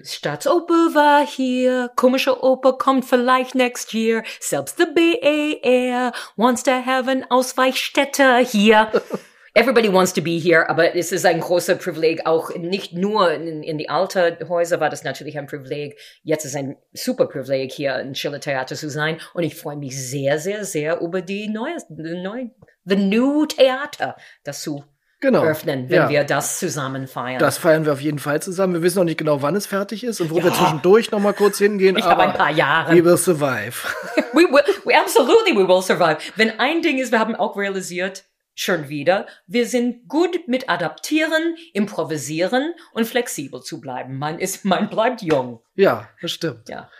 Staatsoper 0.05 0.95
war 0.95 1.27
hier, 1.27 1.91
komische 1.97 2.43
Oper 2.45 2.75
kommt 2.75 3.07
vielleicht 3.07 3.55
next 3.55 3.95
year. 3.95 4.23
Selbst 4.39 4.77
the 4.77 4.85
BAR 4.85 6.13
wants 6.37 6.63
to 6.63 6.71
have 6.71 7.11
an 7.11 7.25
Ausweichstätte 7.31 8.37
hier. 8.39 8.93
Everybody 9.59 9.93
wants 9.93 10.13
to 10.13 10.21
be 10.23 10.39
here, 10.39 10.71
aber 10.71 10.95
es 10.95 11.11
ist 11.11 11.27
ein 11.27 11.41
großer 11.41 11.75
Privileg, 11.75 12.27
auch 12.27 12.55
nicht 12.55 12.93
nur 12.93 13.33
in, 13.33 13.65
in 13.65 13.77
die 13.77 13.89
alten 13.89 14.49
Häuser 14.49 14.79
war 14.79 14.89
das 14.89 15.03
natürlich 15.03 15.37
ein 15.37 15.49
Privileg. 15.49 15.99
Jetzt 16.23 16.45
ist 16.45 16.55
ein 16.55 16.77
super 16.93 17.27
Privileg, 17.27 17.73
hier 17.73 17.99
im 17.99 18.15
Schiller 18.15 18.39
Theater 18.39 18.77
zu 18.77 18.89
sein. 18.89 19.17
Und 19.35 19.43
ich 19.43 19.57
freue 19.57 19.77
mich 19.77 19.99
sehr, 20.01 20.39
sehr, 20.39 20.65
sehr 20.65 21.01
über 21.01 21.23
die 21.23 21.49
neue, 21.49 21.75
neue 21.89 22.53
the 22.85 22.95
new 22.95 23.47
Theater, 23.47 24.15
das 24.45 24.63
zu 24.63 24.85
Genau. 25.21 25.43
öffnen, 25.43 25.89
wenn 25.91 25.97
Ja. 26.03 26.09
wir 26.09 26.23
das 26.23 26.61
zusammen 26.61 27.09
feiern. 27.09 27.41
Das 27.41 27.59
feiern 27.59 27.85
wir 27.85 27.93
auf 27.95 28.01
jeden 28.01 28.21
Fall 28.21 28.41
zusammen. 28.41 28.75
Wir 28.75 28.83
wissen 28.83 28.99
noch 28.99 29.05
nicht 29.05 29.19
genau, 29.19 29.43
wann 29.43 29.57
es 29.57 29.67
fertig 29.67 30.05
ist 30.05 30.21
und 30.21 30.31
wo 30.31 30.39
Ja. 30.39 30.45
wir 30.45 30.53
zwischendurch 30.53 31.11
noch 31.11 31.19
mal 31.19 31.33
kurz 31.35 31.59
hingehen. 31.59 31.97
ich 31.97 32.05
habe 32.05 32.23
ein 32.23 32.33
paar 32.35 32.53
Jahre. 32.53 32.95
we 32.97 33.05
will 33.05 33.17
survive. 33.17 33.75
we 34.33 34.43
will, 34.45 34.63
we 34.85 34.97
absolutely 34.97 35.57
we 35.57 35.67
will 35.67 35.83
survive. 35.83 36.19
Wenn 36.37 36.61
ein 36.61 36.83
Ding 36.83 36.99
ist, 36.99 37.11
wir 37.11 37.19
haben 37.19 37.35
auch 37.35 37.57
realisiert, 37.57 38.23
schon 38.61 38.89
wieder, 38.89 39.27
wir 39.47 39.67
sind 39.67 40.09
gut 40.09 40.49
mit 40.49 40.69
adaptieren, 40.69 41.57
improvisieren 41.73 42.75
und 42.93 43.07
flexibel 43.07 43.63
zu 43.63 43.81
bleiben. 43.81 44.19
Man 44.19 44.39
ist, 44.39 44.65
man 44.65 44.89
bleibt 44.91 45.23
jung. 45.23 45.61
ja, 45.75 46.09
das 46.21 46.33
stimmt. 46.33 46.69
Ja. 46.69 46.91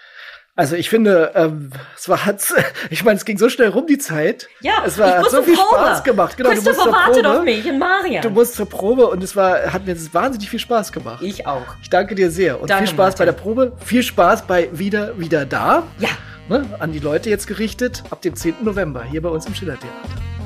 Also 0.55 0.75
ich 0.75 0.91
finde, 0.91 1.31
ähm, 1.37 1.71
es 1.97 2.09
war, 2.09 2.27
hat's, 2.27 2.53
ich 2.91 3.05
meine, 3.05 3.17
es 3.17 3.25
ging 3.25 3.39
so 3.39 3.49
schnell 3.49 3.69
rum 3.69 3.87
die 3.87 3.99
Zeit. 3.99 4.49
Ja, 4.61 4.83
es 4.85 4.99
war, 4.99 5.19
hat 5.19 5.31
so 5.31 5.41
viel 5.43 5.55
Probe. 5.55 5.77
Spaß 5.77 6.03
gemacht. 6.03 6.37
Genau, 6.37 6.51
du 6.51 6.57
musst 6.57 6.67
Christopher 6.67 6.91
zur 6.91 6.99
wartet 6.99 7.23
Probe. 7.25 7.39
auf 7.39 7.45
mich 7.45 7.65
und 7.71 7.79
Marian. 7.79 8.23
Du 8.23 8.31
musst 8.31 8.55
zur 8.55 8.69
Probe 8.69 9.07
und 9.07 9.23
es 9.23 9.37
war, 9.37 9.73
hat 9.73 9.87
mir 9.87 9.97
wahnsinnig 10.13 10.51
viel 10.51 10.59
Spaß 10.59 10.91
gemacht. 10.91 11.23
ich 11.23 11.47
auch. 11.47 11.63
Ich 11.81 11.91
danke 11.91 12.17
dir 12.17 12.31
sehr 12.33 12.61
und 12.61 12.71
Danke, 12.71 12.87
viel 12.87 12.95
Spaß 12.95 13.15
bei 13.17 13.25
der 13.25 13.35
Martin. 13.35 13.55
Probe. 13.55 13.77
Viel 13.85 14.03
Spaß 14.03 14.49
bei 14.49 14.69
Wieder, 14.73 15.17
Wieder 15.19 15.47
da. 15.47 15.85
Ja, 16.01 16.09
Ne, 16.49 16.65
an 16.79 16.93
die 16.93 16.99
Leute 16.99 17.29
jetzt 17.29 17.47
gerichtet 17.47 18.03
ab 18.09 18.23
dem 18.23 18.35
10. 18.35 18.65
November 18.65 19.05
hier 19.05 19.21
bei 19.21 19.29
uns 19.29 19.45
im 19.45 19.55
Schillertheater. 19.55 20.38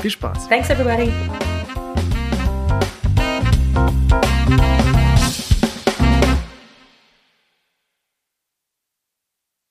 Viel 0.00 0.10
Spaß. 0.10 0.48
thanks 0.48 0.70
everybody. 0.70 1.12